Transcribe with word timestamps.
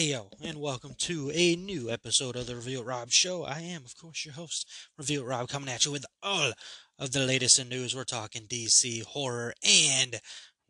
Twisted. 0.00 0.10
Hey 0.10 0.12
yo, 0.12 0.30
and 0.48 0.58
welcome 0.58 0.94
to 0.98 1.30
a 1.34 1.56
new 1.56 1.90
episode 1.90 2.36
of 2.36 2.46
the 2.46 2.56
Reveal 2.56 2.84
Rob 2.84 3.10
Show. 3.10 3.44
I 3.44 3.60
am, 3.60 3.84
of 3.84 3.96
course, 3.96 4.24
your 4.24 4.34
host, 4.34 4.66
Reveal 4.96 5.24
Rob, 5.24 5.48
coming 5.48 5.68
at 5.68 5.84
you 5.84 5.92
with 5.92 6.06
all 6.22 6.52
of 6.98 7.12
the 7.12 7.20
latest 7.20 7.58
in 7.58 7.68
news. 7.68 7.94
We're 7.94 8.04
talking 8.04 8.46
DC, 8.46 9.02
horror, 9.04 9.52
and 9.62 10.20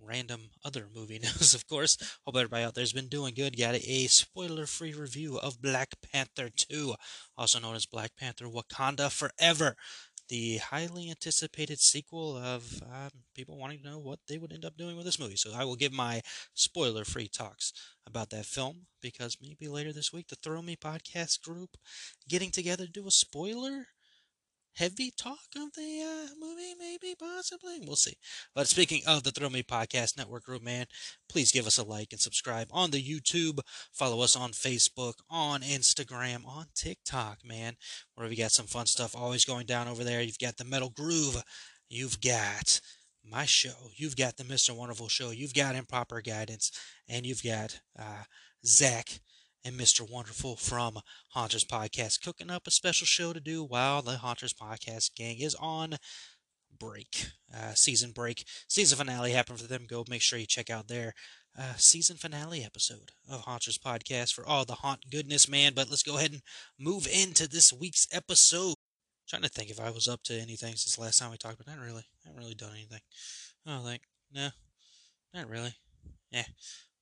random 0.05 0.51
other 0.65 0.89
movie 0.93 1.19
news, 1.23 1.55
of 1.55 1.69
course. 1.69 1.97
Hope 2.25 2.37
everybody 2.37 2.65
out 2.65 2.75
there's 2.75 2.93
been 2.93 3.09
doing 3.09 3.35
good. 3.35 3.57
Got 3.57 3.77
a 3.77 4.07
spoiler 4.09 4.67
free 4.67 4.95
review 4.95 5.39
of 5.39 5.63
Black 5.63 5.95
Panther 6.13 6.49
2, 6.49 6.95
also 7.37 7.61
known 7.61 7.77
as 7.77 7.87
Black 7.87 8.17
Panther 8.19 8.47
Wakanda 8.47 9.13
Forever. 9.13 9.77
The 10.31 10.59
highly 10.59 11.11
anticipated 11.11 11.79
sequel 11.79 12.37
of 12.39 12.83
um, 12.85 13.11
people 13.35 13.59
wanting 13.59 13.81
to 13.81 13.91
know 13.91 13.99
what 13.99 14.21
they 14.29 14.39
would 14.39 14.53
end 14.53 14.65
up 14.65 14.79
doing 14.79 14.97
with 14.97 15.05
this 15.05 15.19
movie. 15.19 15.37
So 15.37 15.53
I 15.55 15.65
will 15.65 15.77
give 15.77 15.93
my 15.93 16.23
spoiler 16.55 17.05
free 17.05 17.29
talks 17.29 17.73
about 18.07 18.31
that 18.31 18.47
film 18.47 18.87
because 19.03 19.37
maybe 19.43 19.69
later 19.69 19.93
this 19.93 20.13
week 20.13 20.29
the 20.29 20.37
Thrill 20.37 20.63
Me 20.63 20.77
podcast 20.77 21.43
group 21.43 21.77
getting 22.29 22.51
together 22.51 22.87
to 22.87 22.93
do 22.93 23.07
a 23.07 23.11
spoiler 23.11 23.89
heavy 24.75 25.13
talk 25.17 25.39
of 25.57 25.73
the 25.75 26.03
uh, 26.03 26.29
movie, 26.41 26.75
maybe, 26.79 27.15
possibly. 27.19 27.81
We'll 27.85 27.97
see. 27.97 28.15
But 28.55 28.69
speaking 28.69 29.03
of 29.07 29.23
the 29.23 29.31
Thrill 29.31 29.51
Me 29.51 29.63
Podcast 29.63 30.17
Network 30.17 30.45
group, 30.45 30.63
man, 30.63 30.87
please 31.29 31.53
give 31.53 31.67
us 31.67 31.79
a 31.79 31.85
like 31.85 32.09
and 32.13 32.21
subscribe 32.21 32.69
on 32.71 32.91
the 32.91 33.03
YouTube. 33.03 33.61
Follow 33.93 34.23
us 34.23 34.37
on 34.37 34.51
Facebook, 34.51 35.15
on 35.29 35.61
Instagram, 35.61 36.47
on 36.47 36.67
TikTok, 36.75 37.39
man. 37.45 37.75
Where 38.15 38.29
we 38.29 38.37
got 38.37 38.53
some 38.53 38.67
fun 38.67 38.87
stuff 38.87 39.17
always 39.17 39.45
going 39.45 39.67
down 39.67 39.89
over 39.89 40.05
there. 40.05 40.23
You've 40.23 40.39
got 40.39 40.57
the 40.57 40.65
Metal 40.65 40.91
Groove. 40.91 41.43
You've 41.89 42.21
got 42.21 42.81
my 43.25 43.45
show. 43.45 43.91
You've 43.97 44.17
got 44.17 44.37
the 44.37 44.45
Mr. 44.45 44.75
Wonderful 44.77 45.09
show. 45.09 45.31
You've 45.31 45.55
got 45.55 45.75
Improper 45.75 46.21
Guidance. 46.21 46.73
And 47.09 47.27
you've 47.27 47.43
got 47.43 47.81
uh, 47.99 48.25
Zach 48.65 49.21
and 49.65 49.77
Mr. 49.77 50.09
Wonderful 50.09 50.57
from 50.57 51.01
Haunters 51.31 51.65
Podcast 51.65 52.23
cooking 52.23 52.51
up 52.51 52.67
a 52.67 52.71
special 52.71 53.07
show 53.07 53.33
to 53.33 53.41
do 53.41 53.63
while 53.63 54.03
the 54.03 54.19
Haunters 54.19 54.55
Podcast 54.55 55.15
gang 55.15 55.39
is 55.41 55.55
on 55.57 55.97
break, 56.79 57.27
uh, 57.55 57.75
season 57.75 58.13
break. 58.13 58.45
Season 58.69 58.97
finale 58.97 59.33
happened 59.33 59.61
for 59.61 59.67
them. 59.67 59.87
Go 59.89 60.05
make 60.09 60.23
sure 60.23 60.39
you 60.39 60.47
check 60.47 60.71
out 60.71 60.89
their 60.89 61.15
uh, 61.59 61.75
season 61.77 62.17
finale 62.17 62.65
episode 62.65 63.11
of 63.29 63.43
Haunters 63.43 63.79
Podcast 63.79 64.33
for 64.33 64.47
all 64.47 64.65
the 64.65 64.77
haunt 64.77 65.11
goodness, 65.11 65.49
man. 65.49 65.73
But 65.75 65.91
let's 65.91 66.03
go 66.03 66.17
ahead 66.17 66.33
and 66.33 66.43
move 66.79 67.07
into 67.07 67.49
this 67.49 67.73
week's 67.73 68.07
episode. 68.13 68.75
trying 69.29 69.43
to 69.43 69.49
think 69.49 69.71
if 69.71 69.81
I 69.81 69.91
was 69.91 70.09
up 70.09 70.23
to 70.25 70.35
anything 70.35 70.75
since 70.77 70.99
last 70.99 71.19
time 71.19 71.31
we 71.31 71.37
talked, 71.37 71.59
but 71.59 71.67
not 71.67 71.79
really. 71.85 72.05
I 72.25 72.29
haven't 72.29 72.41
really 72.41 72.55
done 72.55 72.73
anything. 72.73 73.01
I 73.67 73.71
don't 73.71 73.85
think. 73.85 74.03
No, 74.33 74.49
not 75.35 75.49
really. 75.49 75.75
Yeah. 76.31 76.45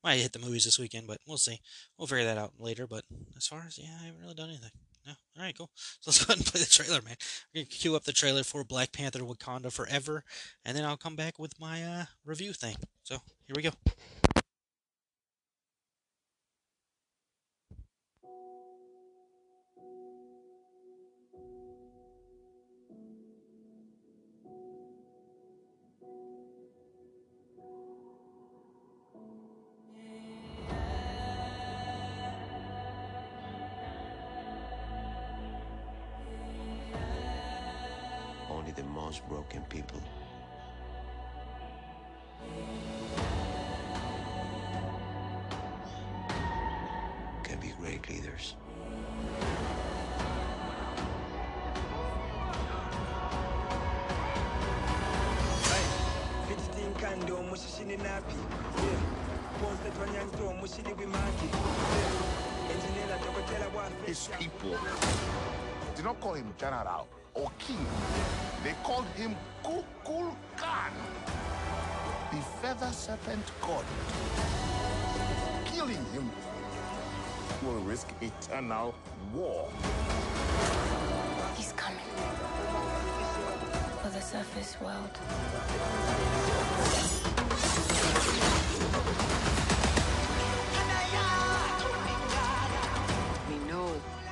Might 0.04 0.20
hit 0.20 0.32
the 0.32 0.38
movies 0.38 0.64
this 0.64 0.78
weekend, 0.78 1.06
but 1.06 1.18
we'll 1.26 1.38
see. 1.38 1.60
We'll 1.98 2.06
figure 2.06 2.24
that 2.24 2.38
out 2.38 2.52
later. 2.58 2.86
But 2.86 3.04
as 3.36 3.46
far 3.46 3.64
as, 3.66 3.78
yeah, 3.78 3.96
I 4.00 4.06
haven't 4.06 4.20
really 4.20 4.34
done 4.34 4.50
anything. 4.50 4.70
No. 5.06 5.12
All 5.36 5.42
right, 5.42 5.56
cool. 5.56 5.70
So 6.00 6.10
let's 6.10 6.24
go 6.24 6.32
ahead 6.32 6.38
and 6.38 6.46
play 6.46 6.60
the 6.60 6.66
trailer, 6.66 7.02
man. 7.02 7.16
We're 7.54 7.60
going 7.60 7.66
to 7.66 7.76
cue 7.76 7.96
up 7.96 8.04
the 8.04 8.12
trailer 8.12 8.44
for 8.44 8.62
Black 8.62 8.92
Panther 8.92 9.20
Wakanda 9.20 9.72
Forever, 9.72 10.22
and 10.64 10.76
then 10.76 10.84
I'll 10.84 10.96
come 10.96 11.16
back 11.16 11.38
with 11.38 11.58
my 11.58 11.82
uh, 11.82 12.04
review 12.24 12.52
thing. 12.52 12.76
So 13.02 13.16
here 13.46 13.54
we 13.56 13.62
go. 13.62 13.70
Kando 57.00 57.42
mushishini 57.42 57.96
napi 57.96 58.34
Yeah. 58.76 59.00
Bonse 59.62 59.90
twanyanto 59.90 60.52
mushili 60.60 60.92
wimaki 60.98 61.46
Yeah. 61.46 62.70
Engineer 62.70 63.18
dokotela 63.24 63.66
wa 63.76 63.88
his 64.06 64.28
people 64.38 64.76
did 65.96 66.04
not 66.04 66.20
call 66.20 66.34
him 66.34 66.52
general 66.58 67.06
or 67.34 67.50
king. 67.58 67.86
They 68.64 68.74
called 68.84 69.06
him 69.16 69.36
Kukul 69.62 70.34
Khan, 70.56 70.92
the 72.32 72.40
feather 72.60 72.92
serpent 72.92 73.44
god. 73.60 73.84
Killing 75.64 76.04
him 76.12 76.30
will 77.62 77.80
risk 77.82 78.08
eternal 78.20 78.94
war. 79.34 79.68
He's 81.56 81.72
coming. 81.72 82.04
For 84.08 84.14
the 84.14 84.22
surface 84.22 84.80
world. 84.80 85.18
We 93.48 93.70
know 93.70 93.88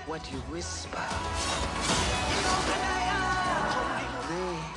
what 0.07 0.33
you 0.33 0.39
whisper. 0.49 1.05
They 4.31 4.76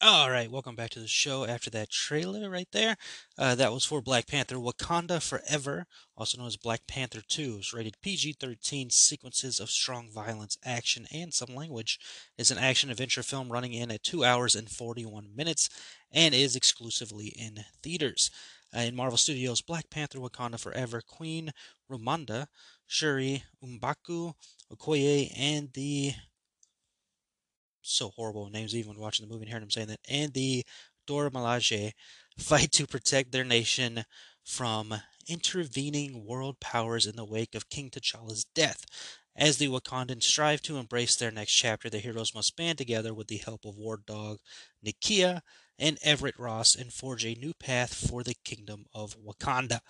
All 0.00 0.30
right, 0.30 0.48
welcome 0.48 0.76
back 0.76 0.90
to 0.90 1.00
the 1.00 1.08
show. 1.08 1.44
After 1.44 1.70
that 1.70 1.90
trailer 1.90 2.48
right 2.48 2.68
there, 2.70 2.96
uh, 3.36 3.56
that 3.56 3.72
was 3.72 3.84
for 3.84 4.00
Black 4.00 4.28
Panther 4.28 4.54
Wakanda 4.54 5.20
Forever, 5.20 5.86
also 6.16 6.38
known 6.38 6.46
as 6.46 6.56
Black 6.56 6.86
Panther 6.86 7.20
2. 7.20 7.56
It's 7.58 7.74
rated 7.74 8.00
PG 8.00 8.34
13, 8.34 8.90
sequences 8.90 9.58
of 9.58 9.70
strong 9.70 10.08
violence, 10.08 10.56
action, 10.64 11.06
and 11.12 11.34
some 11.34 11.52
language. 11.52 11.98
It's 12.36 12.52
an 12.52 12.58
action 12.58 12.90
adventure 12.90 13.24
film 13.24 13.50
running 13.50 13.72
in 13.72 13.90
at 13.90 14.04
2 14.04 14.22
hours 14.22 14.54
and 14.54 14.70
41 14.70 15.34
minutes 15.34 15.68
and 16.12 16.32
is 16.32 16.54
exclusively 16.54 17.34
in 17.36 17.64
theaters. 17.82 18.30
Uh, 18.72 18.82
in 18.82 18.94
Marvel 18.94 19.18
Studios, 19.18 19.62
Black 19.62 19.90
Panther 19.90 20.20
Wakanda 20.20 20.60
Forever, 20.60 21.00
Queen 21.00 21.50
Ramonda, 21.90 22.46
Shuri 22.86 23.42
M'Baku, 23.64 24.34
Okoye, 24.72 25.32
and 25.36 25.70
the 25.72 26.12
so 27.82 28.10
horrible 28.10 28.50
names 28.50 28.74
even 28.74 28.98
watching 28.98 29.26
the 29.26 29.32
movie 29.32 29.44
and 29.44 29.48
hearing 29.48 29.62
him 29.62 29.70
saying 29.70 29.88
that. 29.88 30.00
And 30.08 30.32
the 30.32 30.64
Dora 31.06 31.30
Milaje 31.30 31.92
fight 32.38 32.72
to 32.72 32.86
protect 32.86 33.32
their 33.32 33.44
nation 33.44 34.04
from 34.44 34.94
intervening 35.28 36.24
world 36.24 36.60
powers 36.60 37.06
in 37.06 37.16
the 37.16 37.24
wake 37.24 37.54
of 37.54 37.68
King 37.68 37.90
T'Challa's 37.90 38.44
death. 38.54 38.84
As 39.36 39.58
the 39.58 39.68
Wakandans 39.68 40.24
strive 40.24 40.62
to 40.62 40.78
embrace 40.78 41.14
their 41.14 41.30
next 41.30 41.52
chapter, 41.52 41.88
the 41.88 42.00
heroes 42.00 42.34
must 42.34 42.56
band 42.56 42.78
together 42.78 43.14
with 43.14 43.28
the 43.28 43.36
help 43.36 43.64
of 43.64 43.76
War 43.76 44.00
Dog, 44.04 44.38
Nakia, 44.84 45.42
and 45.78 45.96
Everett 46.02 46.38
Ross 46.38 46.74
and 46.74 46.92
forge 46.92 47.24
a 47.24 47.36
new 47.36 47.54
path 47.54 47.94
for 47.94 48.24
the 48.24 48.34
Kingdom 48.44 48.86
of 48.92 49.16
Wakanda. 49.16 49.80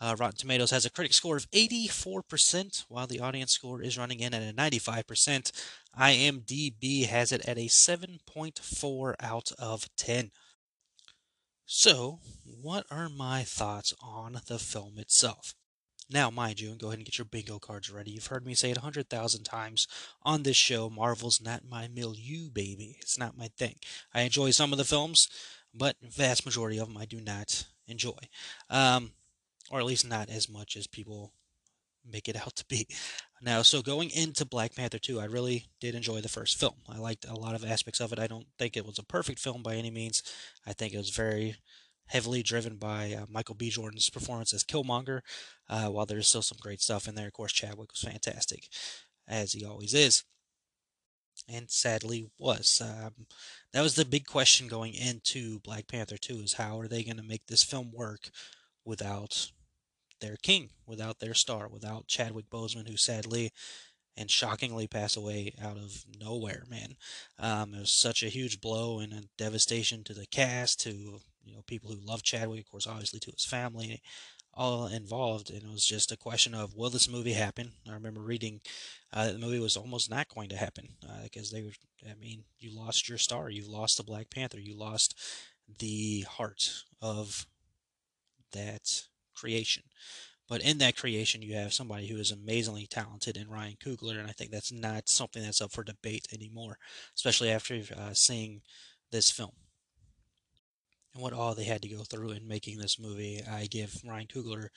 Uh, 0.00 0.16
Rotten 0.18 0.38
Tomatoes 0.38 0.70
has 0.70 0.86
a 0.86 0.90
critic 0.90 1.12
score 1.12 1.36
of 1.36 1.50
84%, 1.50 2.84
while 2.88 3.06
the 3.06 3.20
audience 3.20 3.52
score 3.52 3.82
is 3.82 3.98
running 3.98 4.20
in 4.20 4.32
at 4.32 4.42
a 4.42 4.54
95%. 4.54 5.52
IMDb 5.98 7.06
has 7.06 7.32
it 7.32 7.46
at 7.46 7.58
a 7.58 7.66
7.4 7.66 9.14
out 9.20 9.52
of 9.58 9.94
10. 9.96 10.30
So, 11.66 12.20
what 12.44 12.86
are 12.90 13.08
my 13.08 13.42
thoughts 13.42 13.94
on 14.02 14.40
the 14.46 14.58
film 14.58 14.98
itself? 14.98 15.54
Now, 16.12 16.28
mind 16.28 16.58
you, 16.58 16.70
and 16.70 16.80
go 16.80 16.88
ahead 16.88 16.98
and 16.98 17.06
get 17.06 17.18
your 17.18 17.24
bingo 17.26 17.60
cards 17.60 17.88
ready. 17.88 18.10
You've 18.10 18.26
heard 18.26 18.44
me 18.44 18.54
say 18.54 18.72
it 18.72 18.76
a 18.76 18.80
hundred 18.80 19.08
thousand 19.08 19.44
times 19.44 19.86
on 20.24 20.42
this 20.42 20.56
show. 20.56 20.90
Marvel's 20.90 21.40
not 21.40 21.68
my 21.68 21.86
milieu, 21.86 22.50
baby. 22.50 22.96
It's 23.00 23.16
not 23.16 23.38
my 23.38 23.48
thing. 23.56 23.76
I 24.12 24.22
enjoy 24.22 24.50
some 24.50 24.72
of 24.72 24.78
the 24.78 24.84
films, 24.84 25.28
but 25.72 25.94
vast 26.02 26.44
majority 26.44 26.78
of 26.78 26.88
them 26.88 26.96
I 26.96 27.04
do 27.04 27.20
not 27.20 27.66
enjoy. 27.86 28.18
Um, 28.68 29.12
or 29.70 29.78
at 29.78 29.86
least 29.86 30.08
not 30.08 30.28
as 30.28 30.48
much 30.48 30.76
as 30.76 30.86
people 30.86 31.32
make 32.08 32.28
it 32.28 32.36
out 32.46 32.56
to 32.56 32.64
be. 32.66 32.86
Now, 33.42 33.62
so 33.62 33.80
going 33.80 34.10
into 34.10 34.44
Black 34.44 34.74
Panther 34.74 34.98
2, 34.98 35.20
I 35.20 35.24
really 35.24 35.66
did 35.80 35.94
enjoy 35.94 36.20
the 36.20 36.28
first 36.28 36.58
film. 36.58 36.74
I 36.88 36.98
liked 36.98 37.24
a 37.24 37.34
lot 37.34 37.54
of 37.54 37.64
aspects 37.64 38.00
of 38.00 38.12
it. 38.12 38.18
I 38.18 38.26
don't 38.26 38.46
think 38.58 38.76
it 38.76 38.84
was 38.84 38.98
a 38.98 39.04
perfect 39.04 39.38
film 39.38 39.62
by 39.62 39.76
any 39.76 39.90
means. 39.90 40.22
I 40.66 40.72
think 40.72 40.92
it 40.92 40.98
was 40.98 41.10
very 41.10 41.56
heavily 42.08 42.42
driven 42.42 42.76
by 42.76 43.14
uh, 43.14 43.24
Michael 43.28 43.54
B. 43.54 43.70
Jordan's 43.70 44.10
performance 44.10 44.52
as 44.52 44.64
Killmonger, 44.64 45.20
uh, 45.68 45.86
while 45.86 46.06
there's 46.06 46.28
still 46.28 46.42
some 46.42 46.58
great 46.60 46.82
stuff 46.82 47.06
in 47.08 47.14
there. 47.14 47.28
Of 47.28 47.32
course, 47.32 47.52
Chadwick 47.52 47.92
was 47.92 48.02
fantastic, 48.02 48.68
as 49.28 49.52
he 49.52 49.64
always 49.64 49.94
is. 49.94 50.24
And 51.48 51.70
sadly 51.70 52.28
was. 52.38 52.82
Um, 52.84 53.26
that 53.72 53.82
was 53.82 53.94
the 53.94 54.04
big 54.04 54.26
question 54.26 54.66
going 54.66 54.92
into 54.92 55.60
Black 55.60 55.86
Panther 55.86 56.18
2 56.18 56.34
is 56.40 56.52
how 56.54 56.78
are 56.80 56.88
they 56.88 57.04
going 57.04 57.16
to 57.16 57.22
make 57.22 57.46
this 57.46 57.62
film 57.64 57.92
work 57.94 58.30
without 58.84 59.50
their 60.20 60.36
king, 60.36 60.70
without 60.86 61.18
their 61.18 61.34
star, 61.34 61.68
without 61.68 62.06
Chadwick 62.06 62.50
Boseman, 62.50 62.88
who 62.88 62.96
sadly 62.96 63.52
and 64.16 64.30
shockingly 64.30 64.86
passed 64.86 65.16
away 65.16 65.54
out 65.62 65.76
of 65.76 66.04
nowhere, 66.20 66.64
man. 66.68 66.96
Um, 67.38 67.74
it 67.74 67.80
was 67.80 67.92
such 67.92 68.22
a 68.22 68.28
huge 68.28 68.60
blow 68.60 68.98
and 68.98 69.12
a 69.12 69.22
devastation 69.38 70.04
to 70.04 70.14
the 70.14 70.26
cast, 70.26 70.80
to 70.80 71.20
you 71.44 71.54
know 71.54 71.62
people 71.66 71.90
who 71.90 72.06
love 72.06 72.22
Chadwick, 72.22 72.60
of 72.60 72.70
course, 72.70 72.86
obviously 72.86 73.20
to 73.20 73.30
his 73.30 73.44
family, 73.44 74.02
all 74.52 74.86
involved. 74.86 75.50
And 75.50 75.62
it 75.62 75.70
was 75.70 75.86
just 75.86 76.12
a 76.12 76.16
question 76.16 76.54
of 76.54 76.74
will 76.74 76.90
this 76.90 77.08
movie 77.08 77.32
happen? 77.32 77.72
I 77.88 77.94
remember 77.94 78.20
reading 78.20 78.60
uh, 79.12 79.26
that 79.26 79.32
the 79.32 79.38
movie 79.38 79.60
was 79.60 79.76
almost 79.76 80.10
not 80.10 80.28
going 80.28 80.48
to 80.50 80.56
happen 80.56 80.88
because 81.22 81.52
uh, 81.52 81.56
they 81.56 81.62
were. 81.62 81.72
I 82.08 82.14
mean, 82.20 82.44
you 82.58 82.76
lost 82.76 83.08
your 83.08 83.18
star, 83.18 83.50
you 83.50 83.70
lost 83.70 83.96
the 83.96 84.02
Black 84.02 84.30
Panther, 84.30 84.58
you 84.58 84.76
lost 84.76 85.18
the 85.78 86.22
heart 86.28 86.84
of 87.00 87.46
that 88.52 89.04
creation. 89.40 89.84
But 90.48 90.62
in 90.62 90.78
that 90.78 90.96
creation, 90.96 91.42
you 91.42 91.54
have 91.54 91.72
somebody 91.72 92.08
who 92.08 92.16
is 92.16 92.32
amazingly 92.32 92.88
talented 92.88 93.36
in 93.36 93.48
Ryan 93.48 93.76
Coogler, 93.84 94.18
and 94.18 94.28
I 94.28 94.32
think 94.32 94.50
that's 94.50 94.72
not 94.72 95.08
something 95.08 95.42
that's 95.42 95.60
up 95.60 95.70
for 95.70 95.84
debate 95.84 96.26
anymore, 96.34 96.76
especially 97.14 97.50
after 97.50 97.80
uh, 97.96 98.14
seeing 98.14 98.62
this 99.12 99.30
film 99.30 99.52
and 101.14 101.22
what 101.22 101.32
all 101.32 101.54
they 101.54 101.64
had 101.64 101.82
to 101.82 101.88
go 101.88 102.02
through 102.02 102.30
in 102.30 102.48
making 102.48 102.78
this 102.78 102.98
movie. 102.98 103.40
I 103.48 103.66
give 103.66 104.00
Ryan 104.04 104.26
Coogler 104.26 104.68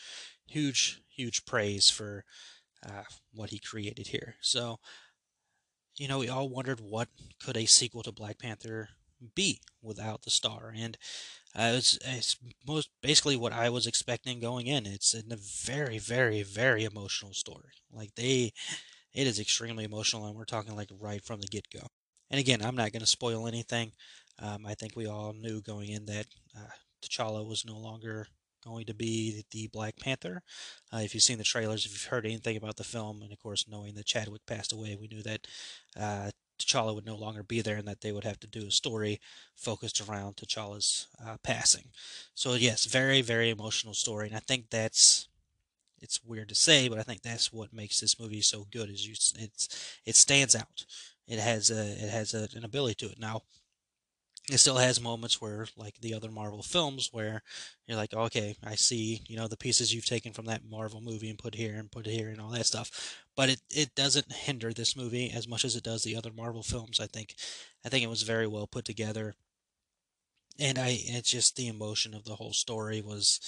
huge, 0.47 1.01
huge 1.09 1.43
praise 1.45 1.89
for 1.89 2.23
uh, 2.85 3.03
what 3.33 3.49
he 3.49 3.59
created 3.59 4.07
here. 4.07 4.35
So, 4.41 4.79
you 5.97 6.07
know, 6.07 6.19
we 6.19 6.29
all 6.29 6.49
wondered 6.49 6.79
what 6.79 7.07
could 7.43 7.57
a 7.57 7.65
sequel 7.65 8.03
to 8.03 8.11
Black 8.11 8.39
Panther 8.39 8.89
be 9.35 9.61
without 9.81 10.23
the 10.23 10.31
star, 10.31 10.73
and 10.75 10.97
uh, 11.55 11.73
it's, 11.75 11.97
it's 12.05 12.37
most 12.67 12.89
basically 13.01 13.35
what 13.35 13.53
I 13.53 13.69
was 13.69 13.85
expecting 13.85 14.39
going 14.39 14.67
in. 14.67 14.85
It's 14.85 15.13
a 15.13 15.23
very, 15.35 15.99
very, 15.99 16.41
very 16.41 16.83
emotional 16.83 17.33
story. 17.33 17.73
Like 17.91 18.15
they, 18.15 18.53
it 19.13 19.27
is 19.27 19.39
extremely 19.39 19.83
emotional, 19.83 20.25
and 20.25 20.35
we're 20.35 20.45
talking 20.45 20.75
like 20.75 20.89
right 20.99 21.23
from 21.23 21.41
the 21.41 21.47
get 21.47 21.69
go. 21.71 21.87
And 22.31 22.39
again, 22.39 22.63
I'm 22.63 22.75
not 22.75 22.91
going 22.91 23.01
to 23.01 23.05
spoil 23.05 23.47
anything. 23.47 23.91
Um, 24.39 24.65
I 24.65 24.73
think 24.73 24.95
we 24.95 25.05
all 25.05 25.33
knew 25.33 25.61
going 25.61 25.89
in 25.89 26.05
that 26.05 26.25
uh, 26.57 26.71
T'Challa 27.03 27.47
was 27.47 27.65
no 27.65 27.77
longer 27.77 28.27
going 28.63 28.85
to 28.85 28.93
be 28.93 29.43
the 29.51 29.67
Black 29.67 29.97
Panther. 29.97 30.41
Uh, 30.91 30.99
if 30.99 31.13
you've 31.13 31.23
seen 31.23 31.37
the 31.37 31.43
trailers, 31.43 31.85
if 31.85 31.91
you've 31.91 32.05
heard 32.05 32.25
anything 32.25 32.57
about 32.57 32.77
the 32.77 32.83
film, 32.83 33.21
and 33.21 33.31
of 33.31 33.39
course 33.39 33.65
knowing 33.69 33.93
that 33.95 34.05
Chadwick 34.05 34.45
passed 34.47 34.73
away, 34.73 34.97
we 34.99 35.07
knew 35.07 35.21
that 35.21 35.47
uh, 35.99 36.31
T'Challa 36.59 36.93
would 36.93 37.05
no 37.05 37.15
longer 37.15 37.43
be 37.43 37.61
there 37.61 37.77
and 37.77 37.87
that 37.87 38.01
they 38.01 38.11
would 38.11 38.23
have 38.23 38.39
to 38.39 38.47
do 38.47 38.67
a 38.67 38.71
story 38.71 39.19
focused 39.55 40.01
around 40.01 40.35
T'Challa's 40.35 41.07
uh, 41.25 41.37
passing. 41.43 41.85
So 42.33 42.53
yes, 42.53 42.85
very 42.85 43.21
very 43.21 43.49
emotional 43.49 43.93
story, 43.93 44.27
and 44.27 44.35
I 44.35 44.39
think 44.39 44.69
that's 44.69 45.27
it's 46.01 46.23
weird 46.23 46.49
to 46.49 46.55
say, 46.55 46.89
but 46.89 46.99
I 46.99 47.03
think 47.03 47.21
that's 47.21 47.53
what 47.53 47.73
makes 47.73 47.99
this 47.99 48.19
movie 48.19 48.41
so 48.41 48.67
good. 48.71 48.89
Is 48.89 49.07
you 49.07 49.13
it's 49.13 49.97
it 50.05 50.15
stands 50.15 50.55
out. 50.55 50.85
It 51.27 51.39
has 51.39 51.71
a 51.71 51.81
it 51.81 52.09
has 52.09 52.33
a, 52.33 52.49
an 52.55 52.65
ability 52.65 52.95
to 53.05 53.11
it. 53.11 53.19
Now 53.19 53.41
it 54.49 54.57
still 54.57 54.77
has 54.77 54.99
moments 54.99 55.39
where 55.41 55.67
like 55.77 55.99
the 56.01 56.13
other 56.13 56.29
marvel 56.29 56.61
films 56.61 57.09
where 57.13 57.41
you're 57.87 57.97
like 57.97 58.13
okay 58.13 58.55
i 58.65 58.75
see 58.75 59.21
you 59.27 59.37
know 59.37 59.47
the 59.47 59.55
pieces 59.57 59.93
you've 59.93 60.05
taken 60.05 60.33
from 60.33 60.45
that 60.45 60.65
marvel 60.69 60.99
movie 60.99 61.29
and 61.29 61.39
put 61.39 61.55
here 61.55 61.75
and 61.75 61.91
put 61.91 62.05
here 62.05 62.29
and 62.29 62.41
all 62.41 62.49
that 62.49 62.65
stuff. 62.65 63.23
But 63.35 63.49
it, 63.49 63.61
it 63.71 63.95
doesn't 63.95 64.31
hinder 64.31 64.73
this 64.73 64.95
movie 64.95 65.31
as 65.31 65.47
much 65.47 65.65
as 65.65 65.75
it 65.75 65.83
does 65.83 66.03
the 66.03 66.15
other 66.15 66.31
marvel 66.31 66.63
films 66.63 66.99
i 66.99 67.07
think. 67.07 67.35
I 67.85 67.89
think 67.89 68.03
it 68.03 68.09
was 68.09 68.23
very 68.23 68.47
well 68.47 68.67
put 68.67 68.85
together. 68.85 69.35
And 70.59 70.77
i 70.77 70.97
it's 70.99 71.31
just 71.31 71.55
the 71.55 71.67
emotion 71.67 72.13
of 72.13 72.25
the 72.25 72.35
whole 72.35 72.53
story 72.53 73.01
was 73.01 73.39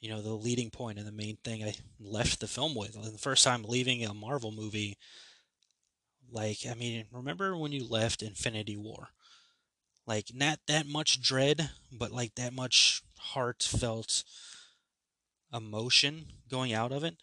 you 0.00 0.10
know 0.10 0.20
the 0.20 0.32
leading 0.32 0.70
point 0.70 0.98
and 0.98 1.06
the 1.06 1.12
main 1.12 1.36
thing 1.44 1.62
i 1.62 1.74
left 2.00 2.40
the 2.40 2.48
film 2.48 2.74
with. 2.74 2.92
The 2.94 3.18
first 3.18 3.44
time 3.44 3.62
leaving 3.62 4.04
a 4.04 4.14
marvel 4.14 4.50
movie 4.50 4.98
like 6.30 6.58
i 6.70 6.74
mean 6.74 7.06
remember 7.12 7.56
when 7.56 7.72
you 7.72 7.86
left 7.86 8.22
infinity 8.22 8.76
war 8.76 9.08
like 10.08 10.32
not 10.34 10.58
that 10.66 10.86
much 10.88 11.22
dread, 11.22 11.70
but 11.92 12.10
like 12.12 12.34
that 12.36 12.54
much 12.54 13.02
heartfelt 13.18 14.24
emotion 15.52 16.26
going 16.50 16.72
out 16.72 16.92
of 16.92 17.04
it. 17.04 17.16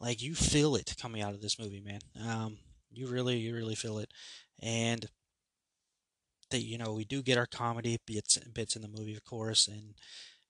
Like 0.00 0.22
you 0.22 0.34
feel 0.34 0.74
it 0.76 0.96
coming 1.00 1.22
out 1.22 1.34
of 1.34 1.42
this 1.42 1.58
movie, 1.58 1.80
man. 1.80 2.00
Um, 2.26 2.58
you 2.90 3.06
really, 3.06 3.36
you 3.36 3.54
really 3.54 3.74
feel 3.74 3.98
it, 3.98 4.10
and 4.60 5.06
that 6.50 6.62
you 6.62 6.78
know 6.78 6.92
we 6.92 7.04
do 7.04 7.22
get 7.22 7.38
our 7.38 7.46
comedy 7.46 7.98
bits 8.06 8.38
bits 8.38 8.76
in 8.76 8.82
the 8.82 8.88
movie, 8.88 9.14
of 9.14 9.24
course, 9.24 9.68
and 9.68 9.94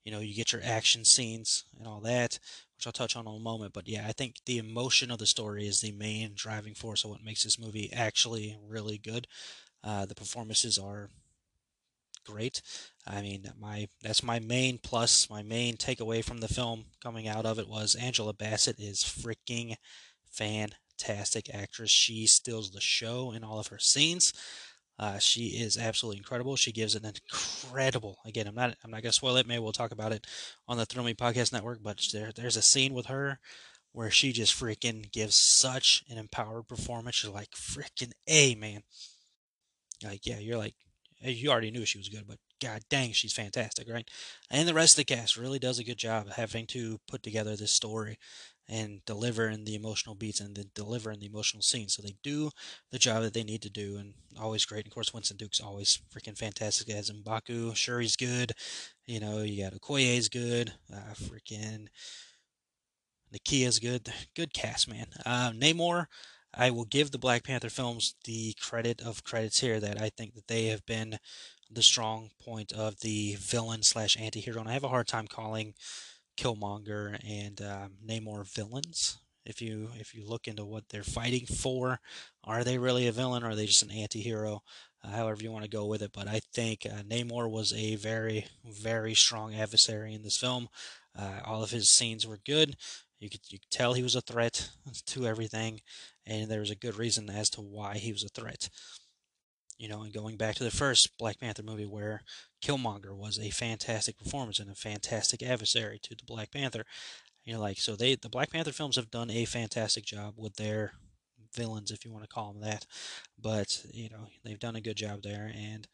you 0.04 0.12
know 0.12 0.20
you 0.20 0.34
get 0.34 0.52
your 0.52 0.62
action 0.64 1.04
scenes 1.04 1.64
and 1.78 1.86
all 1.88 2.00
that, 2.00 2.38
which 2.76 2.86
I'll 2.86 2.92
touch 2.92 3.16
on 3.16 3.26
in 3.26 3.34
a 3.34 3.38
moment. 3.40 3.72
But 3.74 3.88
yeah, 3.88 4.06
I 4.08 4.12
think 4.12 4.36
the 4.46 4.58
emotion 4.58 5.10
of 5.10 5.18
the 5.18 5.26
story 5.26 5.66
is 5.66 5.80
the 5.80 5.92
main 5.92 6.32
driving 6.36 6.74
force 6.74 7.04
of 7.04 7.10
what 7.10 7.24
makes 7.24 7.44
this 7.44 7.58
movie 7.58 7.92
actually 7.92 8.56
really 8.68 8.98
good. 8.98 9.26
Uh, 9.82 10.06
the 10.06 10.14
performances 10.14 10.78
are 10.78 11.10
great. 12.30 12.62
I 13.06 13.22
mean, 13.22 13.50
my 13.58 13.88
that's 14.02 14.22
my 14.22 14.38
main 14.38 14.78
plus, 14.78 15.28
my 15.28 15.42
main 15.42 15.76
takeaway 15.76 16.24
from 16.24 16.38
the 16.38 16.48
film 16.48 16.86
coming 17.02 17.26
out 17.28 17.46
of 17.46 17.58
it 17.58 17.68
was 17.68 17.94
Angela 17.94 18.32
Bassett 18.32 18.78
is 18.78 19.02
freaking 19.02 19.76
fantastic 20.30 21.52
actress. 21.52 21.90
She 21.90 22.26
steals 22.26 22.70
the 22.70 22.80
show 22.80 23.32
in 23.32 23.44
all 23.44 23.58
of 23.58 23.68
her 23.68 23.78
scenes. 23.78 24.32
Uh, 24.98 25.18
she 25.18 25.46
is 25.46 25.78
absolutely 25.78 26.18
incredible. 26.18 26.56
She 26.56 26.72
gives 26.72 26.94
an 26.94 27.06
incredible. 27.06 28.18
Again, 28.26 28.46
I'm 28.46 28.54
not. 28.54 28.76
I'm 28.84 28.90
not 28.90 29.02
gonna 29.02 29.12
spoil 29.12 29.36
it. 29.36 29.46
Maybe 29.46 29.60
we'll 29.60 29.72
talk 29.72 29.92
about 29.92 30.12
it 30.12 30.26
on 30.68 30.76
the 30.76 30.84
Thrill 30.84 31.04
Me 31.04 31.14
Podcast 31.14 31.52
Network. 31.52 31.78
But 31.82 32.02
there, 32.12 32.32
there's 32.34 32.56
a 32.56 32.62
scene 32.62 32.92
with 32.92 33.06
her 33.06 33.40
where 33.92 34.10
she 34.10 34.32
just 34.32 34.54
freaking 34.54 35.10
gives 35.10 35.34
such 35.34 36.04
an 36.10 36.18
empowered 36.18 36.68
performance. 36.68 37.16
She's 37.16 37.30
like 37.30 37.50
freaking 37.52 38.12
a 38.28 38.54
man. 38.54 38.82
Like 40.04 40.26
yeah, 40.26 40.38
you're 40.38 40.58
like 40.58 40.74
you 41.22 41.50
already 41.50 41.70
knew 41.70 41.84
she 41.84 41.98
was 41.98 42.08
good, 42.08 42.26
but 42.26 42.38
god 42.62 42.82
dang, 42.88 43.12
she's 43.12 43.32
fantastic, 43.32 43.88
right? 43.88 44.08
And 44.50 44.66
the 44.68 44.74
rest 44.74 44.94
of 44.98 45.06
the 45.06 45.14
cast 45.14 45.36
really 45.36 45.58
does 45.58 45.78
a 45.78 45.84
good 45.84 45.98
job 45.98 46.26
of 46.26 46.34
having 46.34 46.66
to 46.68 46.98
put 47.08 47.22
together 47.22 47.56
this 47.56 47.72
story 47.72 48.18
and 48.68 49.04
deliver 49.04 49.48
in 49.48 49.64
the 49.64 49.74
emotional 49.74 50.14
beats 50.14 50.40
and 50.40 50.56
then 50.56 50.70
deliver 50.74 51.10
in 51.10 51.18
the 51.18 51.26
emotional 51.26 51.62
scenes. 51.62 51.94
So 51.94 52.02
they 52.02 52.14
do 52.22 52.50
the 52.92 52.98
job 52.98 53.22
that 53.22 53.34
they 53.34 53.42
need 53.42 53.62
to 53.62 53.70
do, 53.70 53.96
and 53.96 54.14
always 54.40 54.64
great. 54.64 54.84
And 54.84 54.86
of 54.86 54.94
course, 54.94 55.12
Winston 55.12 55.36
Duke's 55.36 55.60
always 55.60 56.00
freaking 56.14 56.38
fantastic 56.38 56.88
as 56.90 57.10
M'Baku. 57.10 57.74
Sure, 57.74 58.00
he's 58.00 58.16
good. 58.16 58.52
You 59.06 59.20
know, 59.20 59.42
you 59.42 59.64
got 59.64 59.74
Okoye's 59.74 60.28
good. 60.28 60.72
Uh, 60.92 61.14
freaking 61.14 61.88
Nakia's 63.34 63.78
good. 63.78 64.12
Good 64.34 64.54
cast, 64.54 64.88
man. 64.88 65.06
Uh, 65.26 65.50
Namor. 65.50 66.06
I 66.52 66.70
will 66.70 66.84
give 66.84 67.10
the 67.10 67.18
Black 67.18 67.44
Panther 67.44 67.70
films 67.70 68.14
the 68.24 68.54
credit 68.60 69.00
of 69.00 69.24
credits 69.24 69.60
here 69.60 69.80
that 69.80 70.00
I 70.00 70.10
think 70.10 70.34
that 70.34 70.48
they 70.48 70.66
have 70.66 70.84
been 70.84 71.18
the 71.70 71.82
strong 71.82 72.30
point 72.42 72.72
of 72.72 73.00
the 73.00 73.36
villain 73.36 73.82
slash 73.82 74.16
anti-hero, 74.18 74.60
and 74.60 74.68
I 74.68 74.72
have 74.72 74.84
a 74.84 74.88
hard 74.88 75.06
time 75.06 75.28
calling 75.28 75.74
Killmonger 76.36 77.18
and 77.28 77.60
um, 77.62 77.92
Namor 78.04 78.46
villains. 78.52 79.18
If 79.46 79.62
you 79.62 79.88
if 79.98 80.14
you 80.14 80.26
look 80.26 80.48
into 80.48 80.64
what 80.64 80.88
they're 80.90 81.02
fighting 81.02 81.46
for, 81.46 82.00
are 82.44 82.62
they 82.62 82.78
really 82.78 83.06
a 83.06 83.12
villain 83.12 83.42
or 83.42 83.50
are 83.50 83.54
they 83.54 83.66
just 83.66 83.82
an 83.82 83.90
anti-hero? 83.90 84.62
Uh, 85.02 85.08
however 85.08 85.42
you 85.42 85.50
want 85.50 85.64
to 85.64 85.70
go 85.70 85.86
with 85.86 86.02
it, 86.02 86.12
but 86.12 86.28
I 86.28 86.40
think 86.52 86.86
uh, 86.86 87.02
Namor 87.02 87.50
was 87.50 87.72
a 87.72 87.96
very 87.96 88.46
very 88.64 89.14
strong 89.14 89.54
adversary 89.54 90.12
in 90.12 90.22
this 90.22 90.36
film. 90.36 90.68
Uh, 91.18 91.40
all 91.44 91.62
of 91.62 91.70
his 91.70 91.90
scenes 91.90 92.26
were 92.26 92.38
good. 92.44 92.76
You 93.18 93.30
could 93.30 93.40
you 93.48 93.58
could 93.58 93.70
tell 93.70 93.94
he 93.94 94.02
was 94.02 94.14
a 94.14 94.20
threat 94.20 94.70
to 95.06 95.26
everything, 95.26 95.80
and 96.30 96.48
there 96.48 96.60
was 96.60 96.70
a 96.70 96.76
good 96.76 96.96
reason 96.96 97.28
as 97.28 97.50
to 97.50 97.60
why 97.60 97.98
he 97.98 98.12
was 98.12 98.22
a 98.22 98.28
threat. 98.28 98.70
You 99.76 99.88
know, 99.88 100.02
and 100.02 100.12
going 100.12 100.36
back 100.36 100.54
to 100.56 100.64
the 100.64 100.70
first 100.70 101.18
Black 101.18 101.40
Panther 101.40 101.62
movie 101.62 101.86
where 101.86 102.22
Killmonger 102.62 103.16
was 103.16 103.38
a 103.38 103.50
fantastic 103.50 104.16
performance 104.16 104.60
and 104.60 104.70
a 104.70 104.74
fantastic 104.74 105.42
adversary 105.42 105.98
to 106.02 106.14
the 106.14 106.24
Black 106.24 106.52
Panther. 106.52 106.84
You 107.44 107.54
know, 107.54 107.60
like 107.60 107.78
so 107.78 107.96
they 107.96 108.14
the 108.14 108.28
Black 108.28 108.50
Panther 108.50 108.72
films 108.72 108.96
have 108.96 109.10
done 109.10 109.30
a 109.30 109.44
fantastic 109.44 110.04
job 110.04 110.34
with 110.36 110.54
their 110.54 110.92
villains, 111.54 111.90
if 111.90 112.04
you 112.04 112.12
want 112.12 112.24
to 112.24 112.28
call 112.28 112.52
them 112.52 112.62
that. 112.62 112.86
But 113.38 113.84
you 113.92 114.08
know, 114.10 114.28
they've 114.44 114.58
done 114.58 114.76
a 114.76 114.82
good 114.82 114.96
job 114.96 115.22
there, 115.22 115.50
and 115.52 115.88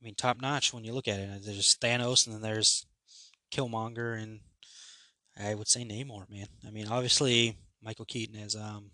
I 0.00 0.04
mean, 0.04 0.14
top 0.14 0.40
notch 0.40 0.72
when 0.72 0.84
you 0.84 0.92
look 0.92 1.08
at 1.08 1.18
it. 1.18 1.44
There's 1.44 1.76
Thanos, 1.76 2.26
and 2.26 2.34
then 2.34 2.42
there's 2.42 2.86
Killmonger, 3.50 4.22
and 4.22 4.40
I 5.42 5.54
would 5.54 5.68
say 5.68 5.84
Namor, 5.84 6.30
man. 6.30 6.46
I 6.66 6.70
mean, 6.70 6.88
obviously 6.88 7.56
Michael 7.82 8.04
Keaton 8.04 8.36
as 8.36 8.54
um, 8.54 8.90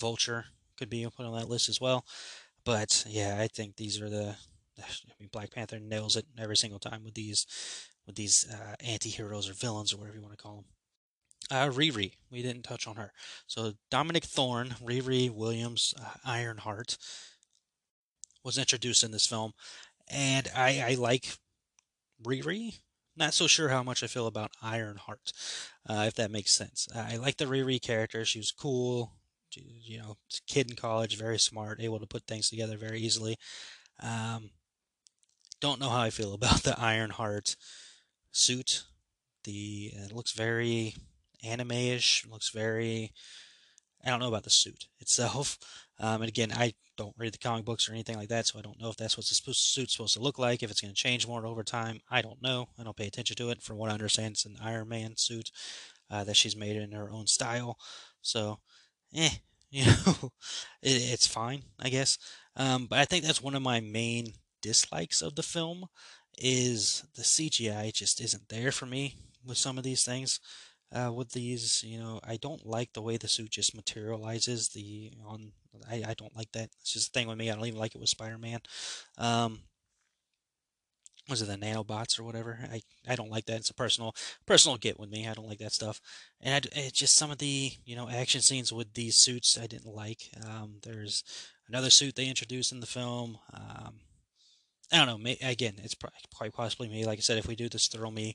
Vulture 0.00 0.46
could 0.78 0.90
be 0.90 1.06
put 1.14 1.26
on 1.26 1.36
that 1.36 1.48
list 1.48 1.68
as 1.68 1.80
well. 1.80 2.04
But 2.64 3.04
yeah, 3.08 3.36
I 3.38 3.46
think 3.46 3.76
these 3.76 4.00
are 4.00 4.10
the. 4.10 4.36
I 4.78 5.12
mean, 5.20 5.28
Black 5.30 5.50
Panther 5.52 5.78
nails 5.78 6.16
it 6.16 6.26
every 6.38 6.56
single 6.56 6.78
time 6.78 7.04
with 7.04 7.14
these, 7.14 7.46
with 8.06 8.16
these 8.16 8.50
uh, 8.50 8.74
anti-heroes 8.80 9.48
or 9.48 9.52
villains 9.52 9.92
or 9.92 9.98
whatever 9.98 10.16
you 10.16 10.22
want 10.22 10.36
to 10.36 10.42
call 10.42 10.56
them. 10.56 10.64
Uh, 11.50 11.68
Riri, 11.68 12.12
we 12.30 12.42
didn't 12.42 12.62
touch 12.62 12.86
on 12.86 12.96
her. 12.96 13.12
So 13.46 13.72
Dominique 13.90 14.24
Thorne, 14.24 14.74
Riri 14.82 15.30
Williams, 15.30 15.94
uh, 16.00 16.14
Ironheart, 16.24 16.96
was 18.44 18.56
introduced 18.56 19.02
in 19.02 19.10
this 19.10 19.26
film, 19.26 19.52
and 20.08 20.48
I, 20.54 20.84
I 20.86 20.94
like 20.94 21.36
Riri. 22.22 22.78
Not 23.16 23.34
so 23.34 23.46
sure 23.46 23.68
how 23.68 23.82
much 23.82 24.02
I 24.02 24.06
feel 24.06 24.26
about 24.26 24.52
Ironheart, 24.62 25.32
uh, 25.86 26.04
if 26.06 26.14
that 26.14 26.30
makes 26.30 26.52
sense. 26.52 26.88
I 26.94 27.16
like 27.16 27.36
the 27.36 27.44
Riri 27.46 27.82
character. 27.82 28.24
She 28.24 28.38
was 28.38 28.52
cool, 28.52 29.12
you 29.56 29.98
know, 29.98 30.16
kid 30.46 30.70
in 30.70 30.76
college, 30.76 31.18
very 31.18 31.38
smart, 31.38 31.80
able 31.80 32.00
to 32.00 32.06
put 32.06 32.26
things 32.26 32.48
together 32.48 32.76
very 32.76 33.00
easily. 33.00 33.36
Um, 34.02 34.50
don't 35.60 35.80
know 35.80 35.90
how 35.90 36.00
I 36.00 36.10
feel 36.10 36.34
about 36.34 36.62
the 36.62 36.78
Ironheart 36.78 37.56
suit. 38.32 38.84
The 39.44 39.92
it 39.94 40.12
looks 40.12 40.32
very 40.32 40.94
anime-ish. 41.42 42.26
Looks 42.30 42.50
very. 42.50 43.12
I 44.04 44.08
don't 44.08 44.20
know 44.20 44.28
about 44.28 44.44
the 44.44 44.50
suit 44.50 44.86
itself. 45.00 45.58
Um, 45.98 46.22
and 46.22 46.28
again, 46.28 46.50
I 46.52 46.72
don't 46.96 47.14
read 47.18 47.32
the 47.34 47.38
comic 47.38 47.66
books 47.66 47.88
or 47.88 47.92
anything 47.92 48.16
like 48.16 48.30
that, 48.30 48.46
so 48.46 48.58
I 48.58 48.62
don't 48.62 48.80
know 48.80 48.88
if 48.88 48.96
that's 48.96 49.16
what 49.16 49.26
the 49.26 49.34
suit's 49.34 49.92
supposed 49.92 50.14
to 50.14 50.20
look 50.20 50.38
like. 50.38 50.62
If 50.62 50.70
it's 50.70 50.80
going 50.80 50.94
to 50.94 51.00
change 51.00 51.26
more 51.26 51.44
over 51.46 51.62
time, 51.62 52.00
I 52.10 52.22
don't 52.22 52.42
know. 52.42 52.68
I 52.78 52.84
don't 52.84 52.96
pay 52.96 53.06
attention 53.06 53.36
to 53.36 53.50
it. 53.50 53.62
From 53.62 53.76
what 53.76 53.90
I 53.90 53.94
understand, 53.94 54.32
it's 54.32 54.46
an 54.46 54.56
Iron 54.62 54.88
Man 54.88 55.16
suit 55.16 55.50
uh, 56.10 56.24
that 56.24 56.36
she's 56.36 56.56
made 56.56 56.76
in 56.76 56.92
her 56.92 57.10
own 57.10 57.26
style. 57.26 57.78
So, 58.22 58.60
eh, 59.14 59.30
you 59.70 59.84
know, 59.86 60.32
it, 60.82 61.02
it's 61.12 61.26
fine, 61.26 61.62
I 61.78 61.88
guess. 61.90 62.18
Um, 62.56 62.86
but 62.86 62.98
I 62.98 63.04
think 63.04 63.24
that's 63.24 63.42
one 63.42 63.54
of 63.54 63.62
my 63.62 63.80
main 63.80 64.34
dislikes 64.62 65.22
of 65.22 65.34
the 65.36 65.42
film 65.42 65.86
is 66.38 67.04
the 67.14 67.24
CGI 67.24 67.90
just 67.92 68.20
isn't 68.20 68.48
there 68.48 68.72
for 68.72 68.86
me 68.86 69.16
with 69.44 69.58
some 69.58 69.78
of 69.78 69.84
these 69.84 70.04
things 70.04 70.40
uh, 70.92 71.12
with 71.12 71.30
these. 71.32 71.84
You 71.84 71.98
know, 71.98 72.20
I 72.24 72.36
don't 72.36 72.66
like 72.66 72.92
the 72.92 73.02
way 73.02 73.16
the 73.16 73.28
suit 73.28 73.50
just 73.50 73.74
materializes. 73.76 74.68
The 74.68 75.12
on, 75.26 75.52
I, 75.90 76.04
I 76.08 76.14
don't 76.16 76.36
like 76.36 76.52
that. 76.52 76.70
It's 76.80 76.92
just 76.92 77.08
a 77.08 77.12
thing 77.12 77.28
with 77.28 77.38
me. 77.38 77.50
I 77.50 77.54
don't 77.54 77.66
even 77.66 77.78
like 77.80 77.94
it 77.94 78.00
with 78.00 78.08
Spider-Man. 78.10 78.60
Um, 79.18 79.60
was 81.30 81.40
it 81.40 81.48
the 81.48 81.56
nanobots 81.56 82.18
or 82.18 82.24
whatever? 82.24 82.58
I, 82.70 82.82
I 83.08 83.14
don't 83.14 83.30
like 83.30 83.46
that. 83.46 83.56
It's 83.56 83.70
a 83.70 83.74
personal 83.74 84.14
personal 84.46 84.76
get 84.76 84.98
with 84.98 85.10
me. 85.10 85.26
I 85.26 85.34
don't 85.34 85.48
like 85.48 85.58
that 85.58 85.72
stuff. 85.72 86.00
And 86.40 86.66
I, 86.66 86.80
it's 86.80 86.98
just 86.98 87.16
some 87.16 87.30
of 87.30 87.38
the 87.38 87.72
you 87.84 87.96
know 87.96 88.08
action 88.08 88.40
scenes 88.40 88.72
with 88.72 88.94
these 88.94 89.16
suits 89.16 89.58
I 89.58 89.66
didn't 89.66 89.94
like. 89.94 90.30
Um, 90.44 90.76
there's 90.82 91.24
another 91.68 91.90
suit 91.90 92.16
they 92.16 92.28
introduced 92.28 92.72
in 92.72 92.80
the 92.80 92.86
film. 92.86 93.38
Um, 93.54 94.00
I 94.92 94.96
don't 94.96 95.06
know. 95.06 95.18
May, 95.18 95.38
again, 95.40 95.74
it's 95.82 95.94
probably, 95.94 96.18
quite 96.34 96.52
possibly 96.52 96.88
me. 96.88 97.04
Like 97.04 97.18
I 97.18 97.22
said, 97.22 97.38
if 97.38 97.46
we 97.46 97.54
do 97.54 97.68
this 97.68 97.86
Thrill 97.86 98.10
Me 98.10 98.34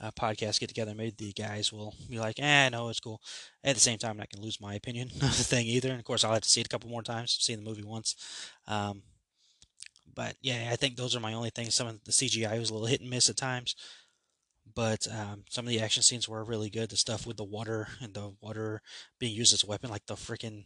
uh, 0.00 0.10
podcast 0.10 0.60
get 0.60 0.68
together, 0.68 0.94
maybe 0.94 1.14
the 1.16 1.32
guys 1.32 1.72
will 1.72 1.94
be 2.10 2.18
like, 2.18 2.38
"Eh, 2.38 2.68
no, 2.68 2.90
it's 2.90 3.00
cool." 3.00 3.22
At 3.62 3.74
the 3.74 3.80
same 3.80 3.98
time, 3.98 4.12
I'm 4.12 4.16
not 4.18 4.30
going 4.30 4.40
to 4.40 4.44
lose 4.44 4.60
my 4.60 4.74
opinion 4.74 5.08
of 5.14 5.20
the 5.20 5.44
thing 5.44 5.66
either. 5.66 5.90
And 5.90 5.98
of 5.98 6.04
course, 6.04 6.22
I'll 6.22 6.34
have 6.34 6.42
to 6.42 6.48
see 6.48 6.60
it 6.60 6.66
a 6.66 6.70
couple 6.70 6.90
more 6.90 7.02
times. 7.02 7.36
Seen 7.40 7.56
the 7.56 7.68
movie 7.68 7.84
once. 7.84 8.16
Um, 8.66 9.02
but 10.14 10.36
yeah, 10.40 10.68
I 10.72 10.76
think 10.76 10.96
those 10.96 11.16
are 11.16 11.20
my 11.20 11.34
only 11.34 11.50
things. 11.50 11.74
Some 11.74 11.86
of 11.86 12.04
the 12.04 12.12
CGI 12.12 12.58
was 12.58 12.70
a 12.70 12.72
little 12.72 12.88
hit 12.88 13.00
and 13.00 13.10
miss 13.10 13.28
at 13.28 13.36
times, 13.36 13.74
but 14.74 15.06
um, 15.12 15.44
some 15.50 15.66
of 15.66 15.70
the 15.70 15.80
action 15.80 16.02
scenes 16.02 16.28
were 16.28 16.44
really 16.44 16.70
good. 16.70 16.90
The 16.90 16.96
stuff 16.96 17.26
with 17.26 17.36
the 17.36 17.44
water 17.44 17.88
and 18.00 18.14
the 18.14 18.32
water 18.40 18.82
being 19.18 19.34
used 19.34 19.54
as 19.54 19.64
a 19.64 19.66
weapon, 19.66 19.90
like 19.90 20.06
the 20.06 20.14
freaking 20.14 20.64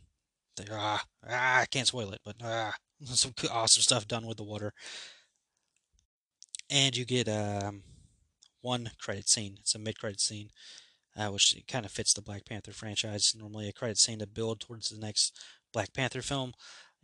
ah, 0.71 1.05
ah, 1.29 1.61
I 1.61 1.67
can't 1.67 1.87
spoil 1.87 2.13
it, 2.13 2.21
but 2.25 2.37
ah, 2.43 2.75
some 3.05 3.33
awesome 3.51 3.83
stuff 3.83 4.09
done 4.09 4.27
with 4.27 4.37
the 4.37 4.45
water 4.45 4.73
and 6.71 6.97
you 6.97 7.05
get 7.05 7.29
um, 7.29 7.83
one 8.61 8.91
credit 9.01 9.29
scene. 9.29 9.57
It's 9.61 9.75
a 9.75 9.79
mid-credit 9.79 10.21
scene, 10.21 10.51
uh, 11.17 11.29
which 11.29 11.55
kind 11.69 11.85
of 11.85 11.93
fits 11.93 12.13
the 12.13 12.23
Black 12.23 12.45
Panther 12.45 12.73
franchise. 12.73 13.35
Normally, 13.37 13.69
a 13.69 13.73
credit 13.73 13.99
scene 13.99 14.19
to 14.19 14.27
build 14.27 14.61
towards 14.61 14.91
the 14.91 14.99
next 14.99 15.39
Black 15.73 15.93
Panther 15.95 16.23
film, 16.23 16.53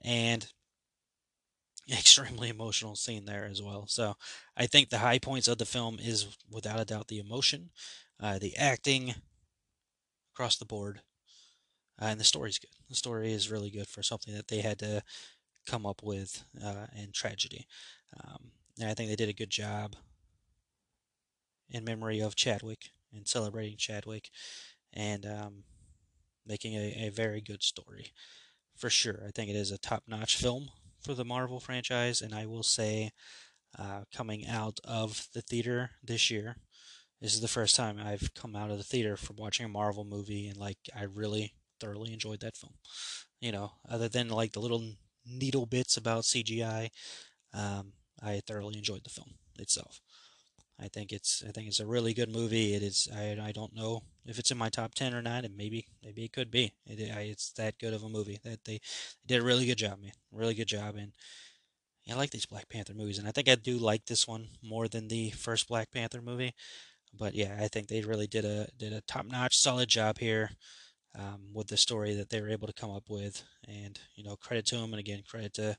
and 0.05 0.47
extremely 1.93 2.49
emotional 2.49 2.97
scene 2.97 3.25
there 3.25 3.45
as 3.45 3.63
well. 3.63 3.87
So, 3.87 4.17
I 4.57 4.67
think 4.67 4.89
the 4.91 4.99
high 4.99 5.19
points 5.19 5.49
of 5.49 5.59
the 5.59 5.67
film 5.67 5.99
is 6.01 6.37
without 6.51 6.81
a 6.81 6.85
doubt 6.85 7.09
the 7.09 7.19
emotion, 7.19 7.71
uh, 8.21 8.39
the 8.39 8.57
acting 8.57 9.15
across 10.33 10.57
the 10.57 10.65
board, 10.65 11.01
uh, 12.01 12.07
and 12.07 12.21
the 12.21 12.25
story's 12.25 12.59
good. 12.59 12.71
The 12.89 12.97
story 12.97 13.33
is 13.33 13.51
really 13.51 13.71
good 13.71 13.89
for 13.89 14.03
something 14.03 14.35
that 14.35 14.49
they 14.49 14.61
had 14.61 14.79
to 14.81 15.03
come 15.67 15.87
up 15.87 16.03
with 16.03 16.45
uh, 16.63 16.87
in 16.97 17.13
tragedy. 17.13 17.67
Um, 18.23 18.51
and 18.81 18.91
I 18.91 18.95
think 18.95 19.09
they 19.09 19.17
did 19.17 19.29
a 19.29 19.35
good 19.35 19.51
job 19.51 19.97
in 21.71 21.85
memory 21.85 22.21
of 22.21 22.37
Chadwick 22.37 22.91
and 23.13 23.27
celebrating 23.27 23.77
Chadwick 23.77 24.31
and 24.93 25.25
um, 25.27 25.65
making 26.47 26.75
a, 26.75 27.07
a 27.07 27.11
very 27.11 27.41
good 27.41 27.63
story. 27.63 28.13
For 28.77 28.91
sure. 28.91 29.23
I 29.27 29.31
think 29.31 29.51
it 29.51 29.57
is 29.57 29.71
a 29.71 29.79
top 29.79 30.03
notch 30.09 30.37
film 30.37 30.71
for 31.05 31.15
the 31.15 31.25
Marvel 31.25 31.61
franchise, 31.61 32.23
and 32.23 32.35
I 32.35 32.47
will 32.47 32.63
say, 32.63 33.11
uh, 33.79 34.03
coming 34.15 34.47
out 34.47 34.79
of 34.85 35.29
the 35.35 35.43
theater 35.43 35.91
this 36.03 36.31
year, 36.31 36.57
this 37.21 37.35
is 37.35 37.41
the 37.41 37.49
first 37.49 37.77
time 37.77 37.99
I've 37.99 38.35
come 38.35 38.57
out 38.57 38.71
of 38.71 38.79
the 38.79 38.85
theater 38.85 39.17
from 39.17 39.37
watching 39.37 39.67
a 39.67 39.69
Marvel 39.69 40.05
movie, 40.05 40.49
and 40.49 40.57
like 40.59 40.79
I 40.97 41.05
really 41.05 41.55
thoroughly 41.81 42.13
enjoyed 42.13 42.41
that 42.41 42.57
film. 42.57 42.75
You 43.41 43.53
know, 43.53 43.73
other 43.89 44.09
than 44.09 44.29
like 44.29 44.53
the 44.53 44.61
little 44.61 44.85
needle 45.27 45.67
bits 45.67 45.97
about 45.97 46.25
CGI, 46.25 46.91
um, 47.53 47.93
I 48.23 48.41
thoroughly 48.47 48.77
enjoyed 48.79 49.05
the 49.05 49.11
film 49.11 49.35
itself. 49.59 50.01
I 50.81 50.89
think 50.89 51.13
it's 51.13 51.43
I 51.47 51.53
think 51.53 51.69
it's 51.69 51.81
a 51.81 51.87
really 51.87 52.15
good 52.15 52.31
movie. 52.31 52.75
It 52.75 52.83
is 52.83 53.09
I, 53.15 53.39
I 53.41 53.53
don't 53.53 53.75
know 53.75 54.03
if 54.27 54.39
it's 54.39 54.51
in 54.51 54.59
my 54.59 54.69
top 54.69 54.95
ten 54.95 55.15
or 55.15 55.23
not, 55.23 55.45
and 55.45 55.57
maybe 55.57 55.87
maybe 56.03 56.25
it 56.25 56.33
could 56.33 56.51
be. 56.51 56.73
It, 56.87 57.15
I, 57.15 57.23
it's 57.23 57.53
that 57.53 57.79
good 57.79 57.95
of 57.95 58.03
a 58.03 58.09
movie 58.09 58.39
that 58.45 58.65
they, 58.65 58.75
they 58.75 58.81
did 59.27 59.41
a 59.41 59.45
really 59.45 59.67
good 59.67 59.79
job, 59.79 60.01
man. 60.01 60.13
Really 60.33 60.55
good 60.55 60.69
job, 60.69 60.97
and 60.97 61.13
I 62.11 62.15
like 62.15 62.31
these 62.31 62.47
Black 62.47 62.69
Panther 62.69 62.95
movies, 62.95 63.19
and 63.19 63.27
I 63.27 63.31
think 63.31 63.49
I 63.49 63.55
do 63.55 63.79
like 63.79 64.07
this 64.07 64.29
one 64.29 64.49
more 64.63 64.89
than 64.89 65.09
the 65.09 65.31
first 65.31 65.69
Black 65.69 65.91
Panther 65.91 66.21
movie. 66.21 66.55
But 67.13 67.35
yeah, 67.35 67.59
I 67.61 67.69
think 67.69 67.89
they 67.89 68.03
really 68.03 68.27
did 68.27 68.45
a 68.45 68.69
did 68.79 68.93
a 68.93 69.01
top 69.03 69.27
notch, 69.27 69.59
solid 69.59 69.89
job 69.89 70.19
here 70.19 70.51
um, 71.19 71.51
with 71.55 71.69
the 71.69 71.77
story 71.77 72.15
that 72.17 72.31
they 72.31 72.41
were 72.41 72.51
able 72.51 72.67
to 72.67 72.73
come 72.75 72.91
up 72.91 73.11
with. 73.11 73.45
And 73.69 73.99
you 74.17 74.25
know, 74.25 74.37
credit 74.37 74.67
to 74.67 74.77
them, 74.79 74.93
and 74.93 75.01
again, 75.01 75.23
credit 75.29 75.55
to 75.55 75.77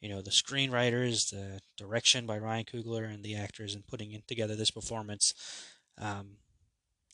you 0.00 0.08
know 0.08 0.22
the 0.22 0.30
screenwriters, 0.30 1.30
the 1.30 1.60
direction 1.76 2.26
by 2.26 2.38
Ryan 2.38 2.64
Coogler, 2.64 3.12
and 3.12 3.24
the 3.24 3.36
actors 3.36 3.74
and 3.74 3.86
putting 3.86 4.12
in 4.12 4.22
together 4.26 4.56
this 4.56 4.70
performance. 4.70 5.34
Um, 5.98 6.36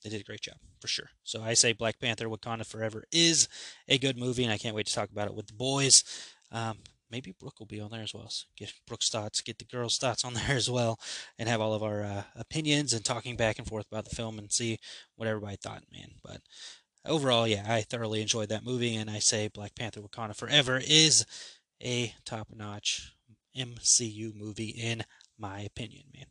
they 0.03 0.11
did 0.11 0.21
a 0.21 0.25
great 0.25 0.41
job 0.41 0.57
for 0.81 0.89
sure. 0.89 1.11
So 1.23 1.43
I 1.43 1.55
say 1.55 1.73
Black 1.73 2.01
Panther: 2.01 2.27
Wakanda 2.27 2.67
Forever 2.67 3.05
is 3.13 3.49
a 3.89 3.99
good 3.99 4.19
movie, 4.19 4.43
and 4.45 4.53
I 4.53 4.59
can't 4.59 4.75
wait 4.75 4.87
to 4.87 4.95
talk 4.95 5.11
about 5.11 5.29
it 5.29 5.35
with 5.35 5.47
the 5.47 5.55
boys. 5.55 6.05
Um, 6.51 6.79
maybe 7.13 7.35
Brooke 7.39 7.61
will 7.61 7.67
be 7.67 7.81
on 7.81 7.91
there 7.91 8.03
as 8.03 8.15
well. 8.15 8.29
So 8.29 8.47
get 8.57 8.73
Brooke's 8.87 9.11
thoughts, 9.11 9.43
get 9.43 9.59
the 9.59 9.65
girls' 9.65 9.99
thoughts 9.99 10.25
on 10.25 10.35
there 10.47 10.57
as 10.57 10.69
well, 10.69 10.99
and 11.39 11.49
have 11.49 11.61
all 11.61 11.75
of 11.75 11.83
our 11.83 12.03
uh, 12.03 12.23
opinions 12.35 12.93
and 12.93 13.05
talking 13.05 13.37
back 13.37 13.59
and 13.59 13.69
forth 13.69 13.87
about 13.91 14.07
the 14.09 14.17
film 14.17 14.39
and 14.39 14.51
see 14.51 14.79
what 15.15 15.29
everybody 15.29 15.57
thought, 15.57 15.85
man. 15.93 16.13
But 16.25 16.41
overall, 17.07 17.47
yeah, 17.47 17.65
I 17.69 17.83
thoroughly 17.83 18.23
enjoyed 18.23 18.49
that 18.49 18.65
movie, 18.65 18.97
and 18.97 19.09
I 19.09 19.21
say 19.21 19.49
Black 19.49 19.77
Panther: 19.77 20.01
Wakanda 20.01 20.35
Forever 20.35 20.81
is 20.85 21.25
a 21.83 22.15
top-notch 22.25 23.15
MCU 23.57 24.35
movie 24.35 24.71
in 24.71 25.05
my 25.39 25.61
opinion, 25.61 26.05
man. 26.15 26.27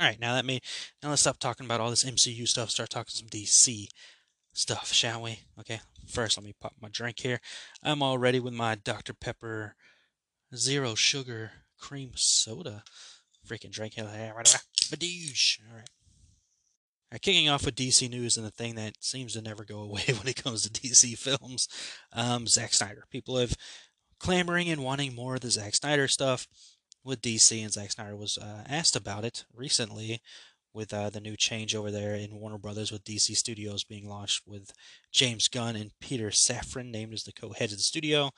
All 0.00 0.06
right, 0.06 0.18
now 0.18 0.34
that 0.34 0.46
me, 0.46 0.60
now 1.02 1.10
let's 1.10 1.20
stop 1.20 1.38
talking 1.38 1.66
about 1.66 1.80
all 1.80 1.90
this 1.90 2.04
MCU 2.04 2.48
stuff. 2.48 2.70
Start 2.70 2.88
talking 2.88 3.10
some 3.10 3.28
DC 3.28 3.88
stuff, 4.52 4.92
shall 4.92 5.22
we? 5.22 5.40
Okay. 5.58 5.80
First, 6.08 6.38
let 6.38 6.44
me 6.44 6.54
pop 6.58 6.74
my 6.80 6.88
drink 6.88 7.20
here. 7.20 7.38
I'm 7.82 8.02
all 8.02 8.16
ready 8.18 8.40
with 8.40 8.54
my 8.54 8.74
Dr 8.74 9.12
Pepper 9.12 9.74
zero 10.54 10.94
sugar 10.94 11.52
cream 11.78 12.12
soda. 12.14 12.82
Freaking 13.46 13.70
drink 13.70 13.94
here. 13.94 14.04
Badoosh. 14.04 15.60
All 15.68 15.76
right. 15.76 15.88
All 17.12 17.16
right, 17.16 17.22
kicking 17.22 17.48
off 17.48 17.64
with 17.64 17.74
DC 17.74 18.08
news 18.08 18.36
and 18.36 18.46
the 18.46 18.52
thing 18.52 18.76
that 18.76 18.94
seems 19.00 19.32
to 19.32 19.42
never 19.42 19.64
go 19.64 19.80
away 19.82 20.04
when 20.16 20.28
it 20.28 20.42
comes 20.42 20.62
to 20.62 20.70
DC 20.70 21.18
films, 21.18 21.68
um, 22.12 22.46
Zack 22.46 22.72
Snyder. 22.72 23.04
People 23.10 23.36
have 23.36 23.54
clamoring 24.20 24.68
and 24.68 24.84
wanting 24.84 25.14
more 25.14 25.34
of 25.34 25.40
the 25.40 25.50
Zack 25.50 25.74
Snyder 25.74 26.06
stuff 26.06 26.46
with 27.02 27.22
DC, 27.22 27.60
and 27.62 27.72
Zack 27.72 27.90
Snyder 27.90 28.14
was 28.14 28.38
uh, 28.38 28.64
asked 28.68 28.94
about 28.94 29.24
it 29.24 29.44
recently 29.54 30.20
with 30.72 30.92
uh, 30.94 31.10
the 31.10 31.20
new 31.20 31.36
change 31.36 31.74
over 31.74 31.90
there 31.90 32.14
in 32.14 32.38
Warner 32.38 32.58
Brothers 32.58 32.92
with 32.92 33.04
DC 33.04 33.34
Studios 33.34 33.82
being 33.82 34.08
launched 34.08 34.42
with 34.46 34.72
James 35.10 35.48
Gunn 35.48 35.74
and 35.74 35.90
Peter 36.00 36.28
Safran 36.28 36.90
named 36.90 37.12
as 37.12 37.24
the 37.24 37.32
co-heads 37.32 37.72
of 37.72 37.78
the 37.78 37.82
studio. 37.82 38.30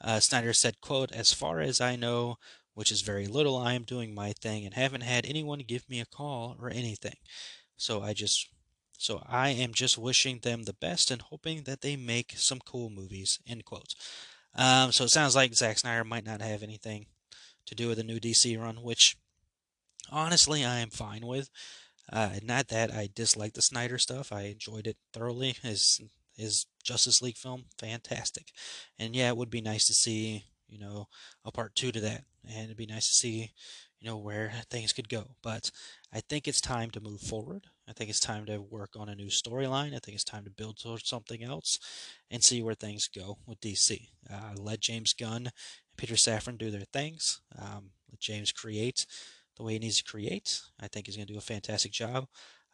Uh, 0.00 0.20
Snyder 0.20 0.52
said, 0.52 0.80
quote, 0.80 1.10
as 1.12 1.32
far 1.32 1.60
as 1.60 1.80
I 1.80 1.96
know, 1.96 2.36
which 2.74 2.92
is 2.92 3.00
very 3.00 3.26
little, 3.26 3.56
I 3.56 3.72
am 3.74 3.82
doing 3.82 4.14
my 4.14 4.32
thing 4.32 4.64
and 4.64 4.74
haven't 4.74 5.02
had 5.02 5.26
anyone 5.26 5.64
give 5.66 5.88
me 5.88 6.00
a 6.00 6.06
call 6.06 6.56
or 6.60 6.70
anything. 6.70 7.16
So 7.76 8.02
I 8.02 8.12
just, 8.12 8.48
so 8.96 9.22
I 9.26 9.48
am 9.48 9.72
just 9.74 9.98
wishing 9.98 10.38
them 10.38 10.64
the 10.64 10.74
best 10.74 11.10
and 11.10 11.20
hoping 11.20 11.64
that 11.64 11.80
they 11.80 11.96
make 11.96 12.34
some 12.36 12.60
cool 12.64 12.90
movies, 12.90 13.40
end 13.48 13.64
quote. 13.64 13.94
Um, 14.54 14.92
so 14.92 15.04
it 15.04 15.10
sounds 15.10 15.36
like 15.36 15.54
Zack 15.54 15.78
Snyder 15.78 16.04
might 16.04 16.26
not 16.26 16.40
have 16.40 16.62
anything 16.62 17.06
to 17.66 17.74
do 17.74 17.88
with 17.88 17.98
the 17.98 18.04
new 18.04 18.18
DC 18.18 18.60
run, 18.60 18.82
which 18.82 19.16
honestly 20.10 20.64
I 20.64 20.78
am 20.78 20.90
fine 20.90 21.26
with. 21.26 21.50
Uh, 22.12 22.30
not 22.42 22.68
that 22.68 22.92
I 22.92 23.08
dislike 23.14 23.54
the 23.54 23.62
Snyder 23.62 23.98
stuff. 23.98 24.32
I 24.32 24.42
enjoyed 24.42 24.86
it 24.86 24.96
thoroughly. 25.12 25.54
His 25.62 26.00
his 26.36 26.66
Justice 26.82 27.20
League 27.20 27.36
film, 27.36 27.66
fantastic. 27.78 28.52
And 28.98 29.14
yeah, 29.14 29.28
it 29.28 29.36
would 29.36 29.50
be 29.50 29.60
nice 29.60 29.86
to 29.86 29.94
see, 29.94 30.44
you 30.68 30.78
know, 30.78 31.08
a 31.44 31.52
part 31.52 31.74
two 31.74 31.92
to 31.92 32.00
that. 32.00 32.24
And 32.48 32.64
it'd 32.64 32.76
be 32.76 32.86
nice 32.86 33.08
to 33.08 33.14
see, 33.14 33.52
you 34.00 34.08
know, 34.08 34.16
where 34.16 34.52
things 34.70 34.92
could 34.92 35.08
go. 35.08 35.36
But 35.42 35.70
I 36.12 36.20
think 36.20 36.48
it's 36.48 36.60
time 36.60 36.90
to 36.92 37.00
move 37.00 37.20
forward. 37.20 37.66
I 37.90 37.92
think 37.92 38.08
it's 38.08 38.20
time 38.20 38.46
to 38.46 38.58
work 38.58 38.90
on 38.96 39.08
a 39.08 39.16
new 39.16 39.26
storyline. 39.26 39.96
I 39.96 39.98
think 39.98 40.14
it's 40.14 40.22
time 40.22 40.44
to 40.44 40.50
build 40.50 40.78
towards 40.78 41.08
something 41.08 41.42
else 41.42 41.80
and 42.30 42.42
see 42.42 42.62
where 42.62 42.74
things 42.74 43.08
go 43.12 43.38
with 43.46 43.60
DC. 43.60 44.10
Uh, 44.32 44.52
let 44.56 44.78
James 44.78 45.12
Gunn 45.12 45.46
and 45.46 45.52
Peter 45.96 46.14
Safran 46.14 46.56
do 46.56 46.70
their 46.70 46.86
things. 46.92 47.40
Um, 47.58 47.90
let 48.08 48.20
James 48.20 48.52
create 48.52 49.06
the 49.56 49.64
way 49.64 49.72
he 49.72 49.80
needs 49.80 50.00
to 50.00 50.10
create. 50.10 50.60
I 50.80 50.86
think 50.86 51.06
he's 51.06 51.16
going 51.16 51.26
to 51.26 51.32
do 51.32 51.38
a 51.38 51.42
fantastic 51.42 51.90
job. 51.90 52.26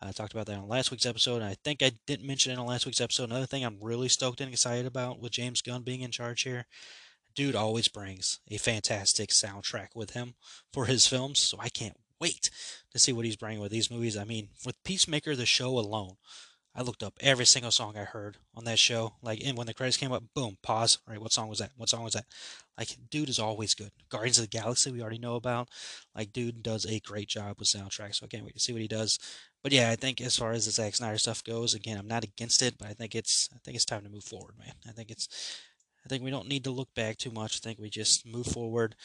I 0.02 0.12
talked 0.12 0.34
about 0.34 0.44
that 0.46 0.58
on 0.58 0.68
last 0.68 0.90
week's 0.90 1.06
episode, 1.06 1.36
and 1.36 1.46
I 1.46 1.56
think 1.64 1.82
I 1.82 1.92
didn't 2.06 2.26
mention 2.26 2.52
it 2.52 2.58
on 2.58 2.66
last 2.66 2.84
week's 2.84 3.00
episode. 3.00 3.30
Another 3.30 3.46
thing 3.46 3.64
I'm 3.64 3.78
really 3.80 4.10
stoked 4.10 4.42
and 4.42 4.52
excited 4.52 4.84
about 4.84 5.18
with 5.18 5.32
James 5.32 5.62
Gunn 5.62 5.82
being 5.82 6.02
in 6.02 6.10
charge 6.10 6.42
here, 6.42 6.66
dude 7.34 7.56
always 7.56 7.88
brings 7.88 8.40
a 8.50 8.58
fantastic 8.58 9.30
soundtrack 9.30 9.88
with 9.94 10.10
him 10.10 10.34
for 10.74 10.84
his 10.84 11.06
films, 11.06 11.38
so 11.38 11.56
I 11.58 11.70
can't 11.70 11.96
wait 12.20 12.50
to 12.90 12.98
see 12.98 13.12
what 13.12 13.24
he's 13.24 13.36
bringing 13.36 13.60
with 13.60 13.72
these 13.72 13.90
movies. 13.90 14.16
I 14.16 14.24
mean, 14.24 14.48
with 14.64 14.82
Peacemaker, 14.84 15.36
the 15.36 15.46
show 15.46 15.78
alone, 15.78 16.16
I 16.78 16.82
looked 16.82 17.02
up 17.02 17.14
every 17.20 17.46
single 17.46 17.70
song 17.70 17.96
I 17.96 18.04
heard 18.04 18.36
on 18.54 18.64
that 18.64 18.78
show. 18.78 19.14
Like, 19.22 19.40
and 19.42 19.56
when 19.56 19.66
the 19.66 19.72
credits 19.72 19.96
came 19.96 20.12
up, 20.12 20.24
boom, 20.34 20.58
pause. 20.62 20.98
All 21.06 21.12
right, 21.12 21.22
what 21.22 21.32
song 21.32 21.48
was 21.48 21.58
that? 21.58 21.70
What 21.76 21.88
song 21.88 22.04
was 22.04 22.12
that? 22.12 22.26
Like, 22.76 22.94
dude 23.10 23.30
is 23.30 23.38
always 23.38 23.74
good. 23.74 23.92
Guardians 24.10 24.38
of 24.38 24.44
the 24.44 24.58
Galaxy, 24.58 24.90
we 24.92 25.00
already 25.00 25.18
know 25.18 25.36
about. 25.36 25.68
Like, 26.14 26.34
dude 26.34 26.62
does 26.62 26.84
a 26.84 27.00
great 27.00 27.28
job 27.28 27.56
with 27.58 27.68
soundtracks, 27.68 28.16
so 28.16 28.26
I 28.26 28.28
can't 28.28 28.44
wait 28.44 28.52
to 28.54 28.60
see 28.60 28.74
what 28.74 28.82
he 28.82 28.88
does. 28.88 29.18
But 29.62 29.72
yeah, 29.72 29.90
I 29.90 29.96
think 29.96 30.20
as 30.20 30.36
far 30.36 30.52
as 30.52 30.66
the 30.66 30.70
Zack 30.70 30.94
Snyder 30.94 31.16
stuff 31.16 31.42
goes, 31.42 31.72
again, 31.72 31.96
I'm 31.96 32.06
not 32.06 32.24
against 32.24 32.60
it, 32.60 32.76
but 32.78 32.88
I 32.88 32.92
think 32.92 33.14
it's, 33.14 33.48
I 33.54 33.58
think 33.64 33.74
it's 33.74 33.86
time 33.86 34.02
to 34.02 34.10
move 34.10 34.24
forward, 34.24 34.58
man. 34.58 34.74
I 34.86 34.92
think 34.92 35.10
it's, 35.10 35.28
I 36.04 36.08
think 36.10 36.22
we 36.22 36.30
don't 36.30 36.46
need 36.46 36.64
to 36.64 36.70
look 36.70 36.94
back 36.94 37.16
too 37.16 37.30
much. 37.30 37.56
I 37.56 37.60
think 37.64 37.78
we 37.78 37.88
just 37.88 38.26
move 38.26 38.46
forward, 38.46 38.96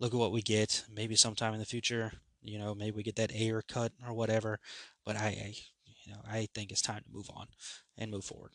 look 0.00 0.12
at 0.12 0.18
what 0.18 0.32
we 0.32 0.42
get. 0.42 0.84
Maybe 0.92 1.14
sometime 1.14 1.54
in 1.54 1.60
the 1.60 1.64
future, 1.64 2.12
you 2.42 2.58
know, 2.58 2.74
maybe 2.74 2.96
we 2.96 3.02
get 3.02 3.16
that 3.16 3.32
air 3.34 3.62
cut 3.62 3.92
or 4.06 4.14
whatever. 4.14 4.58
But 5.04 5.16
I, 5.16 5.26
I 5.26 5.54
you 6.04 6.12
know, 6.12 6.20
I 6.28 6.48
think 6.54 6.70
it's 6.70 6.82
time 6.82 7.02
to 7.04 7.12
move 7.12 7.30
on 7.34 7.46
and 7.96 8.10
move 8.10 8.24
forward. 8.24 8.52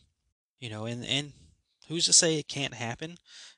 You 0.59 0.69
know, 0.69 0.85
and 0.85 1.05
and 1.05 1.33
who's 1.87 2.05
to 2.05 2.13
say 2.13 2.37
it 2.37 2.47
can't 2.47 2.73
happen? 2.73 3.17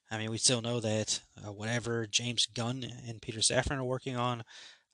I 0.10 0.18
mean, 0.18 0.32
we 0.32 0.38
still 0.38 0.62
know 0.62 0.80
that 0.80 1.22
uh, 1.38 1.52
whatever 1.52 2.08
James 2.08 2.46
Gunn 2.46 2.86
and 3.08 3.22
Peter 3.22 3.40
Safran 3.40 3.78
are 3.78 3.84
working 3.84 4.16
on, 4.16 4.44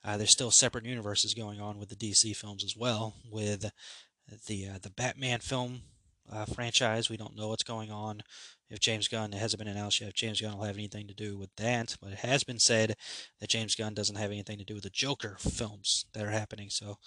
uh, 0.03 0.17
there's 0.17 0.31
still 0.31 0.51
separate 0.51 0.85
universes 0.85 1.33
going 1.33 1.61
on 1.61 1.79
with 1.79 1.89
the 1.89 1.95
DC 1.95 2.35
films 2.35 2.63
as 2.63 2.75
well. 2.75 3.15
With 3.31 3.71
the 4.47 4.67
uh, 4.67 4.77
the 4.81 4.89
Batman 4.89 5.39
film 5.39 5.81
uh, 6.31 6.45
franchise, 6.45 7.09
we 7.09 7.17
don't 7.17 7.35
know 7.35 7.49
what's 7.49 7.63
going 7.63 7.91
on. 7.91 8.21
If 8.73 8.79
James 8.79 9.07
Gunn 9.07 9.33
it 9.33 9.37
hasn't 9.37 9.59
been 9.59 9.67
announced 9.67 10.01
yet, 10.01 10.09
if 10.09 10.15
James 10.15 10.41
Gunn 10.41 10.57
will 10.57 10.65
have 10.65 10.77
anything 10.77 11.07
to 11.07 11.13
do 11.13 11.37
with 11.37 11.55
that, 11.57 11.95
but 12.01 12.11
it 12.11 12.19
has 12.19 12.43
been 12.43 12.57
said 12.57 12.95
that 13.39 13.49
James 13.49 13.75
Gunn 13.75 13.93
doesn't 13.93 14.15
have 14.15 14.31
anything 14.31 14.57
to 14.57 14.65
do 14.65 14.73
with 14.73 14.83
the 14.83 14.89
Joker 14.89 15.37
films 15.39 16.07
that 16.13 16.25
are 16.25 16.31
happening. 16.31 16.71
So 16.71 16.97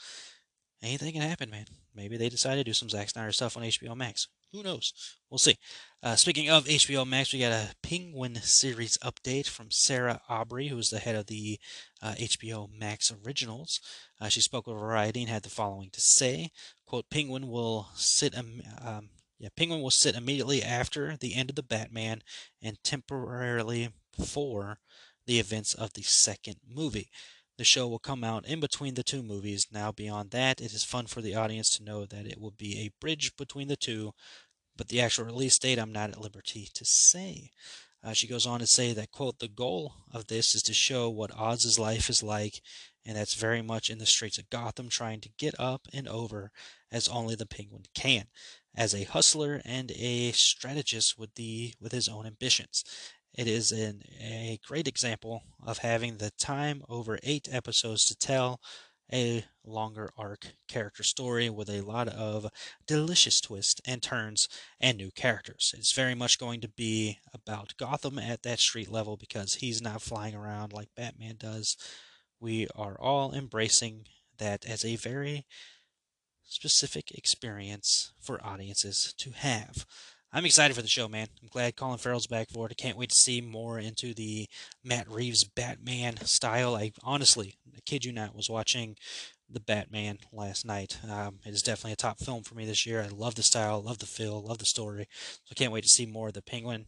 anything 0.81 1.14
can 1.14 1.22
happen, 1.22 1.50
man. 1.50 1.66
Maybe 1.92 2.16
they 2.16 2.29
decide 2.29 2.55
to 2.55 2.62
do 2.62 2.72
some 2.72 2.88
Zack 2.88 3.11
Snyder 3.11 3.33
stuff 3.33 3.57
on 3.57 3.64
HBO 3.64 3.96
Max. 3.96 4.29
Who 4.52 4.62
knows? 4.62 4.92
We'll 5.29 5.38
see. 5.38 5.57
Uh, 6.05 6.14
speaking 6.14 6.48
of 6.48 6.66
HBO 6.66 7.05
Max, 7.05 7.33
we 7.33 7.40
got 7.40 7.50
a 7.50 7.74
Penguin 7.83 8.37
series 8.37 8.96
update 8.98 9.48
from 9.48 9.72
Sarah 9.72 10.20
Aubrey, 10.29 10.68
who 10.68 10.79
is 10.79 10.90
the 10.90 11.00
head 11.00 11.16
of 11.16 11.26
the 11.26 11.59
uh, 12.00 12.12
HBO 12.12 12.70
Max 12.72 13.12
originals. 13.26 13.81
Uh, 14.20 14.29
she 14.29 14.40
spoke 14.40 14.68
with 14.68 14.79
Variety 14.79 15.22
and 15.22 15.31
had 15.31 15.42
the 15.42 15.50
following 15.50 15.90
to 15.90 16.00
say: 16.00 16.52
"Quote: 16.87 17.11
Penguin 17.11 17.48
will 17.48 17.88
sit 17.96 18.38
um, 18.38 18.62
um, 18.81 19.09
yeah, 19.38 19.49
Penguin 19.57 19.83
will 19.83 19.90
sit 19.90 20.14
immediately 20.14 20.62
after 20.62 21.16
the 21.16 21.35
end 21.35 21.51
of 21.51 21.57
the 21.57 21.62
Batman 21.62 22.22
and 22.62 22.83
temporarily 22.83 23.90
before 24.16 24.79
the 25.27 25.38
events 25.38 25.75
of 25.75 25.92
the 25.92 26.03
second 26.03 26.57
movie. 26.66 27.11
The 27.59 27.64
show 27.64 27.88
will 27.88 27.99
come 27.99 28.22
out 28.22 28.46
in 28.46 28.61
between 28.61 28.94
the 28.94 29.03
two 29.03 29.22
movies. 29.22 29.66
Now, 29.70 29.90
beyond 29.90 30.31
that, 30.31 30.61
it 30.61 30.72
is 30.72 30.85
fun 30.85 31.07
for 31.07 31.22
the 31.22 31.35
audience 31.35 31.70
to 31.70 31.85
know 31.85 32.05
that 32.07 32.27
it 32.27 32.40
will 32.40 32.51
be 32.51 32.79
a 32.79 32.92
bridge 33.01 33.35
between 33.37 33.68
the 33.68 33.77
two, 33.77 34.12
but 34.77 34.88
the 34.88 35.01
actual 35.01 35.25
release 35.25 35.59
date 35.59 35.79
I'm 35.79 35.92
not 35.92 36.11
at 36.11 36.20
liberty 36.20 36.68
to 36.75 36.85
say. 36.85 37.51
Uh, 38.05 38.12
she 38.12 38.29
goes 38.29 38.46
on 38.46 38.61
to 38.61 38.66
say 38.66 38.92
that, 38.92 39.11
quote, 39.11 39.38
the 39.38 39.49
goal 39.49 39.94
of 40.12 40.29
this 40.29 40.55
is 40.55 40.62
to 40.62 40.75
show 40.75 41.09
what 41.11 41.37
Oz's 41.37 41.79
life 41.79 42.09
is 42.09 42.22
like, 42.22 42.61
and 43.05 43.16
that's 43.16 43.35
very 43.35 43.62
much 43.62 43.90
in 43.90 43.99
the 43.99 44.07
streets 44.07 44.38
of 44.38 44.51
Gotham 44.51 44.88
trying 44.88 45.20
to 45.22 45.31
get 45.38 45.59
up 45.59 45.88
and 45.92 46.07
over 46.07 46.53
as 46.92 47.09
only 47.09 47.35
the 47.35 47.46
penguin 47.46 47.85
can, 47.94 48.27
as 48.76 48.94
a 48.94 49.04
hustler 49.04 49.60
and 49.64 49.90
a 49.92 50.32
strategist 50.32 51.18
with 51.18 51.34
the 51.34 51.74
with 51.80 51.92
his 51.92 52.08
own 52.08 52.26
ambitions. 52.26 52.84
It 53.34 53.46
is 53.48 53.72
an, 53.72 54.02
a 54.20 54.58
great 54.66 54.88
example 54.88 55.42
of 55.64 55.78
having 55.78 56.16
the 56.16 56.30
time 56.38 56.82
over 56.88 57.18
eight 57.22 57.48
episodes 57.50 58.04
to 58.06 58.16
tell 58.16 58.60
a 59.12 59.44
longer 59.64 60.10
arc 60.16 60.54
character 60.68 61.02
story 61.02 61.48
with 61.48 61.68
a 61.68 61.82
lot 61.82 62.08
of 62.08 62.50
delicious 62.86 63.40
twists 63.40 63.80
and 63.84 64.02
turns 64.02 64.48
and 64.80 64.98
new 64.98 65.10
characters. 65.10 65.74
It's 65.76 65.92
very 65.92 66.14
much 66.14 66.38
going 66.38 66.60
to 66.62 66.68
be 66.68 67.18
about 67.32 67.76
Gotham 67.78 68.18
at 68.18 68.42
that 68.42 68.58
street 68.58 68.90
level 68.90 69.16
because 69.16 69.54
he's 69.54 69.80
not 69.80 70.02
flying 70.02 70.34
around 70.34 70.72
like 70.72 70.88
Batman 70.96 71.36
does. 71.38 71.76
We 72.40 72.66
are 72.74 72.98
all 73.00 73.32
embracing 73.32 74.06
that 74.38 74.66
as 74.66 74.84
a 74.84 74.96
very 74.96 75.46
specific 76.46 77.11
experience 77.12 78.12
for 78.20 78.44
audiences 78.44 79.14
to 79.18 79.30
have. 79.32 79.87
I'm 80.32 80.44
excited 80.44 80.74
for 80.74 80.82
the 80.82 80.88
show, 80.88 81.09
man. 81.09 81.28
I'm 81.40 81.48
glad 81.48 81.76
Colin 81.76 81.98
Farrell's 81.98 82.26
back 82.26 82.50
for 82.50 82.66
it. 82.66 82.72
I 82.72 82.74
can't 82.74 82.98
wait 82.98 83.11
to 83.11 83.16
see 83.16 83.40
more 83.40 83.78
into 83.78 84.12
the 84.12 84.48
Matt 84.85 85.09
Reeves 85.09 85.44
Batman 85.44 86.16
style. 86.26 86.76
I 86.76 86.92
honestly, 87.02 87.54
I 87.74 87.78
kid 87.87 88.04
you 88.04 88.12
not, 88.12 88.37
was 88.37 88.50
watching 88.50 88.96
the 89.48 89.61
Batman 89.61 90.18
last 90.32 90.66
night. 90.66 90.98
Um, 91.09 91.38
it 91.44 91.54
is 91.54 91.62
definitely 91.62 91.92
a 91.92 91.96
top 91.96 92.18
film 92.18 92.42
for 92.42 92.54
me 92.54 92.66
this 92.66 92.85
year. 92.85 93.00
I 93.00 93.09
love 93.09 93.37
the 93.37 93.42
style, 93.42 93.80
love 93.80 93.98
the 93.98 94.06
feel, 94.06 94.42
love 94.42 94.59
the 94.59 94.66
story. 94.66 95.09
So 95.44 95.52
I 95.52 95.54
can't 95.54 95.72
wait 95.72 95.85
to 95.85 95.88
see 95.88 96.06
more 96.06 96.28
of 96.28 96.35
the 96.35 96.42
Penguin 96.42 96.87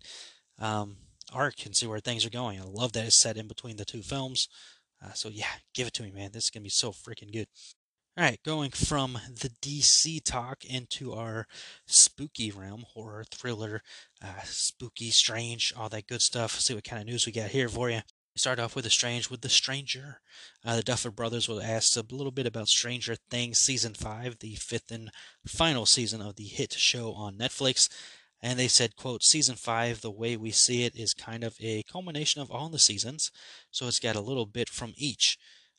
um, 0.59 0.97
arc 1.33 1.65
and 1.65 1.77
see 1.77 1.87
where 1.87 2.01
things 2.01 2.27
are 2.27 2.31
going. 2.31 2.61
I 2.61 2.65
love 2.65 2.93
that 2.93 3.07
it's 3.07 3.17
set 3.17 3.37
in 3.37 3.49
between 3.49 3.77
the 3.77 3.85
two 3.85 4.03
films. 4.03 4.49
Uh, 5.03 5.13
so 5.13 5.29
yeah, 5.29 5.47
give 5.75 5.87
it 5.87 5.95
to 5.95 6.03
me, 6.03 6.11
man. 6.11 6.31
This 6.33 6.45
is 6.45 6.51
gonna 6.51 6.65
be 6.65 6.71
so 6.71 6.91
freaking 6.91 7.33
good. 7.33 7.47
All 8.19 8.25
right, 8.25 8.43
going 8.45 8.73
from 8.73 9.17
the 9.29 9.49
DC 9.63 10.25
talk 10.25 10.65
into 10.65 11.13
our 11.13 11.47
spooky 11.87 12.51
realm, 12.51 12.85
horror, 12.95 13.23
thriller, 13.31 13.81
uh, 14.21 14.43
spooky, 14.43 15.11
strange, 15.11 15.73
all 15.77 15.89
that 15.91 16.09
good 16.09 16.21
stuff. 16.21 16.59
See 16.59 16.75
what 16.75 16.83
kind 16.83 17.01
of 17.01 17.07
news 17.07 17.27
we 17.27 17.31
got 17.31 17.51
here 17.51 17.69
for 17.69 17.91
you. 17.91 18.01
Start 18.35 18.59
off 18.59 18.75
with 18.75 18.87
the 18.87 18.91
strange 18.91 19.31
with 19.31 19.43
the 19.43 19.49
Stranger. 19.49 20.21
Uh, 20.65 20.75
the 20.75 20.83
Duffer 20.83 21.13
Brothers 21.13 21.47
will 21.47 21.63
ask 21.63 21.97
a 21.97 22.03
little 22.13 22.33
bit 22.33 22.45
about 22.47 22.67
Stranger 22.67 23.15
Things 23.31 23.59
season 23.59 23.95
five, 23.95 24.41
the 24.41 24.57
fifth 24.57 24.91
and 24.91 25.13
final 25.47 25.87
season 25.87 26.21
of 26.21 26.35
the 26.35 26.43
hit 26.43 26.73
show 26.73 27.13
on 27.13 27.39
Netflix. 27.39 27.89
And 28.43 28.59
they 28.59 28.67
said, 28.67 28.97
quote, 28.97 29.23
season 29.23 29.55
five, 29.55 30.01
the 30.01 30.11
way 30.11 30.37
we 30.37 30.51
see 30.51 30.83
it 30.83 30.97
is 30.97 31.15
kind 31.15 31.45
of 31.45 31.55
a 31.61 31.85
culmination 31.85 32.43
of 32.43 32.51
all 32.51 32.69
the 32.69 32.81
seasons. 32.81 33.31
So 33.71 33.87
it's 33.87 34.01
got 34.01 34.17
a 34.17 34.21
little 34.21 34.47
bit 34.47 34.69
from 34.69 34.93
each. 34.97 35.39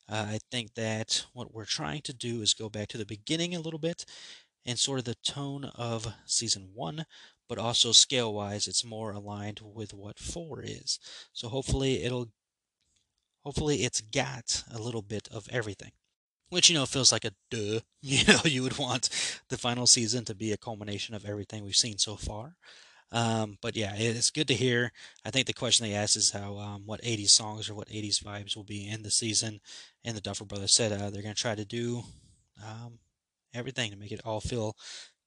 Uh, 0.10 0.26
I 0.28 0.40
think 0.52 0.74
that 0.74 1.26
what 1.34 1.54
we're 1.54 1.66
trying 1.66 2.02
to 2.04 2.14
do 2.14 2.42
is 2.42 2.54
go 2.54 2.70
back 2.70 2.88
to 2.90 2.98
the 2.98 3.06
beginning 3.06 3.56
a 3.56 3.60
little 3.60 3.80
bit 3.80 4.06
and 4.66 4.78
sort 4.80 5.00
of 5.00 5.06
the 5.06 5.16
tone 5.24 5.66
of 5.76 6.14
season 6.26 6.72
one, 6.74 7.06
but 7.48 7.58
also 7.58 7.92
scale 7.92 8.34
wise, 8.34 8.68
it's 8.68 8.84
more 8.84 9.12
aligned 9.12 9.62
with 9.64 9.94
what 9.94 10.20
four 10.20 10.62
is. 10.64 11.00
So 11.34 11.50
hopefully 11.50 12.04
it'll, 12.04 12.30
hopefully 13.44 13.84
it's 13.84 14.02
got 14.02 14.64
a 14.72 14.80
little 14.80 15.02
bit 15.02 15.28
of 15.32 15.48
everything. 15.52 15.92
Which, 16.50 16.70
you 16.70 16.76
know, 16.76 16.86
feels 16.88 17.12
like 17.12 17.26
a 17.26 17.34
duh. 17.52 17.82
You 18.02 18.26
know, 18.26 18.42
you 18.46 18.64
would 18.64 18.78
want 18.78 19.10
the 19.50 19.58
final 19.58 19.86
season 19.86 20.26
to 20.26 20.36
be 20.36 20.52
a 20.52 20.58
culmination 20.58 21.14
of 21.16 21.26
everything 21.26 21.64
we've 21.64 21.76
seen 21.76 21.98
so 21.98 22.16
far. 22.16 22.56
Um, 23.12 23.58
but 23.62 23.76
yeah, 23.76 23.94
it's 23.96 24.30
good 24.30 24.48
to 24.50 24.54
hear. 24.54 24.92
I 25.26 25.32
think 25.32 25.48
the 25.48 25.54
question 25.54 25.86
they 25.86 25.96
asked 25.96 26.16
is 26.16 26.32
how 26.32 26.58
um, 26.58 26.84
what 26.86 27.02
80s 27.02 27.30
songs 27.30 27.70
or 27.70 27.74
what 27.74 27.90
80s 27.90 28.22
vibes 28.22 28.56
will 28.56 28.64
be 28.64 28.88
in 28.88 29.04
the 29.04 29.12
season. 29.12 29.60
And 30.04 30.16
the 30.16 30.22
Duffer 30.22 30.46
Brothers 30.46 30.76
said 30.76 30.92
uh, 30.92 31.10
they're 31.10 31.24
going 31.24 31.36
to 31.36 31.42
try 31.42 31.56
to 31.56 31.66
do 31.66 32.04
um, 32.64 33.00
everything 33.54 33.92
to 33.92 33.98
make 33.98 34.12
it 34.12 34.22
all 34.26 34.42
feel 34.42 34.76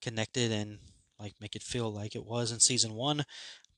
connected 0.01 0.53
and 0.53 0.79
like 1.19 1.35
make 1.41 1.57
it 1.57 1.63
feel 1.63 1.93
like 1.93 2.15
it 2.15 2.25
was 2.25 2.53
in 2.53 2.61
season 2.61 2.95
one, 2.95 3.25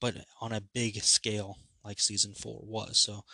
but 0.00 0.14
on 0.40 0.52
a 0.52 0.60
big 0.60 1.02
scale 1.02 1.56
like 1.84 2.00
season 2.00 2.34
four 2.34 2.60
was. 2.64 2.98
So 2.98 3.24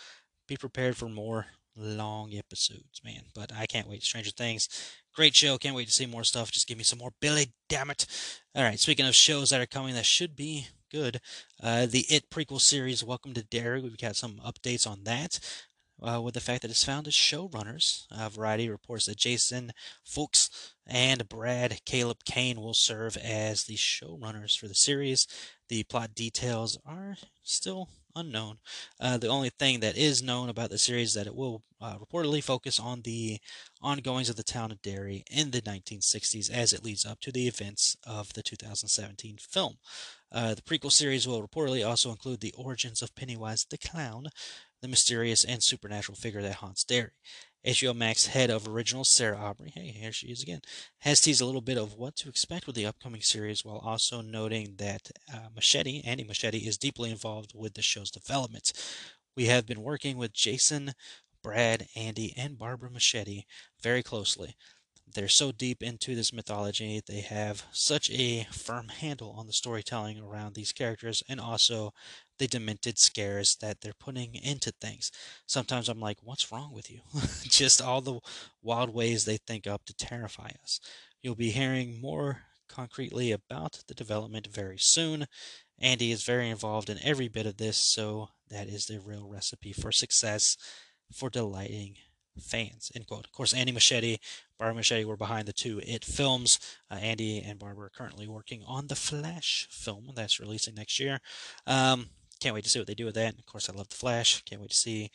be 0.47 0.57
prepared 0.57 0.97
for 0.97 1.09
more 1.09 1.47
long 1.77 2.35
episodes, 2.35 3.01
man. 3.05 3.23
But 3.35 3.53
I 3.55 3.67
can't 3.67 3.89
wait. 3.89 4.03
Stranger 4.03 4.31
Things, 4.31 4.69
great 5.15 5.35
show. 5.35 5.59
Can't 5.59 5.77
wait 5.77 5.89
to 5.89 5.93
see 5.93 6.07
more 6.07 6.25
stuff. 6.25 6.51
Just 6.51 6.69
give 6.69 6.79
me 6.79 6.85
some 6.85 6.99
more 6.99 7.13
Billy, 7.21 7.53
damn 7.69 7.91
it. 7.91 8.07
All 8.55 8.63
right, 8.63 8.79
speaking 8.79 9.07
of 9.07 9.15
shows 9.15 9.51
that 9.51 9.61
are 9.61 9.67
coming 9.67 9.95
that 9.95 10.07
should 10.07 10.37
be 10.37 10.69
good, 10.91 11.21
uh, 11.63 11.87
the 11.87 12.05
It 12.09 12.31
prequel 12.31 12.61
series, 12.61 13.05
Welcome 13.05 13.35
to 13.35 13.45
Derry. 13.45 13.81
We've 13.81 13.97
got 13.97 14.17
some 14.17 14.41
updates 14.45 14.87
on 14.87 15.05
that. 15.05 15.39
Uh, 16.03 16.19
with 16.19 16.33
the 16.33 16.41
fact 16.41 16.63
that 16.63 16.71
it's 16.71 16.83
found 16.83 17.07
as 17.07 17.13
showrunners. 17.13 18.07
Uh, 18.11 18.31
Variety 18.31 18.71
reports 18.71 19.05
that 19.05 19.19
Jason 19.19 19.71
Fuchs 20.03 20.73
and 20.87 21.29
Brad 21.29 21.81
Caleb 21.85 22.25
Kane 22.25 22.59
will 22.59 22.73
serve 22.73 23.19
as 23.19 23.65
the 23.65 23.77
showrunners 23.77 24.59
for 24.59 24.67
the 24.67 24.75
series. 24.75 25.27
The 25.69 25.83
plot 25.83 26.15
details 26.15 26.79
are 26.87 27.17
still 27.43 27.91
unknown. 28.15 28.59
Uh, 28.99 29.17
the 29.19 29.29
only 29.29 29.51
thing 29.51 29.81
that 29.81 29.97
is 29.97 30.23
known 30.23 30.49
about 30.49 30.71
the 30.71 30.79
series 30.79 31.09
is 31.09 31.15
that 31.15 31.27
it 31.27 31.35
will 31.35 31.63
uh, 31.81 31.97
reportedly 31.99 32.43
focus 32.43 32.79
on 32.79 33.03
the 33.03 33.39
ongoings 33.81 34.29
of 34.29 34.37
the 34.37 34.43
town 34.43 34.71
of 34.71 34.83
Derry 34.83 35.25
in 35.31 35.51
the 35.51 35.63
1960s 35.63 36.51
as 36.51 36.73
it 36.73 36.85
leads 36.85 37.07
up 37.07 37.21
to 37.21 37.33
the 37.33 37.49
events 37.49 37.97
of 38.07 38.33
the 38.35 38.43
2017 38.43 39.39
film. 39.39 39.79
Uh, 40.33 40.55
the 40.55 40.63
prequel 40.63 40.93
series 40.93 41.27
will 41.27 41.47
reportedly 41.47 41.87
also 41.87 42.11
include 42.11 42.41
the 42.41 42.55
origins 42.57 43.03
of 43.03 43.15
Pennywise 43.15 43.65
the 43.65 43.79
Clown, 43.79 44.29
the 44.81 44.89
mysterious 44.89 45.45
and 45.45 45.63
supernatural 45.63 46.17
figure 46.17 46.43
that 46.43 46.57
haunts 46.57 46.85
Derry. 46.85 47.11
HBO 47.67 47.95
Max 47.95 48.27
head 48.27 48.49
of 48.49 48.67
original 48.67 49.05
Sarah 49.05 49.37
Aubrey, 49.37 49.71
hey, 49.75 49.89
here 49.89 50.13
she 50.13 50.29
is 50.29 50.43
again, 50.43 50.63
has 51.01 51.21
teased 51.21 51.43
a 51.43 51.45
little 51.45 51.61
bit 51.61 51.77
of 51.77 51.95
what 51.95 52.17
to 52.17 52.29
expect 52.31 52.67
with 52.67 52.75
the 52.75 52.87
upcoming 52.87 53.21
series 53.21 53.65
while 53.65 53.79
also 53.85 54.23
noting 54.23 54.77
that 54.79 55.11
uh, 55.33 55.49
Muschietti, 55.55 56.01
Andy 56.07 56.25
Muschietti, 56.25 56.67
is 56.67 56.79
deeply 56.79 57.11
involved 57.11 57.53
with 57.55 57.75
the 57.75 57.83
show's 57.83 58.11
development. 58.11 58.73
We 59.37 59.47
have 59.47 59.67
been 59.67 59.83
working 59.83 60.17
with 60.17 60.33
Jason, 60.33 60.93
Brad, 61.43 61.87
Andy, 61.95 62.33
and 62.35 62.59
Barbara 62.59 62.89
Muschietti 62.89 63.45
very 63.83 64.03
closely. 64.03 64.57
They're 65.15 65.29
so 65.29 65.51
deep 65.51 65.83
into 65.83 66.15
this 66.15 66.33
mythology, 66.33 67.01
they 67.05 67.21
have 67.21 67.65
such 67.73 68.11
a 68.11 68.47
firm 68.53 68.89
handle 68.89 69.35
on 69.37 69.47
the 69.47 69.53
storytelling 69.53 70.21
around 70.21 70.55
these 70.55 70.73
characters 70.73 71.23
and 71.29 71.41
also 71.41 71.93
the 72.39 72.47
demented 72.47 72.99
scares 72.99 73.57
that 73.57 73.81
they're 73.81 73.93
putting 73.99 74.35
into 74.35 74.73
things. 74.73 75.11
Sometimes 75.47 75.89
I'm 75.89 76.01
like, 76.01 76.19
what's 76.23 76.53
wrong 76.53 76.73
with 76.73 76.91
you? 76.91 77.01
Just 77.43 77.83
all 77.83 78.01
the 78.01 78.21
wild 78.63 78.95
ways 78.95 79.25
they 79.25 79.37
think 79.37 79.67
up 79.67 79.85
to 79.87 79.95
terrify 79.95 80.51
us. 80.63 80.81
You'll 81.23 81.35
be 81.35 81.51
hearing 81.51 82.01
more 82.01 82.43
concretely 82.69 83.33
about 83.33 83.83
the 83.89 83.95
development 83.95 84.47
very 84.47 84.79
soon. 84.79 85.27
Andy 85.79 86.13
is 86.13 86.23
very 86.23 86.49
involved 86.49 86.89
in 86.89 86.99
every 87.03 87.29
bit 87.29 87.47
of 87.47 87.57
this, 87.57 87.77
so 87.77 88.29
that 88.49 88.69
is 88.69 88.87
the 88.87 89.01
real 89.01 89.29
recipe 89.29 89.73
for 89.73 89.91
success 89.91 90.57
for 91.13 91.31
delighting 91.31 91.97
fans. 92.41 92.91
End 92.95 93.07
quote. 93.07 93.25
Of 93.25 93.33
course, 93.33 93.55
Andy 93.55 93.73
Muschietti, 93.73 94.19
Barbara 94.59 94.81
Muschietti 94.81 95.05
were 95.05 95.17
behind 95.17 95.47
the 95.47 95.53
two 95.53 95.81
It 95.85 96.05
films. 96.05 96.59
Uh, 96.91 96.95
Andy 96.95 97.41
and 97.41 97.59
Barbara 97.59 97.87
are 97.87 97.91
currently 97.91 98.27
working 98.27 98.63
on 98.67 98.89
the 98.89 98.97
Flash 98.97 99.69
film 99.71 100.11
that's 100.15 100.41
releasing 100.41 100.75
next 100.75 100.99
year. 100.99 101.21
Um, 101.67 102.11
can't 102.41 102.55
wait 102.55 102.65
to 102.65 102.71
see 102.71 102.79
what 102.79 102.89
they 102.89 102.95
do 102.95 103.05
with 103.05 103.15
that. 103.15 103.39
Of 103.39 103.47
course, 103.47 103.69
I 103.69 103.75
love 103.75 103.89
the 103.89 103.97
Flash. 103.97 104.43
Can't 104.45 104.61
wait 104.61 104.71
to 104.71 104.77
see 104.77 105.11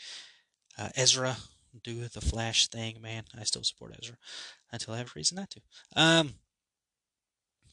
uh, 0.77 0.89
Ezra 0.95 1.37
do 1.83 2.07
the 2.07 2.21
Flash 2.21 2.67
thing. 2.67 3.01
Man, 3.01 3.23
I 3.37 3.43
still 3.43 3.63
support 3.63 3.95
Ezra 3.99 4.17
until 4.71 4.93
I 4.93 4.99
have 4.99 5.15
reason 5.15 5.37
not 5.37 5.49
to. 5.51 5.61
Um, 5.95 6.35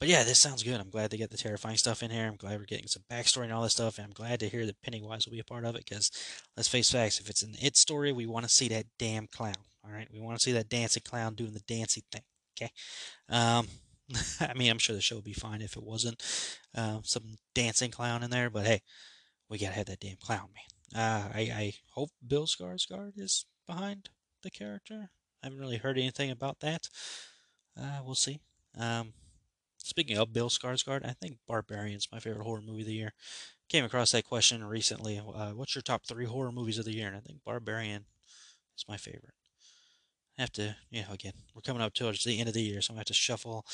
but 0.03 0.09
yeah, 0.09 0.25
this 0.25 0.41
sounds 0.41 0.65
good. 0.65 0.81
I'm 0.81 0.91
glad 0.91 1.11
they 1.11 1.17
get 1.17 1.31
the 1.31 1.37
terrifying 1.37 1.77
stuff 1.77 2.03
in 2.03 2.11
here. 2.11 2.27
I'm 2.27 2.35
glad 2.35 2.59
we're 2.59 2.65
getting 2.65 2.89
some 2.89 3.05
backstory 3.09 3.45
and 3.45 3.53
all 3.53 3.63
this 3.63 3.75
stuff. 3.75 3.99
And 3.99 4.05
I'm 4.05 4.13
glad 4.13 4.41
to 4.41 4.49
hear 4.49 4.67
that 4.67 4.83
Pennywise 4.83 5.25
will 5.25 5.33
be 5.33 5.39
a 5.39 5.45
part 5.45 5.65
of 5.65 5.77
it 5.77 5.85
because 5.89 6.11
let's 6.57 6.69
face 6.69 6.91
facts, 6.91 7.21
if 7.21 7.31
it's 7.31 7.45
an 7.45 7.55
it 7.63 7.77
story, 7.77 8.11
we 8.11 8.27
want 8.27 8.45
to 8.45 8.53
see 8.53 8.67
that 8.71 8.87
damn 8.99 9.29
clown. 9.29 9.55
All 9.85 9.93
right, 9.93 10.09
we 10.13 10.19
want 10.19 10.37
to 10.37 10.43
see 10.43 10.51
that 10.51 10.69
dancing 10.69 11.05
clown 11.05 11.37
doing 11.37 11.53
the 11.53 11.63
dancing 11.69 12.03
thing. 12.11 12.23
Okay. 12.61 12.73
Um, 13.29 13.69
I 14.41 14.55
mean, 14.55 14.73
I'm 14.73 14.81
sure 14.81 14.97
the 14.97 15.01
show 15.01 15.15
would 15.15 15.25
be 15.25 15.35
fine 15.35 15.63
if 15.63 15.77
it 15.77 15.85
wasn't 15.85 16.21
uh, 16.77 16.99
some 17.05 17.37
dancing 17.55 17.93
clown 17.93 18.25
in 18.25 18.31
there. 18.31 18.51
But 18.51 18.67
hey, 18.67 18.83
we 19.49 19.57
gotta 19.57 19.75
have 19.75 19.87
that 19.87 20.01
damn 20.01 20.17
clown, 20.17 20.49
man. 20.53 21.01
Uh, 21.01 21.29
I 21.33 21.41
I 21.43 21.73
hope 21.93 22.11
Bill 22.27 22.47
Skarsgård 22.47 23.13
is 23.19 23.47
behind 23.69 24.09
the 24.43 24.51
character. 24.51 25.11
I 25.45 25.47
haven't 25.47 25.61
really 25.61 25.77
heard 25.77 25.97
anything 25.97 26.33
about 26.33 26.59
that. 26.59 26.89
Uh, 27.81 28.01
we'll 28.05 28.17
see. 28.17 28.41
Um, 28.77 29.13
Speaking 29.85 30.17
of 30.17 30.33
Bill 30.33 30.49
Skarsgård, 30.49 31.05
I 31.05 31.13
think 31.13 31.39
Barbarian's 31.47 32.09
my 32.13 32.19
favorite 32.21 32.45
horror 32.45 32.63
movie 32.63 32.83
of 32.83 32.87
the 32.87 32.95
year. 32.95 33.13
Came 33.69 33.85
across 33.85 34.13
that 34.13 34.25
question 34.25 34.65
recently. 34.65 35.19
Uh, 35.19 35.51
what's 35.51 35.75
your 35.75 35.83
top 35.83 36.07
three 36.07 36.27
horror 36.27 36.53
movies 36.53 36.79
of 36.79 36.85
the 36.85 36.95
year? 36.95 37.09
And 37.09 37.17
I 37.17 37.21
think 37.21 37.39
Barbarian 37.45 38.05
is 38.77 38.85
my 38.89 38.97
favorite. 38.97 39.35
I 40.39 40.43
have 40.43 40.53
to, 40.53 40.77
you 40.91 41.03
know, 41.03 41.13
again, 41.13 41.35
we're 41.55 41.63
coming 41.63 41.83
up 41.83 41.95
towards 41.95 42.25
the 42.25 42.39
end 42.39 42.49
of 42.49 42.55
the 42.55 42.63
year, 42.63 42.81
so 42.81 42.93
I'm 42.93 42.97
going 42.97 43.05
to 43.05 43.11
have 43.11 43.15
to 43.15 43.15
shuffle, 43.15 43.67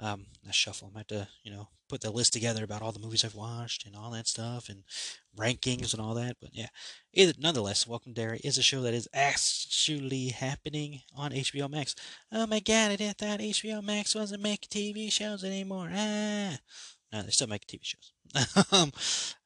um, 0.00 0.26
not 0.44 0.54
shuffle, 0.54 0.88
I'm 0.88 0.94
going 0.94 1.04
to 1.08 1.14
have 1.14 1.26
to, 1.26 1.32
you 1.42 1.52
know, 1.52 1.68
put 1.88 2.00
the 2.00 2.10
list 2.10 2.32
together 2.32 2.64
about 2.64 2.82
all 2.82 2.92
the 2.92 2.98
movies 2.98 3.24
I've 3.24 3.34
watched 3.34 3.86
and 3.86 3.94
all 3.94 4.10
that 4.10 4.26
stuff 4.26 4.68
and 4.68 4.82
rankings 5.36 5.92
and 5.92 6.02
all 6.02 6.14
that. 6.14 6.36
But 6.40 6.50
yeah, 6.52 6.68
either, 7.12 7.32
nonetheless, 7.38 7.86
Welcome 7.86 8.12
Derry 8.12 8.40
is 8.42 8.58
a 8.58 8.62
show 8.62 8.82
that 8.82 8.94
is 8.94 9.08
actually 9.14 10.28
happening 10.28 11.02
on 11.16 11.32
HBO 11.32 11.70
Max. 11.70 11.94
Oh 12.32 12.46
my 12.46 12.60
god, 12.60 12.92
I 12.92 12.96
didn't 12.96 13.18
thought 13.18 13.40
HBO 13.40 13.82
Max 13.82 14.14
wasn't 14.14 14.42
making 14.42 14.70
TV 14.70 15.12
shows 15.12 15.44
anymore. 15.44 15.90
Ah. 15.92 16.58
No, 17.12 17.22
they're 17.22 17.30
still 17.30 17.46
making 17.46 17.78
TV 17.78 17.84
shows. 17.84 18.66
um, 18.72 18.92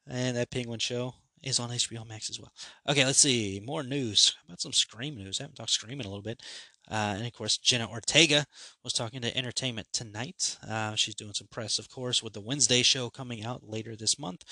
and 0.07 0.37
that 0.37 0.49
Penguin 0.49 0.79
show 0.79 1.13
is 1.43 1.59
on 1.59 1.69
HBO 1.69 2.07
Max 2.07 2.29
as 2.29 2.39
well. 2.39 2.51
Okay, 2.87 3.05
let's 3.05 3.19
see. 3.19 3.61
More 3.63 3.83
news. 3.83 4.35
How 4.39 4.53
about 4.53 4.61
some 4.61 4.73
Scream 4.73 5.15
news? 5.15 5.39
I 5.39 5.43
haven't 5.43 5.55
talked 5.55 5.69
Scream 5.69 5.99
in 5.99 6.05
a 6.05 6.09
little 6.09 6.23
bit. 6.23 6.41
Uh, 6.89 7.15
and 7.17 7.25
of 7.25 7.33
course, 7.33 7.57
Jenna 7.57 7.89
Ortega 7.89 8.45
was 8.83 8.93
talking 8.93 9.21
to 9.21 9.35
Entertainment 9.37 9.87
Tonight. 9.93 10.57
Uh, 10.67 10.95
she's 10.95 11.15
doing 11.15 11.33
some 11.33 11.47
press, 11.47 11.79
of 11.79 11.89
course, 11.89 12.23
with 12.23 12.33
the 12.33 12.41
Wednesday 12.41 12.81
show 12.81 13.09
coming 13.09 13.43
out 13.43 13.67
later 13.67 13.95
this 13.95 14.17
month. 14.17 14.43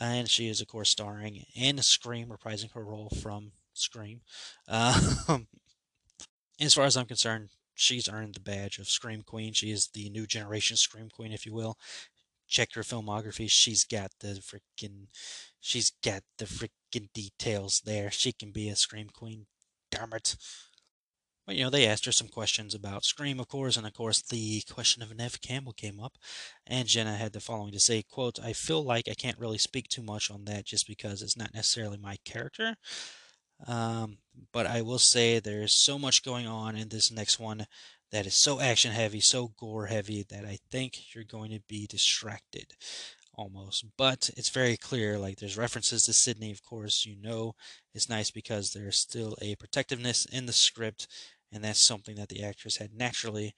And 0.00 0.28
she 0.28 0.48
is, 0.48 0.60
of 0.60 0.68
course, 0.68 0.90
starring 0.90 1.44
in 1.54 1.78
Scream, 1.82 2.28
reprising 2.28 2.72
her 2.72 2.84
role 2.84 3.10
from 3.20 3.52
Scream. 3.74 4.20
Uh, 4.68 4.98
as 6.60 6.74
far 6.74 6.84
as 6.84 6.96
I'm 6.96 7.06
concerned, 7.06 7.50
she's 7.74 8.08
earned 8.08 8.34
the 8.34 8.40
badge 8.40 8.78
of 8.78 8.88
Scream 8.88 9.22
Queen. 9.22 9.52
She 9.52 9.70
is 9.70 9.88
the 9.88 10.08
new 10.10 10.26
generation 10.26 10.76
Scream 10.76 11.10
Queen, 11.10 11.32
if 11.32 11.44
you 11.44 11.52
will 11.52 11.76
check 12.52 12.74
her 12.74 12.82
filmography. 12.82 13.50
She's 13.50 13.84
got 13.84 14.12
the 14.20 14.40
freaking, 14.40 15.06
she's 15.60 15.90
got 16.04 16.22
the 16.38 16.44
freaking 16.44 17.08
details 17.14 17.80
there. 17.84 18.10
She 18.10 18.32
can 18.32 18.52
be 18.52 18.68
a 18.68 18.76
scream 18.76 19.08
queen. 19.12 19.46
Damn 19.90 20.12
it. 20.12 20.36
But 21.46 21.56
you 21.56 21.64
know, 21.64 21.70
they 21.70 21.86
asked 21.86 22.04
her 22.06 22.12
some 22.12 22.28
questions 22.28 22.74
about 22.74 23.04
Scream, 23.04 23.40
of 23.40 23.48
course, 23.48 23.76
and 23.76 23.86
of 23.86 23.92
course 23.94 24.22
the 24.22 24.62
question 24.70 25.02
of 25.02 25.14
Nev 25.14 25.40
Campbell 25.40 25.72
came 25.72 25.98
up, 25.98 26.16
and 26.66 26.86
Jenna 26.86 27.16
had 27.16 27.32
the 27.32 27.40
following 27.40 27.72
to 27.72 27.80
say, 27.80 28.02
quote, 28.02 28.38
I 28.40 28.52
feel 28.52 28.82
like 28.82 29.08
I 29.08 29.14
can't 29.14 29.38
really 29.38 29.58
speak 29.58 29.88
too 29.88 30.02
much 30.02 30.30
on 30.30 30.44
that 30.44 30.64
just 30.64 30.86
because 30.86 31.20
it's 31.20 31.36
not 31.36 31.54
necessarily 31.54 31.98
my 31.98 32.16
character. 32.24 32.76
Um, 33.66 34.18
but 34.52 34.66
I 34.66 34.82
will 34.82 34.98
say 34.98 35.38
there's 35.38 35.72
so 35.72 35.98
much 35.98 36.24
going 36.24 36.46
on 36.46 36.76
in 36.76 36.88
this 36.88 37.10
next 37.10 37.38
one 37.38 37.66
that 38.10 38.26
is 38.26 38.34
so 38.34 38.60
action 38.60 38.92
heavy, 38.92 39.20
so 39.20 39.52
gore 39.56 39.86
heavy 39.86 40.24
that 40.30 40.44
I 40.44 40.58
think 40.70 41.14
you're 41.14 41.24
going 41.24 41.50
to 41.50 41.60
be 41.68 41.86
distracted 41.86 42.74
almost. 43.34 43.84
But 43.96 44.30
it's 44.36 44.50
very 44.50 44.76
clear, 44.76 45.18
like 45.18 45.38
there's 45.38 45.58
references 45.58 46.04
to 46.04 46.12
Sidney, 46.12 46.50
of 46.50 46.62
course, 46.62 47.06
you 47.06 47.16
know 47.20 47.54
it's 47.94 48.08
nice 48.08 48.30
because 48.30 48.72
there's 48.72 48.96
still 48.96 49.36
a 49.40 49.56
protectiveness 49.56 50.24
in 50.26 50.46
the 50.46 50.52
script, 50.52 51.06
and 51.52 51.64
that's 51.64 51.80
something 51.80 52.16
that 52.16 52.28
the 52.28 52.42
actress 52.42 52.76
had 52.76 52.94
naturally 52.94 53.54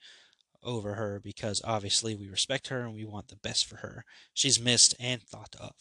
over 0.63 0.95
her 0.95 1.21
because 1.23 1.61
obviously 1.63 2.15
we 2.15 2.27
respect 2.27 2.67
her 2.67 2.81
and 2.81 2.93
we 2.93 3.05
want 3.05 3.27
the 3.27 3.37
best 3.37 3.65
for 3.65 3.77
her. 3.77 4.03
She's 4.33 4.59
missed 4.59 4.95
and 4.99 5.21
thought 5.21 5.55
of. 5.59 5.73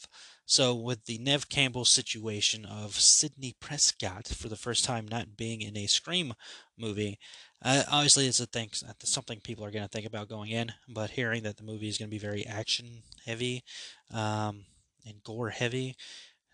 So, 0.47 0.75
with 0.75 1.07
the 1.07 1.17
Nev 1.19 1.49
Campbell 1.49 1.87
situation 1.87 2.67
of 2.67 3.01
Sidney 3.01 3.55
Prescott 3.61 4.29
for 4.29 4.49
the 4.49 4.57
first 4.57 4.85
time 4.85 5.09
not 5.09 5.39
being 5.39 5.63
in 5.63 5.75
a 5.77 5.87
Scream 5.87 6.35
movie, 6.79 7.19
uh, 7.65 7.85
obviously 7.91 8.27
it's 8.27 8.41
a 8.41 8.47
thing, 8.47 8.69
something 9.03 9.41
people 9.41 9.65
are 9.65 9.71
going 9.71 9.85
to 9.85 9.89
think 9.89 10.07
about 10.07 10.29
going 10.29 10.51
in. 10.51 10.73
But 10.87 11.11
hearing 11.11 11.45
that 11.45 11.57
the 11.57 11.63
movie 11.63 11.89
is 11.89 11.97
going 11.97 12.11
to 12.11 12.15
be 12.15 12.19
very 12.19 12.45
action 12.45 13.05
heavy 13.25 13.65
um, 14.13 14.67
and 15.07 15.23
gore 15.25 15.49
heavy 15.49 15.97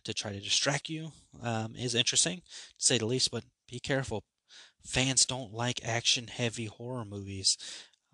to 0.05 0.15
try 0.15 0.33
to 0.33 0.41
distract 0.41 0.89
you 0.89 1.11
um, 1.43 1.75
is 1.77 1.97
interesting, 1.97 2.43
to 2.79 2.87
say 2.87 2.97
the 2.97 3.07
least. 3.07 3.33
But 3.33 3.45
be 3.69 3.81
careful. 3.81 4.23
Fans 4.85 5.27
don't 5.27 5.53
like 5.53 5.85
action 5.85 6.29
heavy 6.29 6.67
horror 6.67 7.05
movies. 7.05 7.59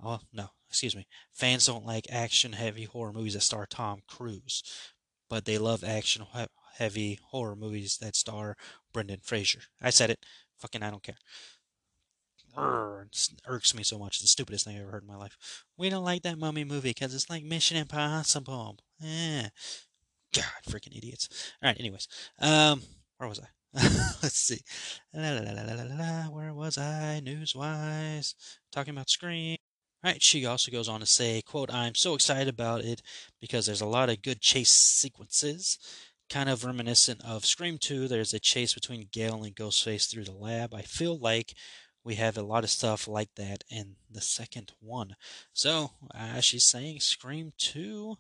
Oh, 0.03 0.21
no, 0.33 0.49
excuse 0.71 0.97
me. 0.97 1.07
Fans 1.35 1.67
don't 1.67 1.87
like 1.87 2.07
action 2.11 2.55
heavy 2.55 2.85
horror 2.85 3.12
movies 3.12 3.35
that 3.35 3.41
star 3.41 3.67
Tom 3.67 4.01
Cruise 4.09 4.62
but 5.29 5.45
they 5.45 5.59
love 5.59 5.85
action 5.85 6.25
heavy 6.79 7.19
horror 7.31 7.57
movies 7.57 7.99
that 7.99 8.17
star 8.17 8.57
Brendan 8.93 9.21
Fraser. 9.23 9.61
I 9.81 9.91
said 9.91 10.11
it. 10.11 10.25
Fucking, 10.59 10.83
I 10.83 10.91
don't 10.91 11.03
care. 11.03 11.17
it 12.57 13.43
irks 13.47 13.75
me 13.75 13.83
so 13.83 13.99
much. 13.99 14.17
It's 14.17 14.23
the 14.23 14.29
stupidest 14.29 14.65
thing 14.65 14.77
I've 14.77 14.83
ever 14.83 14.93
heard 14.93 15.03
in 15.03 15.09
my 15.09 15.17
life. 15.17 15.65
We 15.77 15.91
don't 15.91 16.05
like 16.05 16.23
that 16.23 16.39
mummy 16.39 16.65
movie 16.65 16.91
because 16.91 17.15
it's 17.15 17.29
like 17.29 17.45
Mission 17.45 17.77
Impossible. 17.77 18.79
Eh. 19.05 19.49
God, 20.35 20.45
freaking 20.69 20.97
idiots. 20.97 21.29
All 21.62 21.69
right, 21.69 21.81
anyways. 21.81 22.09
Um, 22.41 22.83
where 23.19 23.29
was 23.29 23.41
I? 23.41 23.47
Let's 24.23 24.39
see. 24.39 24.61
La, 25.12 25.31
la, 25.31 25.41
la, 25.41 26.23
Where 26.31 26.55
was 26.55 26.79
I? 26.79 27.21
News-wise. 27.21 28.35
Talking 28.73 28.95
about 28.95 29.11
Scream. 29.11 29.59
Right, 30.04 30.22
she 30.22 30.46
also 30.46 30.70
goes 30.70 30.88
on 30.88 31.00
to 31.00 31.06
say, 31.06 31.42
quote, 31.42 31.72
I'm 31.72 31.94
so 31.94 32.14
excited 32.14 32.48
about 32.48 32.85
it 32.85 33.02
because 33.40 33.66
there's 33.66 33.80
a 33.80 33.87
lot 33.87 34.09
of 34.09 34.22
good 34.22 34.40
chase 34.40 34.70
sequences, 34.70 35.78
kind 36.30 36.48
of 36.48 36.64
reminiscent 36.64 37.24
of 37.24 37.44
Scream 37.44 37.78
2. 37.78 38.06
There's 38.06 38.35
a 38.35 38.38
chase 38.38 38.74
between 38.74 39.09
Gale 39.11 39.42
and 39.42 39.56
Ghostface 39.56 40.09
through 40.09 40.24
the 40.24 40.32
lab. 40.32 40.74
I 40.74 40.82
feel 40.82 41.18
like 41.18 41.54
we 42.04 42.14
have 42.14 42.37
a 42.37 42.42
lot 42.42 42.62
of 42.62 42.70
stuff 42.70 43.09
like 43.09 43.30
that 43.35 43.64
in 43.68 43.96
the 44.09 44.20
second 44.20 44.72
one. 44.80 45.16
So, 45.52 45.90
uh, 46.14 46.40
she's 46.40 46.64
saying 46.64 47.00
Scream 47.00 47.52
2 47.59 48.16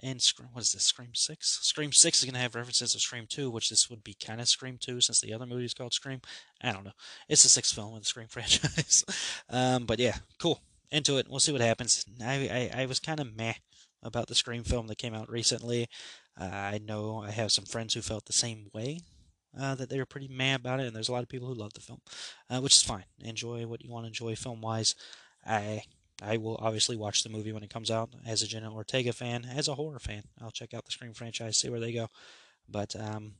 and 0.00 0.20
Scream, 0.20 0.48
what 0.52 0.62
is 0.62 0.72
this, 0.72 0.84
Scream 0.84 1.14
6? 1.14 1.60
Scream 1.62 1.92
6 1.92 2.18
is 2.18 2.24
going 2.24 2.34
to 2.34 2.40
have 2.40 2.54
references 2.54 2.92
to 2.92 2.98
Scream 2.98 3.26
2, 3.28 3.50
which 3.50 3.70
this 3.70 3.88
would 3.88 4.02
be 4.04 4.14
kind 4.14 4.40
of 4.40 4.48
Scream 4.48 4.76
2 4.80 5.00
since 5.00 5.20
the 5.20 5.32
other 5.32 5.46
movie 5.46 5.64
is 5.64 5.74
called 5.74 5.94
Scream. 5.94 6.20
I 6.62 6.72
don't 6.72 6.84
know. 6.84 6.92
It's 7.28 7.42
the 7.42 7.48
sixth 7.48 7.74
film 7.74 7.94
in 7.94 8.00
the 8.00 8.04
Scream 8.04 8.26
franchise. 8.30 9.04
um, 9.48 9.86
but 9.86 9.98
yeah, 9.98 10.16
cool 10.38 10.60
into 10.90 11.18
it. 11.18 11.26
We'll 11.28 11.40
see 11.40 11.52
what 11.52 11.60
happens. 11.60 12.04
I 12.22 12.70
I, 12.74 12.82
I 12.82 12.86
was 12.86 13.00
kind 13.00 13.20
of 13.20 13.34
meh 13.34 13.54
about 14.02 14.28
the 14.28 14.34
Scream 14.34 14.64
film 14.64 14.86
that 14.86 14.98
came 14.98 15.14
out 15.14 15.30
recently. 15.30 15.88
Uh, 16.40 16.44
I 16.44 16.80
know 16.82 17.22
I 17.22 17.30
have 17.30 17.52
some 17.52 17.64
friends 17.64 17.94
who 17.94 18.02
felt 18.02 18.26
the 18.26 18.32
same 18.32 18.68
way. 18.72 19.00
Uh, 19.58 19.76
that 19.76 19.88
they 19.88 19.98
were 19.98 20.06
pretty 20.06 20.26
mad 20.26 20.58
about 20.58 20.80
it, 20.80 20.86
and 20.86 20.96
there's 20.96 21.08
a 21.08 21.12
lot 21.12 21.22
of 21.22 21.28
people 21.28 21.46
who 21.46 21.54
love 21.54 21.72
the 21.74 21.80
film, 21.80 22.00
uh, 22.50 22.58
which 22.58 22.74
is 22.74 22.82
fine. 22.82 23.04
Enjoy 23.20 23.64
what 23.68 23.84
you 23.84 23.90
want 23.90 24.02
to 24.02 24.08
enjoy 24.08 24.34
film 24.34 24.60
wise. 24.60 24.96
I 25.46 25.84
I 26.24 26.36
will 26.36 26.58
obviously 26.60 26.96
watch 26.96 27.22
the 27.22 27.28
movie 27.28 27.52
when 27.52 27.62
it 27.62 27.70
comes 27.70 27.90
out 27.90 28.10
as 28.26 28.42
a 28.42 28.46
Jenna 28.46 28.72
Ortega 28.72 29.12
fan, 29.12 29.44
as 29.44 29.68
a 29.68 29.74
horror 29.74 29.98
fan. 29.98 30.22
I'll 30.40 30.50
check 30.50 30.74
out 30.74 30.84
the 30.84 30.92
Scream 30.92 31.12
franchise, 31.12 31.58
see 31.58 31.68
where 31.68 31.80
they 31.80 31.92
go. 31.92 32.08
But 32.68 32.96
um, 32.98 33.34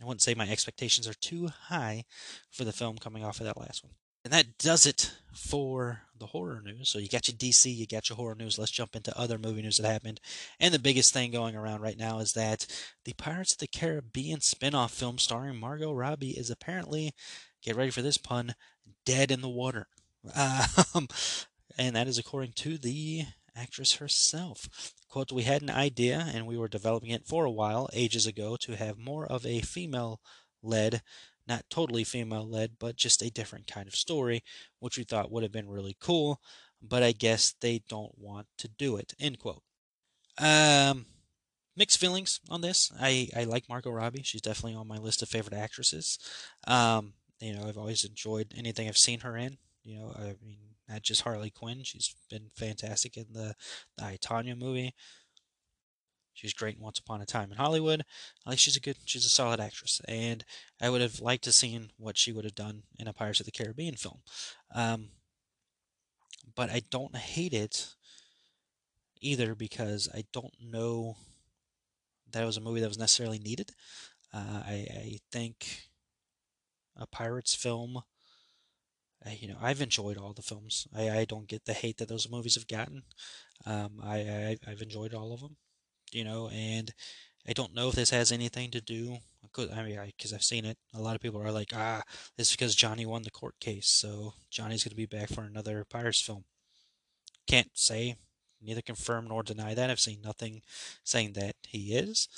I 0.00 0.04
wouldn't 0.06 0.22
say 0.22 0.34
my 0.34 0.48
expectations 0.48 1.06
are 1.06 1.14
too 1.14 1.48
high 1.48 2.04
for 2.50 2.64
the 2.64 2.72
film 2.72 2.98
coming 2.98 3.24
off 3.24 3.40
of 3.40 3.46
that 3.46 3.60
last 3.60 3.84
one. 3.84 3.92
And 4.24 4.32
that 4.32 4.58
does 4.58 4.86
it 4.86 5.12
for 5.32 6.02
the 6.18 6.26
horror 6.26 6.60
news. 6.62 6.90
So 6.90 6.98
you 6.98 7.08
got 7.08 7.28
your 7.28 7.36
DC, 7.36 7.74
you 7.74 7.86
got 7.86 8.10
your 8.10 8.16
horror 8.16 8.34
news. 8.34 8.58
Let's 8.58 8.70
jump 8.70 8.94
into 8.94 9.18
other 9.18 9.38
movie 9.38 9.62
news 9.62 9.78
that 9.78 9.90
happened. 9.90 10.20
And 10.58 10.74
the 10.74 10.78
biggest 10.78 11.14
thing 11.14 11.30
going 11.30 11.56
around 11.56 11.80
right 11.80 11.96
now 11.96 12.18
is 12.18 12.34
that 12.34 12.66
the 13.04 13.14
Pirates 13.14 13.52
of 13.52 13.58
the 13.58 13.66
Caribbean 13.66 14.40
spin-off 14.40 14.92
film 14.92 15.18
starring 15.18 15.56
Margot 15.56 15.92
Robbie 15.92 16.36
is 16.36 16.50
apparently, 16.50 17.14
get 17.62 17.76
ready 17.76 17.90
for 17.90 18.02
this 18.02 18.18
pun, 18.18 18.54
dead 19.06 19.30
in 19.30 19.40
the 19.40 19.48
water. 19.48 19.86
Um, 20.94 21.08
and 21.80 21.96
that 21.96 22.06
is 22.06 22.18
according 22.18 22.52
to 22.52 22.78
the 22.78 23.24
actress 23.56 23.96
herself. 23.96 24.92
Quote, 25.08 25.32
we 25.32 25.42
had 25.42 25.62
an 25.62 25.70
idea 25.70 26.28
and 26.32 26.46
we 26.46 26.56
were 26.56 26.68
developing 26.68 27.10
it 27.10 27.26
for 27.26 27.44
a 27.44 27.50
while, 27.50 27.88
ages 27.92 28.26
ago, 28.26 28.56
to 28.60 28.76
have 28.76 28.96
more 28.96 29.26
of 29.26 29.44
a 29.44 29.60
female 29.60 30.20
led 30.62 31.02
not 31.50 31.64
totally 31.68 32.04
female 32.04 32.48
led, 32.48 32.78
but 32.78 32.94
just 32.94 33.22
a 33.22 33.30
different 33.30 33.66
kind 33.66 33.88
of 33.88 33.94
story, 33.96 34.44
which 34.78 34.96
we 34.96 35.02
thought 35.02 35.32
would 35.32 35.42
have 35.42 35.50
been 35.50 35.68
really 35.68 35.96
cool, 36.00 36.40
but 36.80 37.02
I 37.02 37.10
guess 37.10 37.54
they 37.60 37.82
don't 37.88 38.16
want 38.16 38.46
to 38.58 38.68
do 38.68 38.96
it. 38.96 39.14
End 39.18 39.40
quote. 39.40 39.62
Um, 40.38 41.06
mixed 41.76 41.98
feelings 41.98 42.38
on 42.48 42.60
this. 42.60 42.92
I, 43.00 43.28
I 43.36 43.44
like 43.44 43.68
Margot 43.68 43.90
Robbie. 43.90 44.22
She's 44.22 44.40
definitely 44.40 44.76
on 44.76 44.86
my 44.86 44.98
list 44.98 45.22
of 45.22 45.28
favorite 45.28 45.58
actresses. 45.58 46.20
Um, 46.68 47.14
you 47.40 47.52
know, 47.52 47.66
I've 47.66 47.78
always 47.78 48.04
enjoyed 48.04 48.54
anything 48.56 48.86
I've 48.86 48.96
seen 48.96 49.20
her 49.20 49.36
in. 49.36 49.58
You 49.82 49.96
know, 49.96 50.12
I 50.14 50.36
mean, 50.44 50.58
not 50.90 51.02
just 51.02 51.22
Harley 51.22 51.50
Quinn. 51.50 51.82
She's 51.84 52.14
been 52.28 52.50
fantastic 52.54 53.16
in 53.16 53.26
the, 53.32 53.54
the 53.96 54.04
I, 54.04 54.54
movie. 54.54 54.94
She's 56.32 56.54
great 56.54 56.76
in 56.76 56.82
Once 56.82 56.98
Upon 56.98 57.20
a 57.20 57.26
Time 57.26 57.50
in 57.50 57.58
Hollywood. 57.58 58.02
I 58.46 58.50
think 58.50 58.60
she's 58.60 58.76
a 58.76 58.80
good, 58.80 58.96
she's 59.04 59.26
a 59.26 59.30
solid 59.30 59.60
actress, 59.60 60.00
and 60.08 60.44
I 60.80 60.88
would 60.88 61.02
have 61.02 61.20
liked 61.20 61.44
to 61.44 61.52
seen 61.52 61.90
what 61.98 62.16
she 62.16 62.32
would 62.32 62.44
have 62.44 62.54
done 62.54 62.84
in 62.98 63.06
a 63.06 63.12
Pirates 63.12 63.40
of 63.40 63.46
the 63.46 63.52
Caribbean 63.52 63.94
film. 63.94 64.20
Um, 64.74 65.10
but 66.54 66.70
I 66.70 66.82
don't 66.90 67.14
hate 67.14 67.52
it 67.52 67.94
either 69.20 69.54
because 69.54 70.08
I 70.14 70.24
don't 70.32 70.54
know 70.60 71.16
that 72.32 72.42
it 72.42 72.46
was 72.46 72.56
a 72.56 72.62
movie 72.62 72.80
that 72.80 72.88
was 72.88 72.98
necessarily 72.98 73.38
needed. 73.38 73.72
Uh, 74.32 74.62
I, 74.64 74.86
I 74.90 75.18
think 75.30 75.90
a 76.96 77.06
Pirates 77.06 77.54
film. 77.54 78.02
I, 79.24 79.38
you 79.40 79.48
know, 79.48 79.58
I've 79.60 79.82
enjoyed 79.82 80.16
all 80.16 80.32
the 80.32 80.42
films. 80.42 80.86
I, 80.96 81.10
I 81.10 81.24
don't 81.24 81.48
get 81.48 81.64
the 81.64 81.74
hate 81.74 81.98
that 81.98 82.08
those 82.08 82.30
movies 82.30 82.54
have 82.54 82.68
gotten. 82.68 83.02
Um, 83.66 84.00
I, 84.02 84.16
I 84.16 84.56
I've 84.66 84.82
enjoyed 84.82 85.14
all 85.14 85.32
of 85.32 85.40
them 85.40 85.56
you 86.12 86.24
know, 86.24 86.48
and 86.52 86.92
I 87.48 87.52
don't 87.52 87.74
know 87.74 87.88
if 87.88 87.94
this 87.94 88.10
has 88.10 88.32
anything 88.32 88.70
to 88.72 88.80
do. 88.80 89.18
I 89.56 89.82
mean, 89.82 89.98
because 90.16 90.32
I've 90.32 90.42
seen 90.42 90.64
it. 90.64 90.76
A 90.94 91.00
lot 91.00 91.14
of 91.14 91.22
people 91.22 91.42
are 91.42 91.52
like, 91.52 91.72
ah, 91.74 92.02
is 92.36 92.50
because 92.50 92.74
Johnny 92.74 93.06
won 93.06 93.22
the 93.22 93.30
court 93.30 93.54
case, 93.60 93.88
so 93.88 94.34
Johnny's 94.50 94.84
going 94.84 94.90
to 94.90 94.96
be 94.96 95.06
back 95.06 95.28
for 95.30 95.42
another 95.42 95.84
Pirates 95.88 96.20
film. 96.20 96.44
Can't 97.46 97.70
say, 97.74 98.16
neither 98.60 98.82
confirm 98.82 99.28
nor 99.28 99.42
deny 99.42 99.74
that. 99.74 99.90
I've 99.90 100.00
seen 100.00 100.20
nothing 100.22 100.62
saying 101.04 101.32
that 101.34 101.56
he 101.66 101.94
is. 101.94 102.28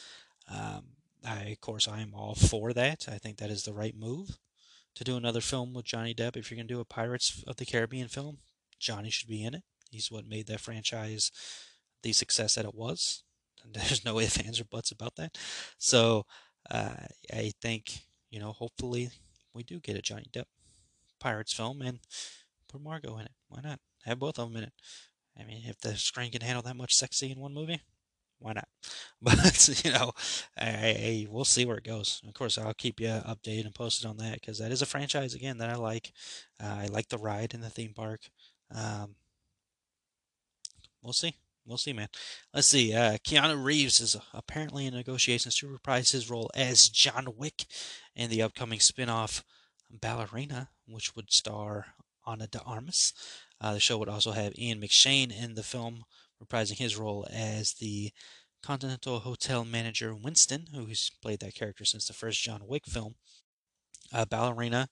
Um, 0.49 0.85
I, 1.25 1.41
of 1.51 1.61
course, 1.61 1.89
I 1.89 2.01
am 2.01 2.15
all 2.15 2.35
for 2.35 2.73
that. 2.73 3.07
I 3.09 3.19
think 3.19 3.39
that 3.39 3.51
is 3.51 3.65
the 3.65 3.73
right 3.73 3.97
move 3.97 4.39
to 4.95 5.05
do 5.05 5.17
another 5.17 5.41
film 5.41 5.73
with 5.75 5.85
Johnny 5.85 6.15
Depp. 6.15 6.37
If 6.37 6.51
you're 6.51 6.57
going 6.57 6.69
to 6.69 6.75
do 6.75 6.81
a 6.81 6.85
Pirates 6.85 7.43
of 7.47 7.57
the 7.57 7.67
Caribbean 7.67 8.09
film, 8.09 8.39
Johnny 8.79 9.11
should 9.11 9.29
be 9.29 9.45
in 9.45 9.55
it. 9.55 9.63
He's 9.91 10.11
what 10.11 10.27
made 10.27 10.47
that 10.47 10.61
franchise 10.61 11.31
the 12.03 12.13
success 12.13 12.55
that 12.55 12.65
it 12.65 12.75
was. 12.75 13.23
There's 13.73 14.05
no 14.05 14.19
ifs, 14.19 14.39
ands, 14.39 14.61
or 14.61 14.65
buts 14.65 14.91
about 14.91 15.17
that. 15.17 15.39
So 15.79 16.27
uh, 16.71 16.95
I 17.33 17.53
think, 17.61 18.01
you 18.31 18.41
know, 18.41 18.53
hopefully 18.53 19.11
we 19.55 19.63
do 19.63 19.81
get 19.81 19.97
a 19.97 20.03
Johnny 20.03 20.27
Depp 20.33 20.45
Pirates 21.21 21.53
film 21.53 21.83
and 21.83 22.01
put 22.69 22.83
Margot 22.83 23.17
in 23.19 23.27
it. 23.27 23.33
Why 23.49 23.61
not? 23.63 23.79
Have 24.05 24.19
both 24.19 24.39
of 24.39 24.49
them 24.49 24.57
in 24.57 24.65
it. 24.65 24.73
I 25.39 25.45
mean, 25.45 25.63
if 25.67 25.79
the 25.79 25.97
screen 25.97 26.33
can 26.33 26.43
handle 26.43 26.63
that 26.63 26.77
much 26.77 26.95
sexy 26.95 27.31
in 27.31 27.39
one 27.39 27.55
movie, 27.55 27.81
why 28.43 28.53
not? 28.53 28.69
But 29.23 29.85
you 29.85 29.93
know, 29.93 30.13
I, 30.59 31.27
we'll 31.31 31.45
see 31.45 31.65
where 31.65 31.79
it 31.79 31.85
goes. 31.85 32.21
Of 32.27 32.35
course, 32.35 32.59
I'll 32.59 32.75
keep 32.75 33.01
you 33.01 33.07
updated 33.07 33.67
and 33.67 33.75
posted 33.75 34.07
on 34.07 34.17
that 34.17 34.35
because 34.35 34.59
that 34.59 34.73
is 34.73 34.83
a 34.83 34.87
franchise 34.87 35.35
again 35.35 35.59
that 35.59 35.71
I 35.71 35.77
like. 35.77 36.13
Uh, 36.63 36.79
I 36.81 36.87
like 36.87 37.09
the 37.09 37.19
ride 37.19 37.55
in 37.55 37.61
the 37.61 37.71
theme 37.71 37.95
park. 37.95 38.21
Um, 38.75 39.15
we'll 41.03 41.13
see 41.13 41.35
we'll 41.67 41.79
see, 41.79 41.93
man. 41.93 42.09
Let's 42.53 42.69
see. 42.69 42.95
Uh, 42.95 43.19
Keanu 43.19 43.63
Reeves 43.63 44.01
is 44.01 44.17
apparently 44.33 44.87
in 44.87 44.95
negotiations 44.95 45.57
to 45.57 45.69
reprise 45.69 46.13
his 46.13 46.31
role 46.31 46.51
as 46.55 46.89
John 46.89 47.29
Wick 47.37 47.67
in 48.15 48.31
the 48.31 48.43
upcoming 48.43 48.81
spin-off 48.81 49.45
Ballerina, 49.91 50.71
which 50.87 51.15
would 51.15 51.33
star 51.33 51.87
Ana 52.27 52.47
de 52.47 52.61
Armas. 52.63 53.13
Uh, 53.61 53.75
the 53.75 53.81
show 53.81 53.99
would 53.99 54.09
also 54.09 54.33
have 54.33 54.59
Ian 54.59 54.81
McShane 54.81 55.33
in 55.33 55.55
the 55.55 55.63
film, 55.63 56.05
reprising 56.43 56.79
his 56.79 56.97
role 56.97 57.27
as 57.31 57.75
the 57.75 58.13
Continental 58.63 59.21
Hotel 59.21 59.65
manager 59.65 60.15
Winston, 60.15 60.69
who's 60.75 61.11
played 61.21 61.41
that 61.41 61.55
character 61.55 61.85
since 61.85 62.07
the 62.07 62.13
first 62.13 62.43
John 62.43 62.63
Wick 62.67 62.87
film. 62.87 63.17
Uh, 64.13 64.25
Ballerina 64.25 64.89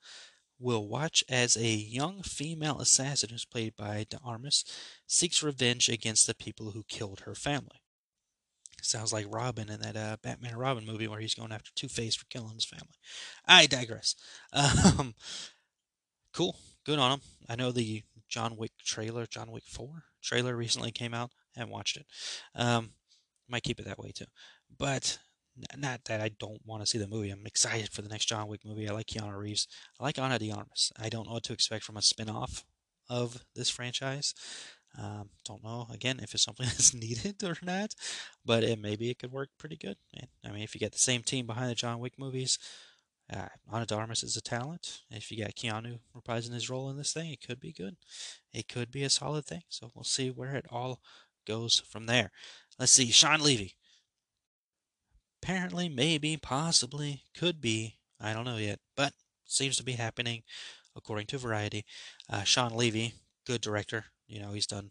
will 0.59 0.89
watch 0.89 1.25
as 1.29 1.57
a 1.57 1.69
young 1.69 2.23
female 2.23 2.81
assassin 2.81 3.31
who's 3.31 3.45
played 3.45 3.75
by 3.77 4.05
De 4.09 4.19
Armas 4.25 4.65
seeks 5.07 5.43
revenge 5.43 5.89
against 5.89 6.27
the 6.27 6.35
people 6.35 6.73
who 6.73 6.85
killed 6.89 7.21
her 7.21 7.35
family. 7.35 7.81
Sounds 8.83 9.13
like 9.13 9.27
Robin 9.29 9.69
in 9.69 9.81
that 9.81 9.97
uh, 9.97 10.17
Batman 10.23 10.53
and 10.53 10.61
Robin 10.61 10.87
movie 10.87 11.07
where 11.07 11.21
he's 11.21 11.35
going 11.35 11.53
after 11.53 11.71
Two 11.75 11.89
Face 11.89 12.15
for 12.15 12.25
killing 12.27 12.55
his 12.55 12.65
family. 12.65 12.97
I 13.47 13.67
digress. 13.67 14.15
Um, 14.53 15.15
cool, 16.33 16.57
good 16.85 16.99
on 16.99 17.13
him. 17.13 17.21
I 17.49 17.57
know 17.57 17.73
the 17.73 18.03
John 18.29 18.57
Wick 18.57 18.73
trailer, 18.85 19.27
John 19.27 19.51
Wick 19.51 19.65
Four 19.67 20.05
trailer, 20.23 20.57
recently 20.57 20.91
came 20.91 21.15
out. 21.15 21.31
Haven't 21.57 21.73
watched 21.73 21.97
it. 21.97 22.07
Um, 22.55 22.91
might 23.49 23.63
keep 23.63 23.81
it 23.81 23.87
that 23.87 23.99
way 23.99 24.13
too. 24.13 24.27
But 24.79 25.19
not 25.77 26.05
that 26.05 26.21
I 26.21 26.31
don't 26.39 26.61
want 26.65 26.83
to 26.83 26.87
see 26.87 26.99
the 26.99 27.09
movie. 27.09 27.31
I'm 27.31 27.47
excited 27.47 27.91
for 27.91 28.03
the 28.03 28.09
next 28.09 28.27
John 28.27 28.49
Wick 28.49 28.65
movie. 28.65 28.89
I 28.89 28.93
like 28.93 29.07
Keanu 29.07 29.37
Reeves. 29.37 29.67
I 29.99 30.05
like 30.05 30.19
Ana 30.19 30.39
de 30.39 30.51
Armas. 30.51 30.93
I 30.99 31.09
don't 31.09 31.27
know 31.27 31.35
what 31.35 31.43
to 31.45 31.53
expect 31.53 31.85
from 31.85 31.97
a 31.97 32.03
spin-off 32.03 32.65
of 33.09 33.45
this 33.55 33.71
franchise. 33.71 34.35
Um, 34.99 35.31
don't 35.45 35.63
know 35.63 35.87
again 35.93 36.19
if 36.21 36.35
it's 36.35 36.43
something 36.43 36.67
that's 36.69 36.95
needed 36.95 37.43
or 37.45 37.57
not, 37.63 37.95
but 38.45 38.65
it 38.65 38.79
maybe 38.79 39.11
it 39.11 39.19
could 39.19 39.33
work 39.33 39.51
pretty 39.59 39.77
good. 39.77 39.97
I 40.45 40.51
mean, 40.51 40.63
if 40.63 40.75
you 40.75 40.81
get 40.81 40.93
the 40.93 40.99
same 40.99 41.23
team 41.23 41.47
behind 41.47 41.71
the 41.71 41.75
John 41.75 42.01
Wick 42.01 42.15
movies, 42.19 42.59
uh, 43.33 43.49
Ana 43.71 43.87
is 44.11 44.37
a 44.37 44.41
talent. 44.41 45.03
If 45.11 45.31
you 45.31 45.39
got 45.39 45.55
Keanu 45.55 46.01
reprising 46.17 46.53
his 46.53 46.69
role 46.69 46.91
in 46.91 46.97
this 46.97 47.13
thing, 47.13 47.31
it 47.31 47.47
could 47.47 47.61
be 47.61 47.73
good. 47.73 47.97
It 48.53 48.69
could 48.69 48.91
be 48.91 49.05
a 49.05 49.11
solid 49.11 49.45
thing. 49.45 49.63
So 49.69 49.91
we'll 49.95 50.03
see 50.03 50.31
where 50.31 50.57
it 50.57 50.67
all 50.69 51.01
goes 51.51 51.83
from 51.91 52.07
there. 52.07 52.31
Let's 52.79 52.93
see, 52.93 53.11
Shawn 53.11 53.41
Levy. 53.41 53.75
Apparently, 55.43 55.89
maybe, 55.89 56.37
possibly, 56.37 57.25
could 57.37 57.61
be. 57.61 57.97
I 58.21 58.33
don't 58.33 58.45
know 58.45 58.57
yet, 58.57 58.79
but 58.97 59.15
seems 59.47 59.77
to 59.79 59.83
be 59.83 59.93
happening 59.93 60.43
according 60.95 61.27
to 61.27 61.39
Variety. 61.39 61.85
Uh, 62.31 62.45
Shawn 62.45 62.77
Levy, 62.77 63.15
good 63.47 63.61
director. 63.61 64.05
You 64.29 64.41
know, 64.41 64.53
he's 64.53 64.67
done 64.67 64.91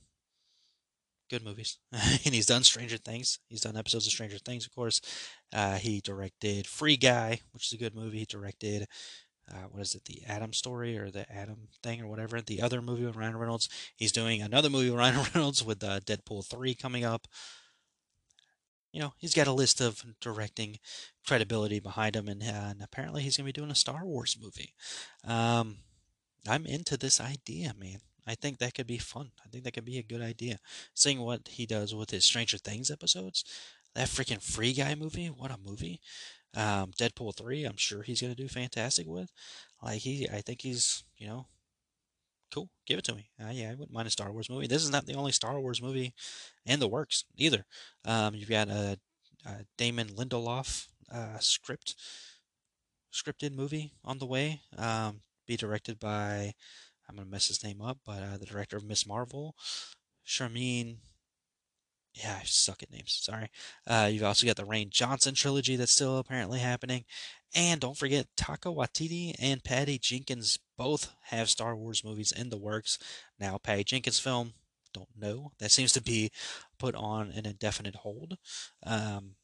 good 1.29 1.45
movies, 1.45 1.77
and 1.93 2.33
he's 2.33 2.47
done 2.47 2.63
Stranger 2.63 2.97
Things. 2.97 3.39
He's 3.47 3.61
done 3.61 3.77
episodes 3.77 4.05
of 4.05 4.11
Stranger 4.11 4.39
Things, 4.39 4.65
of 4.65 4.75
course. 4.75 4.99
Uh, 5.53 5.77
he 5.77 6.01
directed 6.01 6.67
Free 6.67 6.97
Guy, 6.97 7.39
which 7.53 7.67
is 7.67 7.73
a 7.73 7.81
good 7.81 7.95
movie. 7.95 8.19
He 8.19 8.25
directed 8.25 8.85
uh, 9.51 9.67
what 9.69 9.81
is 9.81 9.95
it, 9.95 10.05
the 10.05 10.21
Adam 10.27 10.53
story 10.53 10.97
or 10.97 11.09
the 11.09 11.29
Adam 11.31 11.69
thing 11.81 12.01
or 12.01 12.07
whatever, 12.07 12.41
the 12.41 12.61
other 12.61 12.81
movie 12.81 13.05
with 13.05 13.15
Ryan 13.15 13.37
Reynolds. 13.37 13.69
He's 13.95 14.11
doing 14.11 14.41
another 14.41 14.69
movie 14.69 14.89
with 14.89 14.99
Ryan 14.99 15.25
Reynolds 15.33 15.63
with 15.63 15.83
uh, 15.83 15.99
Deadpool 16.01 16.45
3 16.45 16.75
coming 16.75 17.03
up. 17.03 17.27
You 18.91 19.01
know, 19.01 19.13
he's 19.17 19.35
got 19.35 19.47
a 19.47 19.53
list 19.53 19.81
of 19.81 20.03
directing 20.19 20.79
credibility 21.27 21.79
behind 21.79 22.15
him, 22.15 22.27
and, 22.27 22.41
uh, 22.41 22.69
and 22.69 22.81
apparently 22.81 23.21
he's 23.21 23.37
going 23.37 23.45
to 23.45 23.53
be 23.53 23.59
doing 23.59 23.71
a 23.71 23.75
Star 23.75 24.03
Wars 24.03 24.35
movie. 24.41 24.73
Um, 25.23 25.77
I'm 26.47 26.65
into 26.65 26.97
this 26.97 27.21
idea, 27.21 27.73
man. 27.77 27.99
I 28.25 28.35
think 28.35 28.57
that 28.57 28.73
could 28.73 28.87
be 28.87 28.97
fun. 28.97 29.31
I 29.45 29.49
think 29.49 29.63
that 29.63 29.73
could 29.73 29.85
be 29.85 29.97
a 29.97 30.03
good 30.03 30.21
idea. 30.21 30.59
Seeing 30.93 31.19
what 31.19 31.47
he 31.47 31.65
does 31.65 31.93
with 31.93 32.11
his 32.11 32.25
Stranger 32.25 32.57
Things 32.57 32.89
episodes, 32.89 33.43
that 33.95 34.07
freaking 34.07 34.41
Free 34.41 34.73
Guy 34.73 34.95
movie, 34.95 35.27
what 35.27 35.51
a 35.51 35.57
movie! 35.57 35.99
Um, 36.55 36.91
Deadpool 36.99 37.35
three, 37.37 37.63
I'm 37.63 37.77
sure 37.77 38.01
he's 38.01 38.21
gonna 38.21 38.35
do 38.35 38.47
fantastic 38.47 39.05
with. 39.07 39.31
Like 39.83 39.99
he, 39.99 40.27
I 40.27 40.41
think 40.41 40.61
he's, 40.61 41.03
you 41.17 41.27
know, 41.27 41.47
cool. 42.51 42.69
Give 42.85 42.97
it 42.97 43.05
to 43.05 43.15
me. 43.15 43.29
Uh, 43.39 43.51
yeah, 43.51 43.69
I 43.69 43.75
wouldn't 43.75 43.93
mind 43.93 44.07
a 44.07 44.11
Star 44.11 44.31
Wars 44.31 44.49
movie. 44.49 44.67
This 44.67 44.83
is 44.83 44.91
not 44.91 45.05
the 45.05 45.13
only 45.13 45.31
Star 45.31 45.59
Wars 45.59 45.81
movie 45.81 46.13
in 46.65 46.79
the 46.79 46.87
works 46.87 47.23
either. 47.37 47.65
Um, 48.05 48.33
you've 48.35 48.49
got 48.49 48.69
a, 48.69 48.97
a 49.45 49.65
Damon 49.77 50.09
Lindelof 50.09 50.87
uh, 51.13 51.37
script, 51.39 51.95
scripted 53.13 53.53
movie 53.53 53.93
on 54.03 54.17
the 54.17 54.25
way. 54.25 54.61
Um, 54.77 55.21
be 55.47 55.55
directed 55.55 55.99
by, 55.99 56.53
I'm 57.07 57.15
gonna 57.15 57.29
mess 57.29 57.47
his 57.47 57.63
name 57.63 57.81
up, 57.81 57.99
but 58.05 58.23
uh, 58.23 58.37
the 58.37 58.45
director 58.45 58.77
of 58.77 58.83
Miss 58.83 59.07
Marvel, 59.07 59.55
Sharmeen 60.27 60.97
yeah, 62.13 62.37
I 62.41 62.43
suck 62.45 62.83
at 62.83 62.91
names. 62.91 63.19
Sorry. 63.21 63.49
Uh, 63.87 64.09
you've 64.11 64.23
also 64.23 64.45
got 64.45 64.55
the 64.55 64.65
Rian 64.65 64.89
Johnson 64.89 65.35
trilogy 65.35 65.75
that's 65.75 65.91
still 65.91 66.17
apparently 66.17 66.59
happening. 66.59 67.05
And 67.55 67.81
don't 67.81 67.97
forget, 67.97 68.27
Taika 68.37 68.75
Waititi 68.75 69.33
and 69.39 69.63
Patty 69.63 69.97
Jenkins 69.97 70.59
both 70.77 71.13
have 71.25 71.49
Star 71.49 71.75
Wars 71.75 72.03
movies 72.03 72.31
in 72.31 72.49
the 72.49 72.57
works. 72.57 72.99
Now, 73.39 73.57
Patty 73.57 73.83
Jenkins' 73.83 74.19
film, 74.19 74.53
don't 74.93 75.09
know. 75.17 75.51
That 75.59 75.71
seems 75.71 75.93
to 75.93 76.01
be 76.01 76.31
put 76.77 76.95
on 76.95 77.31
an 77.31 77.45
indefinite 77.45 77.95
hold. 77.95 78.37
Um, 78.85 79.35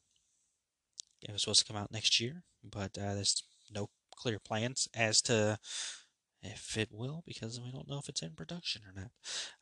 it 1.22 1.32
was 1.32 1.42
supposed 1.42 1.66
to 1.66 1.72
come 1.72 1.80
out 1.80 1.92
next 1.92 2.20
year, 2.20 2.42
but 2.62 2.96
uh, 2.98 3.14
there's 3.14 3.42
no 3.72 3.88
clear 4.14 4.38
plans 4.38 4.88
as 4.94 5.20
to 5.22 5.58
if 6.42 6.76
it 6.76 6.88
will, 6.92 7.22
because 7.26 7.60
we 7.60 7.72
don't 7.72 7.88
know 7.88 7.98
if 7.98 8.08
it's 8.08 8.22
in 8.22 8.30
production 8.30 8.82
or 8.86 8.92
not. 9.00 9.10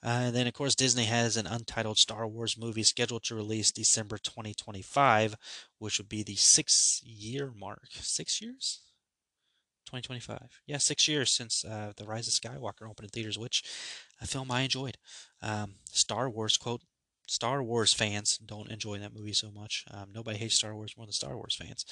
Uh, 0.03 0.27
and 0.27 0.37
then, 0.37 0.47
of 0.47 0.53
course, 0.53 0.75
Disney 0.75 1.05
has 1.05 1.37
an 1.37 1.47
untitled 1.47 1.99
Star 1.99 2.27
Wars 2.27 2.57
movie 2.59 2.83
scheduled 2.83 3.25
to 3.25 3.35
release 3.35 3.73
December 3.73 4.19
2025, 4.19 5.37
which 5.79 5.99
would 5.99 6.09
be 6.09 6.23
the 6.23 6.37
six 6.37 7.03
year 7.05 7.53
mark. 7.57 7.89
Six 7.93 8.41
years? 8.41 8.81
2025. 9.87 10.63
Yeah, 10.67 10.79
six 10.79 11.07
years 11.07 11.31
since 11.31 11.65
uh, 11.65 11.93
The 11.97 12.05
Rise 12.07 12.27
of 12.27 12.35
Skywalker 12.35 12.89
opened 12.89 13.05
in 13.05 13.09
theaters, 13.11 13.39
which 13.39 13.63
a 14.21 14.27
film 14.27 14.51
I 14.51 14.63
enjoyed. 14.63 14.99
Um, 15.43 15.77
Star 15.91 16.29
Wars, 16.29 16.57
quote, 16.57 16.81
Star 17.27 17.63
Wars 17.63 17.95
fans 17.95 18.39
don't 18.39 18.71
enjoy 18.71 18.99
that 18.99 19.15
movie 19.15 19.33
so 19.33 19.51
much. 19.51 19.85
Um, 19.91 20.11
nobody 20.13 20.39
hates 20.39 20.57
Star 20.57 20.75
Wars 20.75 20.95
more 20.97 21.07
than 21.07 21.13
Star 21.13 21.37
Wars 21.37 21.57
fans. 21.59 21.87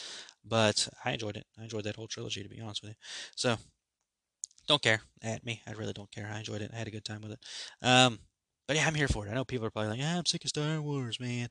But 0.44 0.88
I 1.04 1.12
enjoyed 1.12 1.36
it. 1.36 1.46
I 1.58 1.64
enjoyed 1.64 1.84
that 1.84 1.96
whole 1.96 2.08
trilogy, 2.08 2.42
to 2.42 2.48
be 2.48 2.60
honest 2.60 2.82
with 2.82 2.90
you. 2.90 2.96
So, 3.34 3.56
don't 4.66 4.82
care 4.82 5.02
at 5.22 5.44
me. 5.44 5.62
I 5.66 5.72
really 5.72 5.92
don't 5.92 6.10
care. 6.10 6.30
I 6.32 6.38
enjoyed 6.38 6.62
it. 6.62 6.70
I 6.72 6.76
had 6.76 6.86
a 6.86 6.92
good 6.92 7.04
time 7.04 7.22
with 7.22 7.32
it. 7.32 7.40
Um, 7.82 8.18
but 8.66 8.76
yeah, 8.76 8.86
I'm 8.86 8.94
here 8.94 9.08
for 9.08 9.26
it. 9.26 9.30
I 9.30 9.34
know 9.34 9.44
people 9.44 9.66
are 9.66 9.70
probably 9.70 9.90
like, 9.90 10.00
ah, 10.02 10.18
I'm 10.18 10.26
sick 10.26 10.44
of 10.44 10.48
Star 10.48 10.80
Wars, 10.80 11.18
man. 11.18 11.48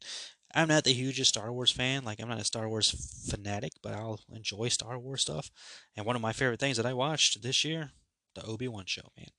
I'm 0.54 0.68
not 0.68 0.84
the 0.84 0.94
hugest 0.94 1.30
Star 1.30 1.52
Wars 1.52 1.72
fan. 1.72 2.04
Like, 2.04 2.22
I'm 2.22 2.30
not 2.30 2.40
a 2.40 2.46
Star 2.46 2.68
Wars 2.68 3.30
fanatic, 3.30 3.74
but 3.82 3.94
I'll 3.94 4.20
enjoy 4.34 4.68
Star 4.70 4.98
Wars 4.98 5.22
stuff. 5.22 5.50
And 5.96 6.06
one 6.06 6.16
of 6.16 6.22
my 6.22 6.34
favorite 6.34 6.60
things 6.60 6.78
that 6.78 6.86
I 6.86 6.94
watched 6.94 7.42
this 7.42 7.64
year, 7.64 7.92
the 8.36 8.46
Obi 8.46 8.68
Wan 8.68 8.86
show, 8.86 9.12
man. 9.18 9.30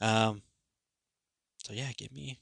Um, 0.00 0.42
so 1.58 1.72
yeah, 1.72 1.90
give 1.96 2.12
me, 2.12 2.38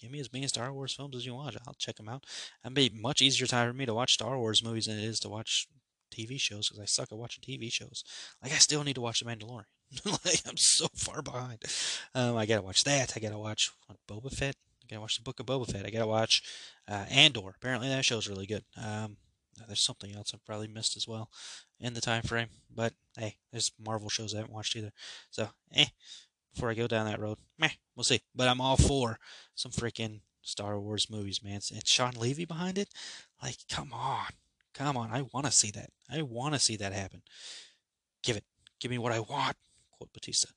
give 0.00 0.10
me 0.10 0.20
as 0.20 0.32
many 0.32 0.46
Star 0.46 0.72
Wars 0.72 0.94
films 0.94 1.16
as 1.16 1.26
you 1.26 1.34
want. 1.34 1.56
I'll 1.66 1.74
check 1.74 1.96
them 1.96 2.08
out. 2.08 2.24
It'd 2.64 2.74
be 2.74 2.90
much 2.94 3.20
easier 3.20 3.46
time 3.46 3.70
for 3.70 3.76
me 3.76 3.86
to 3.86 3.94
watch 3.94 4.14
Star 4.14 4.38
Wars 4.38 4.64
movies 4.64 4.86
than 4.86 4.98
it 4.98 5.04
is 5.04 5.20
to 5.20 5.28
watch 5.28 5.68
TV 6.10 6.40
shows 6.40 6.68
because 6.68 6.80
I 6.80 6.86
suck 6.86 7.12
at 7.12 7.18
watching 7.18 7.42
TV 7.42 7.72
shows. 7.72 8.04
Like, 8.42 8.52
I 8.52 8.56
still 8.56 8.84
need 8.84 8.94
to 8.94 9.00
watch 9.00 9.20
The 9.20 9.26
Mandalorian. 9.26 9.64
like 10.04 10.42
I'm 10.46 10.56
so 10.56 10.86
far 10.94 11.22
behind. 11.22 11.62
Um, 12.14 12.36
I 12.36 12.46
gotta 12.46 12.62
watch 12.62 12.84
that. 12.84 13.14
I 13.16 13.20
gotta 13.20 13.38
watch 13.38 13.70
what, 13.86 13.98
Boba 14.06 14.30
Fett. 14.30 14.56
I 14.82 14.86
gotta 14.90 15.00
watch 15.00 15.16
the 15.16 15.22
Book 15.22 15.40
of 15.40 15.46
Boba 15.46 15.70
Fett. 15.70 15.86
I 15.86 15.90
gotta 15.90 16.06
watch 16.06 16.42
uh, 16.86 17.06
Andor. 17.10 17.54
Apparently 17.56 17.88
that 17.88 18.04
show's 18.04 18.28
really 18.28 18.46
good. 18.46 18.64
Um, 18.76 19.16
there's 19.66 19.82
something 19.82 20.14
else 20.14 20.32
I've 20.32 20.44
probably 20.44 20.68
missed 20.68 20.96
as 20.96 21.08
well 21.08 21.30
in 21.80 21.94
the 21.94 22.00
time 22.00 22.22
frame. 22.22 22.48
But 22.74 22.92
hey, 23.16 23.36
there's 23.50 23.72
Marvel 23.82 24.08
shows 24.08 24.34
I 24.34 24.38
haven't 24.38 24.52
watched 24.52 24.76
either. 24.76 24.92
So 25.30 25.48
eh, 25.74 25.86
before 26.54 26.70
I 26.70 26.74
go 26.74 26.86
down 26.86 27.06
that 27.06 27.20
road, 27.20 27.38
meh, 27.58 27.70
we'll 27.96 28.04
see. 28.04 28.20
But 28.34 28.48
I'm 28.48 28.60
all 28.60 28.76
for 28.76 29.18
some 29.54 29.72
freaking 29.72 30.20
Star 30.42 30.78
Wars 30.78 31.10
movies, 31.10 31.42
man. 31.42 31.60
And 31.72 31.86
Shawn 31.86 32.14
Levy 32.14 32.44
behind 32.44 32.78
it. 32.78 32.88
Like, 33.42 33.56
come 33.68 33.92
on, 33.92 34.26
come 34.78 34.96
on. 34.96 35.10
I 35.10 35.22
want 35.32 35.46
to 35.46 35.52
see 35.52 35.70
that. 35.72 35.90
I 36.10 36.22
want 36.22 36.54
to 36.54 36.60
see 36.60 36.76
that 36.76 36.92
happen. 36.92 37.22
Give 38.22 38.36
it. 38.36 38.44
Give 38.80 38.90
me 38.90 38.98
what 38.98 39.12
I 39.12 39.20
want 39.20 39.56
quote 39.98 40.12
Batista. 40.12 40.48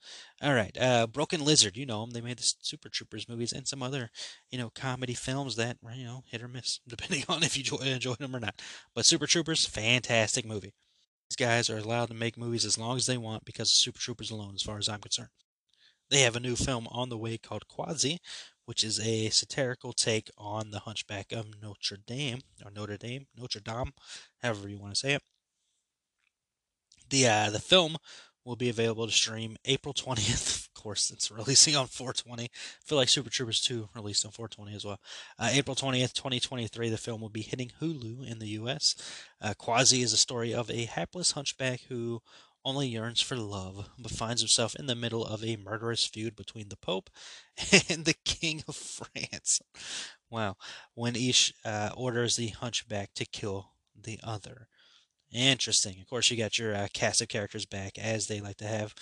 All 0.41 0.53
right, 0.53 0.76
uh, 0.80 1.07
Broken 1.07 1.43
Lizard, 1.43 1.76
you 1.76 1.86
know 1.86 2.01
them. 2.01 2.11
They 2.11 2.22
made 2.22 2.38
the 2.38 2.53
Super 2.61 2.89
Troopers 2.89 3.28
movies 3.28 3.51
and 3.51 3.67
some 3.67 3.84
other, 3.84 4.09
you 4.49 4.57
know, 4.57 4.69
comedy 4.69 5.13
films 5.13 5.55
that 5.55 5.78
you 5.95 6.05
know 6.05 6.24
hit 6.28 6.41
or 6.41 6.47
miss, 6.47 6.80
depending 6.88 7.26
on 7.28 7.43
if 7.43 7.57
you 7.57 7.78
enjoy, 7.80 8.13
them 8.15 8.36
or 8.36 8.39
not. 8.39 8.61
But 8.93 9.05
Super 9.05 9.28
Troopers, 9.28 9.65
fantastic 9.65 10.45
movie. 10.45 10.74
These 11.30 11.47
guys 11.47 11.69
are 11.69 11.78
allowed 11.78 12.09
to 12.09 12.13
make 12.13 12.38
movies 12.38 12.65
as 12.65 12.78
long 12.78 12.97
as 12.97 13.05
they 13.05 13.17
want 13.17 13.45
because 13.45 13.69
of 13.69 13.76
Super 13.76 13.99
Troopers 13.99 14.32
alone, 14.32 14.53
as 14.55 14.61
far 14.61 14.78
as 14.78 14.88
I'm 14.88 15.01
concerned. 15.01 15.30
They 16.09 16.22
have 16.22 16.36
a 16.36 16.41
new 16.41 16.55
film 16.55 16.88
on 16.91 17.09
the 17.09 17.17
way 17.17 17.38
called 17.38 17.67
Quasi, 17.69 18.19
which 18.66 18.84
is 18.84 18.99
a 18.99 19.30
satirical 19.30 19.93
take 19.93 20.30
on 20.38 20.72
the 20.72 20.80
Hunchback 20.80 21.32
of 21.32 21.62
Notre 21.62 21.97
Dame 21.97 22.39
or 22.64 22.72
Notre 22.72 22.97
Dame, 22.97 23.28
Notre 23.38 23.59
Dame, 23.59 23.93
however 24.41 24.70
you 24.70 24.80
want 24.80 24.93
to 24.93 24.99
say 24.99 25.14
it. 25.14 25.24
The 27.09 27.28
uh, 27.28 27.49
the 27.49 27.59
film 27.59 27.97
will 28.45 28.55
be 28.55 28.70
available 28.70 29.05
to 29.05 29.12
stream 29.12 29.57
April 29.66 29.93
20th, 29.93 30.68
of 30.68 30.74
course, 30.74 31.12
it's 31.12 31.30
releasing 31.30 31.76
on 31.76 31.88
420. 31.88 32.43
I 32.43 32.47
feel 32.84 32.97
like 32.97 33.09
Super 33.09 33.30
Troopers 33.30 33.62
2 33.62 33.89
released 33.95 34.26
on 34.26 34.32
420 34.32 34.76
as 34.76 34.86
well. 34.86 34.99
Uh, 35.38 35.49
April 35.51 35.76
20th, 35.76 36.14
2023, 36.14 36.89
the 36.89 36.97
film 36.97 37.22
will 37.22 37.30
be 37.30 37.41
hitting 37.41 37.72
Hulu 37.80 38.30
in 38.30 38.39
the 38.39 38.47
U.S. 38.49 38.95
Uh, 39.41 39.53
Quasi 39.57 40.01
is 40.01 40.14
a 40.14 40.18
story 40.18 40.53
of 40.53 40.72
a 40.72 40.86
hapless 40.86 41.32
hunchback 41.32 41.82
who 41.89 42.22
only 42.64 42.88
yearns 42.88 43.22
for 43.22 43.36
love, 43.36 43.89
but 43.97 44.12
finds 44.12 44.41
himself 44.41 44.76
in 44.76 44.88
the 44.88 44.95
middle 44.95 45.26
of 45.26 45.43
a 45.43 45.57
murderous 45.57 46.05
feud 46.05 46.36
between 46.36 46.70
the 46.70 46.78
Pope 46.78 47.09
and 47.89 48.05
the 48.05 48.16
King 48.26 48.64
of 48.68 48.76
France. 48.76 49.62
Wow. 50.30 50.55
When 50.93 51.16
each 51.16 51.53
uh, 51.66 51.89
orders 51.95 52.36
the 52.36 52.49
hunchback 52.49 53.14
to 53.16 53.26
kill 53.26 53.72
the 53.99 54.20
other. 54.24 54.68
Interesting. 55.34 56.01
Of 56.01 56.09
course, 56.09 56.30
you 56.30 56.36
got 56.36 56.59
your 56.59 56.76
uh, 56.76 56.88
cast 56.93 57.22
of 57.22 57.30
characters 57.30 57.66
back, 57.66 57.97
as 57.97 58.28
they 58.28 58.41
like 58.41 58.57
to 58.57 58.68
have 58.68 58.93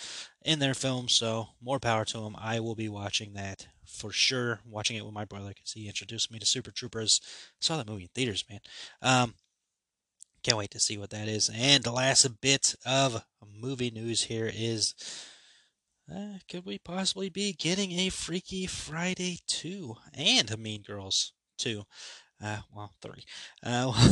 in 0.45 0.59
their 0.59 0.75
films, 0.75 1.13
so 1.13 1.47
more 1.59 1.79
power 1.79 2.05
to 2.05 2.19
them. 2.19 2.35
I 2.39 2.59
will 2.59 2.75
be 2.75 2.87
watching 2.87 3.33
that 3.33 3.67
for 3.87 4.11
sure. 4.11 4.59
Watching 4.63 4.95
it 4.95 5.05
with 5.05 5.13
my 5.13 5.25
brother 5.25 5.49
because 5.49 5.71
he 5.71 5.87
introduced 5.87 6.31
me 6.31 6.37
to 6.37 6.45
Super 6.45 6.69
Troopers. 6.69 7.19
saw 7.59 7.77
that 7.77 7.87
movie 7.87 8.03
in 8.03 8.09
theaters, 8.13 8.45
man. 8.47 8.59
Um, 9.01 9.33
can't 10.43 10.57
wait 10.57 10.71
to 10.71 10.79
see 10.79 10.97
what 10.97 11.09
that 11.11 11.27
is. 11.27 11.49
And 11.53 11.83
the 11.83 11.91
last 11.91 12.41
bit 12.41 12.75
of 12.85 13.23
movie 13.45 13.91
news 13.91 14.23
here 14.23 14.51
is 14.53 14.95
uh, 16.13 16.39
could 16.49 16.65
we 16.65 16.79
possibly 16.79 17.29
be 17.29 17.53
getting 17.53 17.91
a 17.91 18.09
Freaky 18.09 18.65
Friday 18.65 19.39
2 19.47 19.95
and 20.15 20.57
Mean 20.57 20.81
Girls 20.81 21.33
2? 21.59 21.83
Uh, 22.43 22.57
well, 22.73 22.93
3. 23.01 23.23
Uh, 23.63 24.11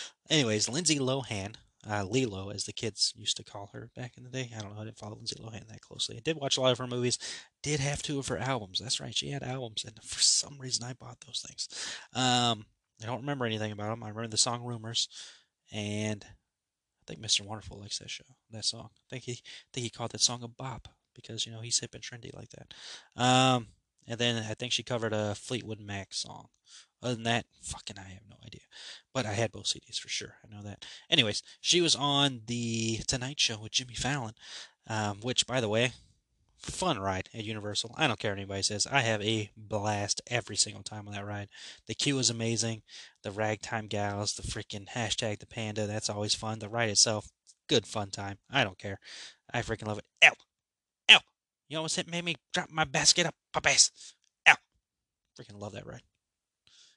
anyways, 0.30 0.68
Lindsay 0.68 0.98
Lohan, 0.98 1.54
uh, 1.88 2.04
Lilo, 2.04 2.50
as 2.50 2.64
the 2.64 2.72
kids 2.72 3.14
used 3.16 3.36
to 3.38 3.44
call 3.44 3.70
her 3.72 3.88
back 3.96 4.12
in 4.16 4.24
the 4.24 4.30
day. 4.30 4.50
I 4.56 4.60
don't 4.60 4.74
know. 4.74 4.82
I 4.82 4.84
didn't 4.84 4.98
follow 4.98 5.16
Lindsay 5.16 5.36
Lohan 5.36 5.68
that 5.68 5.80
closely. 5.80 6.16
I 6.16 6.20
did 6.20 6.36
watch 6.36 6.56
a 6.56 6.60
lot 6.60 6.72
of 6.72 6.78
her 6.78 6.86
movies. 6.86 7.18
Did 7.62 7.80
have 7.80 8.02
two 8.02 8.18
of 8.18 8.28
her 8.28 8.38
albums. 8.38 8.78
That's 8.78 9.00
right. 9.00 9.14
She 9.14 9.30
had 9.30 9.42
albums, 9.42 9.84
and 9.84 9.94
for 10.04 10.20
some 10.20 10.58
reason, 10.58 10.84
I 10.84 10.92
bought 10.92 11.20
those 11.26 11.44
things. 11.46 11.68
Um, 12.14 12.66
I 13.02 13.06
don't 13.06 13.20
remember 13.20 13.46
anything 13.46 13.72
about 13.72 13.90
them. 13.90 14.02
I 14.02 14.08
remember 14.08 14.28
the 14.28 14.36
song 14.36 14.62
"Rumors," 14.62 15.08
and 15.72 16.24
I 16.24 17.04
think 17.06 17.20
Mr. 17.20 17.42
Wonderful 17.42 17.80
likes 17.80 17.98
that 17.98 18.10
show, 18.10 18.24
that 18.50 18.64
song. 18.64 18.90
I 18.94 19.06
think 19.10 19.24
he, 19.24 19.32
I 19.32 19.70
think 19.72 19.84
he 19.84 19.90
called 19.90 20.12
that 20.12 20.20
song 20.20 20.42
a 20.42 20.48
bop 20.48 20.88
because 21.14 21.46
you 21.46 21.52
know 21.52 21.60
he's 21.60 21.80
hip 21.80 21.94
and 21.94 22.02
trendy 22.02 22.34
like 22.34 22.50
that. 22.50 22.74
Um, 23.20 23.68
and 24.06 24.18
then 24.18 24.44
I 24.48 24.54
think 24.54 24.72
she 24.72 24.82
covered 24.82 25.12
a 25.12 25.34
Fleetwood 25.34 25.80
Mac 25.80 26.12
song. 26.14 26.48
Other 27.02 27.14
than 27.14 27.24
that, 27.24 27.46
fucking, 27.62 27.96
I 27.98 28.08
have 28.10 28.22
no 28.30 28.36
idea. 28.46 28.60
But 29.12 29.26
I 29.26 29.32
had 29.32 29.50
both 29.50 29.64
CDs 29.64 29.98
for 29.98 30.08
sure. 30.08 30.36
I 30.44 30.54
know 30.54 30.62
that. 30.62 30.84
Anyways, 31.10 31.42
she 31.60 31.80
was 31.80 31.96
on 31.96 32.42
the 32.46 32.98
Tonight 33.08 33.40
Show 33.40 33.58
with 33.58 33.72
Jimmy 33.72 33.94
Fallon, 33.94 34.34
um, 34.86 35.18
which, 35.20 35.46
by 35.46 35.60
the 35.60 35.68
way, 35.68 35.92
fun 36.62 36.98
ride 36.98 37.28
at 37.34 37.44
Universal. 37.44 37.94
I 37.96 38.06
don't 38.06 38.18
care 38.18 38.30
what 38.30 38.38
anybody 38.38 38.62
says. 38.62 38.86
I 38.90 39.00
have 39.00 39.22
a 39.22 39.50
blast 39.56 40.20
every 40.28 40.56
single 40.56 40.82
time 40.82 41.06
on 41.06 41.14
that 41.14 41.26
ride. 41.26 41.48
The 41.86 41.94
queue 41.94 42.18
is 42.18 42.30
amazing. 42.30 42.82
The 43.22 43.30
ragtime 43.30 43.86
gals, 43.86 44.34
the 44.34 44.42
freaking 44.42 44.88
hashtag 44.88 45.40
the 45.40 45.46
panda. 45.46 45.86
That's 45.86 46.10
always 46.10 46.34
fun. 46.34 46.58
The 46.60 46.68
ride 46.68 46.90
itself, 46.90 47.28
good 47.68 47.86
fun 47.86 48.10
time. 48.10 48.38
I 48.50 48.64
don't 48.64 48.78
care. 48.78 48.98
I 49.52 49.62
freaking 49.62 49.86
love 49.86 49.98
it. 49.98 50.04
Ow! 50.24 50.32
Ow! 51.10 51.20
You 51.68 51.76
almost 51.78 51.96
hit 51.96 52.10
made 52.10 52.24
me 52.24 52.36
drop 52.52 52.70
my 52.70 52.84
basket 52.84 53.26
up, 53.26 53.34
puppies. 53.52 53.90
Ow! 54.48 54.56
Freaking 55.38 55.60
love 55.60 55.72
that 55.72 55.86
ride. 55.86 56.02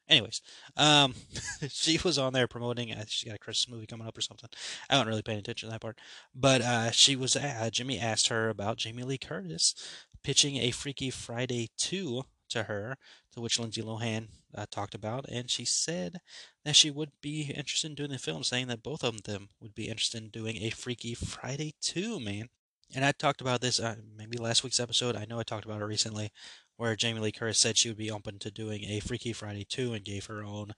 Anyways, 0.08 0.41
um, 0.78 1.16
she 1.70 1.99
was 2.03 2.18
on 2.18 2.34
there 2.34 2.47
promoting. 2.47 2.93
Uh, 2.93 3.06
she's 3.08 3.28
got 3.28 3.36
a 3.36 3.39
Christmas 3.39 3.74
movie 3.74 3.88
coming 3.88 4.08
up 4.08 4.18
or 4.18 4.22
something. 4.22 4.49
I 4.89 4.95
wasn't 4.95 5.10
really 5.10 5.22
paying 5.24 5.39
attention 5.39 5.68
to 5.70 5.74
that 5.74 5.82
part, 5.82 5.97
but 6.34 6.62
uh, 6.62 6.91
she 6.91 7.16
was. 7.16 7.36
Uh, 7.36 7.70
Jimmy 7.72 7.99
asked 7.99 8.28
her 8.28 8.49
about 8.49 8.78
Jamie 8.78 9.03
Lee 9.03 9.18
Curtis 9.18 9.74
pitching 10.24 10.58
a 10.58 10.72
Freaky 10.72 11.10
Friday 11.10 11.70
two 11.78 12.24
to 12.49 12.64
her, 12.64 12.97
to 13.34 13.41
which 13.41 13.60
Lindsay 13.60 13.82
Lohan 13.82 14.28
uh, 14.56 14.66
talked 14.70 14.93
about, 14.93 15.26
and 15.30 15.49
she 15.49 15.66
said 15.66 16.20
that 16.64 16.76
she 16.76 16.91
would 16.91 17.12
be 17.22 17.51
interested 17.56 17.89
in 17.89 17.95
doing 17.95 18.12
the 18.12 18.20
film, 18.20 18.43
saying 18.43 18.68
that 18.68 18.84
both 18.84 19.03
of 19.03 19.24
them 19.24 19.49
would 19.60 19.74
be 19.74 19.88
interested 19.88 20.22
in 20.22 20.30
doing 20.30 20.58
a 20.58 20.70
Freaky 20.70 21.16
Friday 21.16 21.74
two. 21.82 22.20
Man, 22.20 22.49
and 22.93 23.03
I 23.03 23.12
talked 23.12 23.41
about 23.41 23.62
this 23.62 23.80
uh, 23.80 23.95
maybe 24.16 24.38
last 24.38 24.64
week's 24.64 24.80
episode. 24.80 25.16
I 25.16 25.26
know 25.26 25.39
I 25.39 25.43
talked 25.43 25.66
about 25.66 25.82
it 25.82 25.86
recently 25.86 26.32
where 26.78 26.95
Jamie 26.95 27.19
Lee 27.19 27.32
Curtis 27.32 27.59
said 27.59 27.78
she 27.78 27.89
would 27.89 27.97
be 27.97 28.11
open 28.11 28.39
to 28.39 28.51
doing 28.51 28.84
a 28.86 28.99
Freaky 28.99 29.34
Friday 29.34 29.65
2 29.65 29.93
and 29.93 30.03
gave 30.03 30.26
her 30.26 30.43
own 30.43 30.71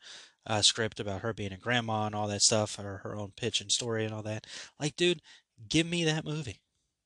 uh, 0.45 0.61
script 0.61 0.99
about 0.99 1.21
her 1.21 1.33
being 1.33 1.53
a 1.53 1.57
grandma 1.57 2.05
and 2.05 2.15
all 2.15 2.27
that 2.27 2.41
stuff, 2.41 2.77
or 2.79 2.97
her 3.03 3.15
own 3.15 3.33
pitch 3.35 3.61
and 3.61 3.71
story 3.71 4.05
and 4.05 4.13
all 4.13 4.23
that. 4.23 4.45
Like, 4.79 4.95
dude, 4.95 5.21
give 5.69 5.87
me 5.87 6.03
that 6.05 6.25
movie. 6.25 6.61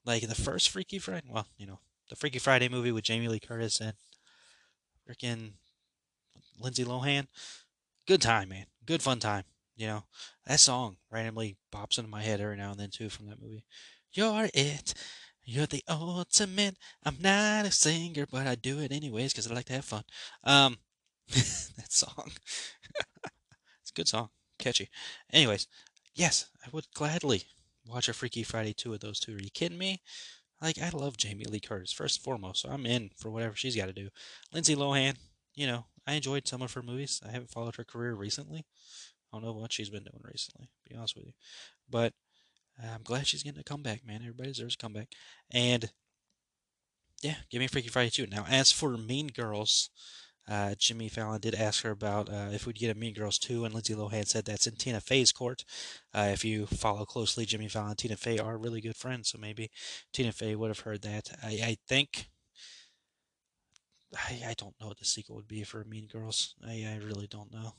Like 0.05 0.27
the 0.27 0.35
first 0.35 0.69
Freaky 0.69 0.99
Friday, 0.99 1.27
well, 1.29 1.47
you 1.57 1.65
know, 1.65 1.79
the 2.09 2.15
Freaky 2.15 2.39
Friday 2.39 2.69
movie 2.69 2.91
with 2.91 3.03
Jamie 3.03 3.27
Lee 3.27 3.39
Curtis 3.39 3.79
and 3.79 3.93
freaking 5.07 5.53
Lindsay 6.59 6.83
Lohan. 6.83 7.27
Good 8.07 8.21
time, 8.21 8.49
man. 8.49 8.65
Good 8.85 9.01
fun 9.01 9.19
time. 9.19 9.43
You 9.75 9.87
know, 9.87 10.03
that 10.45 10.59
song 10.59 10.97
randomly 11.09 11.57
pops 11.71 11.97
into 11.97 12.09
my 12.09 12.21
head 12.21 12.41
every 12.41 12.57
now 12.57 12.71
and 12.71 12.79
then 12.79 12.89
too 12.89 13.09
from 13.09 13.27
that 13.27 13.41
movie. 13.41 13.63
You're 14.11 14.49
it. 14.53 14.93
You're 15.43 15.65
the 15.65 15.83
ultimate. 15.89 16.77
I'm 17.03 17.17
not 17.19 17.65
a 17.65 17.71
singer, 17.71 18.25
but 18.31 18.47
I 18.47 18.55
do 18.55 18.79
it 18.79 18.91
anyways 18.91 19.33
because 19.33 19.49
I 19.49 19.53
like 19.53 19.65
to 19.65 19.73
have 19.73 19.85
fun. 19.85 20.03
Um, 20.43 20.77
that 21.29 21.91
song. 21.91 22.31
it's 23.81 23.91
a 23.91 23.93
good 23.93 24.07
song, 24.07 24.29
catchy. 24.59 24.89
Anyways, 25.31 25.67
yes, 26.15 26.47
I 26.65 26.69
would 26.71 26.85
gladly 26.93 27.43
watch 27.85 28.07
a 28.09 28.13
Freaky 28.13 28.43
Friday 28.43 28.73
two 28.73 28.93
of 28.93 28.99
those 28.99 29.19
two. 29.19 29.35
Are 29.35 29.41
you 29.41 29.49
kidding 29.49 29.77
me? 29.77 30.01
Like 30.61 30.79
I 30.79 30.89
love 30.89 31.17
Jamie 31.17 31.45
Lee 31.45 31.59
Curtis 31.59 31.91
first 31.91 32.19
and 32.19 32.23
foremost, 32.23 32.61
so 32.61 32.69
I'm 32.69 32.85
in 32.85 33.09
for 33.17 33.31
whatever 33.31 33.55
she's 33.55 33.75
got 33.75 33.87
to 33.87 33.93
do. 33.93 34.09
Lindsay 34.53 34.75
Lohan, 34.75 35.17
you 35.55 35.65
know, 35.65 35.85
I 36.05 36.13
enjoyed 36.13 36.47
some 36.47 36.61
of 36.61 36.73
her 36.73 36.83
movies. 36.83 37.19
I 37.27 37.31
haven't 37.31 37.49
followed 37.49 37.77
her 37.77 37.83
career 37.83 38.13
recently. 38.13 38.65
I 39.31 39.37
don't 39.37 39.45
know 39.45 39.53
what 39.53 39.73
she's 39.73 39.89
been 39.89 40.03
doing 40.03 40.21
recently, 40.23 40.69
be 40.87 40.95
honest 40.95 41.15
with 41.15 41.25
you. 41.25 41.33
But 41.89 42.13
I'm 42.83 43.03
glad 43.03 43.27
she's 43.27 43.43
getting 43.43 43.59
a 43.59 43.63
comeback, 43.63 44.05
man. 44.05 44.21
Everybody 44.21 44.49
deserves 44.49 44.75
a 44.75 44.77
comeback. 44.77 45.09
And 45.51 45.91
yeah, 47.21 47.35
give 47.49 47.59
me 47.59 47.67
Freaky 47.67 47.89
Friday 47.89 48.09
two. 48.09 48.27
Now, 48.27 48.45
as 48.49 48.71
for 48.71 48.97
Mean 48.97 49.27
Girls, 49.27 49.89
uh, 50.49 50.75
Jimmy 50.77 51.07
Fallon 51.07 51.39
did 51.39 51.55
ask 51.55 51.83
her 51.83 51.91
about 51.91 52.29
uh, 52.29 52.49
if 52.51 52.65
we'd 52.65 52.79
get 52.79 52.95
a 52.95 52.99
Mean 52.99 53.13
Girls 53.13 53.37
2, 53.37 53.63
and 53.63 53.73
Lindsay 53.73 53.93
Lohan 53.93 54.27
said 54.27 54.45
that's 54.45 54.67
in 54.67 54.75
Tina 54.75 54.99
Fey's 54.99 55.31
court. 55.31 55.63
Uh, 56.13 56.29
if 56.33 56.43
you 56.43 56.65
follow 56.65 57.05
closely, 57.05 57.45
Jimmy 57.45 57.67
Fallon 57.67 57.91
and 57.91 57.97
Tina 57.97 58.17
Fey 58.17 58.39
are 58.39 58.57
really 58.57 58.81
good 58.81 58.95
friends, 58.95 59.29
so 59.29 59.37
maybe 59.37 59.69
Tina 60.11 60.31
Fey 60.31 60.55
would 60.55 60.69
have 60.69 60.79
heard 60.79 61.03
that. 61.03 61.29
I, 61.43 61.47
I 61.63 61.77
think. 61.87 62.29
I, 64.13 64.41
I 64.47 64.53
don't 64.57 64.75
know 64.81 64.87
what 64.87 64.99
the 64.99 65.05
sequel 65.05 65.37
would 65.37 65.47
be 65.47 65.63
for 65.63 65.85
Mean 65.85 66.07
Girls. 66.11 66.55
I, 66.67 66.85
I 66.85 66.99
really 67.01 67.27
don't 67.27 67.53
know. 67.53 67.75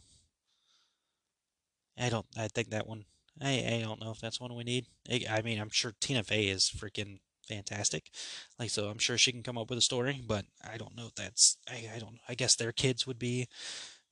I 1.99 2.09
don't. 2.09 2.27
I 2.39 2.49
think 2.49 2.71
that 2.71 2.87
one 2.87 3.05
I, 3.41 3.51
I 3.77 3.81
don't 3.83 4.01
know 4.01 4.11
if 4.11 4.21
that's 4.21 4.41
one 4.41 4.55
we 4.55 4.65
need. 4.65 4.87
I, 5.11 5.25
I 5.31 5.43
mean, 5.43 5.59
I'm 5.61 5.71
sure 5.71 5.93
Tina 6.01 6.23
Fey 6.23 6.49
is 6.49 6.71
freaking 6.77 7.21
fantastic. 7.49 8.11
Like, 8.59 8.71
so 8.71 8.89
I'm 8.89 8.99
sure 8.99 9.19
she 9.19 9.33
can 9.33 9.43
come 9.43 9.59
up 9.59 9.71
with 9.71 9.79
a 9.79 9.83
story, 9.83 10.23
but 10.27 10.45
I 10.63 10.77
don't 10.77 10.97
know 10.97 11.07
if 11.07 11.15
that's, 11.15 11.57
I, 11.69 11.89
I 11.95 11.99
don't, 11.99 12.19
I 12.29 12.35
guess 12.35 12.55
their 12.55 12.73
kids 12.73 13.07
would 13.07 13.19
be 13.19 13.49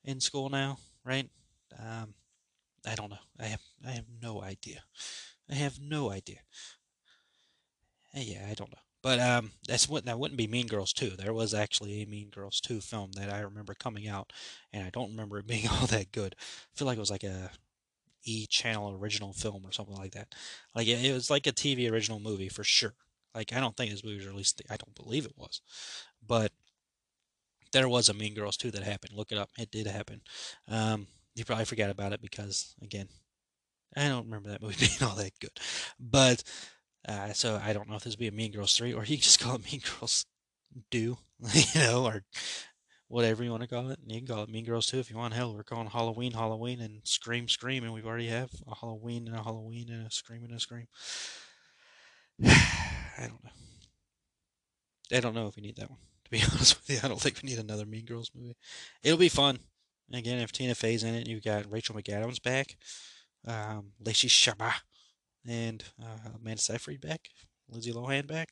in 0.03 0.19
school 0.21 0.49
now, 0.49 0.79
right? 1.05 1.29
Um, 1.79 2.15
I 2.87 2.95
don't 2.95 3.11
know. 3.11 3.19
I 3.39 3.45
have, 3.47 3.61
I 3.87 3.91
have 3.91 4.05
no 4.21 4.41
idea. 4.43 4.83
I 5.49 5.55
have 5.55 5.79
no 5.81 6.11
idea. 6.11 6.39
Eh, 8.13 8.21
Yeah, 8.23 8.47
I 8.49 8.53
don't 8.53 8.71
know. 8.71 8.77
But 9.01 9.19
um, 9.19 9.51
that's 9.67 9.89
what 9.89 10.05
that 10.05 10.19
wouldn't 10.19 10.37
be 10.37 10.45
Mean 10.47 10.67
Girls 10.67 10.93
2. 10.93 11.11
There 11.11 11.33
was 11.33 11.53
actually 11.55 12.01
a 12.01 12.05
Mean 12.05 12.29
Girls 12.29 12.61
2 12.61 12.81
film 12.81 13.11
that 13.13 13.31
I 13.33 13.39
remember 13.39 13.73
coming 13.73 14.07
out, 14.07 14.31
and 14.71 14.83
I 14.85 14.91
don't 14.91 15.09
remember 15.11 15.39
it 15.39 15.47
being 15.47 15.67
all 15.67 15.87
that 15.87 16.11
good. 16.11 16.35
I 16.39 16.77
feel 16.77 16.85
like 16.85 16.97
it 16.97 16.99
was 16.99 17.11
like 17.11 17.23
a 17.23 17.51
E 18.23 18.45
channel 18.47 18.91
original 18.93 19.33
film 19.33 19.65
or 19.65 19.71
something 19.71 19.95
like 19.95 20.13
that. 20.13 20.33
Like 20.75 20.87
it, 20.87 21.03
it 21.03 21.13
was 21.13 21.29
like 21.29 21.47
a 21.47 21.51
TV 21.51 21.89
original 21.91 22.19
movie 22.19 22.49
for 22.49 22.63
sure. 22.63 22.93
Like 23.33 23.53
I 23.53 23.59
don't 23.59 23.75
think 23.75 23.91
this 23.91 24.03
movie 24.03 24.17
was 24.17 24.27
released. 24.27 24.61
I 24.69 24.77
don't 24.77 24.95
believe 24.95 25.25
it 25.25 25.37
was, 25.37 25.61
but 26.25 26.51
there 27.71 27.89
was 27.89 28.09
a 28.09 28.13
Mean 28.13 28.33
Girls 28.35 28.57
2 28.57 28.71
that 28.71 28.83
happened. 28.83 29.13
Look 29.15 29.31
it 29.31 29.37
up. 29.37 29.49
It 29.57 29.71
did 29.71 29.87
happen. 29.87 30.21
Um, 30.67 31.07
you 31.35 31.45
probably 31.45 31.65
forgot 31.65 31.89
about 31.89 32.13
it 32.13 32.21
because 32.21 32.75
again, 32.81 33.07
I 33.95 34.07
don't 34.07 34.25
remember 34.25 34.49
that 34.49 34.61
movie 34.61 34.75
being 34.99 35.09
all 35.09 35.15
that 35.17 35.39
good. 35.39 35.57
But 35.99 36.43
uh, 37.07 37.33
so 37.33 37.59
I 37.63 37.73
don't 37.73 37.89
know 37.89 37.95
if 37.95 38.03
this 38.03 38.13
would 38.13 38.19
be 38.19 38.27
a 38.27 38.31
Mean 38.31 38.51
Girls 38.51 38.75
3 38.75 38.93
or 38.93 39.05
you 39.05 39.17
just 39.17 39.39
call 39.39 39.55
it 39.55 39.71
Mean 39.71 39.81
Girls 39.99 40.25
Do, 40.89 41.17
you 41.53 41.81
know, 41.81 42.05
or 42.05 42.23
whatever 43.11 43.43
you 43.43 43.51
want 43.51 43.61
to 43.61 43.67
call 43.67 43.89
it. 43.89 43.99
And 44.01 44.11
you 44.11 44.19
can 44.19 44.27
call 44.27 44.43
it 44.43 44.49
Mean 44.49 44.65
Girls 44.65 44.85
2 44.87 44.99
if 44.99 45.09
you 45.09 45.17
want. 45.17 45.33
Hell, 45.33 45.53
we're 45.53 45.63
calling 45.63 45.87
Halloween 45.87 46.31
Halloween 46.31 46.79
and 46.79 47.01
Scream 47.03 47.49
Scream, 47.49 47.83
and 47.83 47.93
we've 47.93 48.05
already 48.05 48.27
have 48.27 48.49
a 48.69 48.75
Halloween 48.75 49.27
and 49.27 49.35
a 49.35 49.43
Halloween 49.43 49.89
and 49.91 50.07
a 50.07 50.11
Scream 50.11 50.43
and 50.43 50.53
a 50.53 50.59
Scream. 50.59 50.87
I 52.45 53.27
don't 53.27 53.43
know. 53.43 53.51
I 55.13 55.19
don't 55.19 55.35
know 55.35 55.47
if 55.47 55.57
we 55.57 55.61
need 55.61 55.75
that 55.75 55.89
one. 55.89 55.99
To 56.25 56.31
be 56.31 56.41
honest 56.51 56.79
with 56.79 56.89
you, 56.89 56.99
I 57.03 57.09
don't 57.09 57.19
think 57.19 57.39
we 57.43 57.49
need 57.49 57.59
another 57.59 57.85
Mean 57.85 58.05
Girls 58.05 58.31
movie. 58.33 58.55
It'll 59.03 59.17
be 59.17 59.29
fun. 59.29 59.59
Again, 60.13 60.39
if 60.39 60.51
Tina 60.51 60.75
Fey's 60.75 61.03
in 61.03 61.13
it, 61.13 61.27
you've 61.27 61.43
got 61.43 61.71
Rachel 61.71 61.95
McAdams 61.95 62.41
back, 62.41 62.75
um, 63.47 63.91
Lacey 63.99 64.27
Chabert, 64.27 64.81
and 65.47 65.83
uh, 66.01 66.29
Amanda 66.39 66.61
Seyfried 66.61 67.01
back, 67.01 67.29
Lindsay 67.69 67.93
Lohan 67.93 68.27
back. 68.27 68.49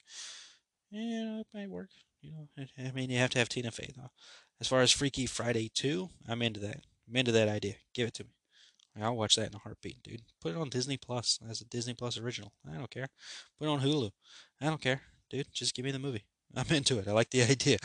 know, 0.92 1.40
it 1.42 1.48
might 1.54 1.70
work. 1.70 1.90
You 2.22 2.32
know, 2.32 2.66
I 2.78 2.92
mean, 2.92 3.10
you 3.10 3.18
have 3.18 3.30
to 3.32 3.40
have 3.40 3.50
Tina 3.50 3.72
Fey 3.72 3.90
though. 3.96 4.12
As 4.62 4.68
far 4.68 4.82
as 4.82 4.92
Freaky 4.92 5.26
Friday 5.26 5.70
2, 5.74 6.10
I'm 6.28 6.42
into 6.42 6.60
that. 6.60 6.82
I'm 7.08 7.16
into 7.16 7.32
that 7.32 7.48
idea. 7.48 7.76
Give 7.94 8.08
it 8.08 8.14
to 8.16 8.24
me. 8.26 8.32
I'll 9.02 9.16
watch 9.16 9.36
that 9.36 9.48
in 9.48 9.56
a 9.56 9.60
heartbeat, 9.60 10.04
dude. 10.04 10.24
Put 10.42 10.52
it 10.54 10.58
on 10.58 10.70
Disney 10.70 10.98
Plus 10.98 11.40
as 11.50 11.62
a 11.62 11.66
Disney 11.66 11.94
Plus 11.94 12.18
original. 12.18 12.52
I 12.70 12.78
don't 12.78 12.90
care. 12.90 13.08
Put 13.58 13.68
it 13.68 13.72
on 13.72 13.80
Hulu. 13.80 14.12
I 14.62 14.66
don't 14.66 14.82
care, 14.82 15.02
dude. 15.30 15.48
Just 15.54 15.74
give 15.74 15.86
me 15.86 15.92
the 15.92 16.00
movie. 16.00 16.26
I'm 16.56 16.66
into 16.70 17.00
it. 17.00 17.08
I 17.08 17.12
like 17.12 17.30
the 17.30 17.44
idea. 17.50 17.78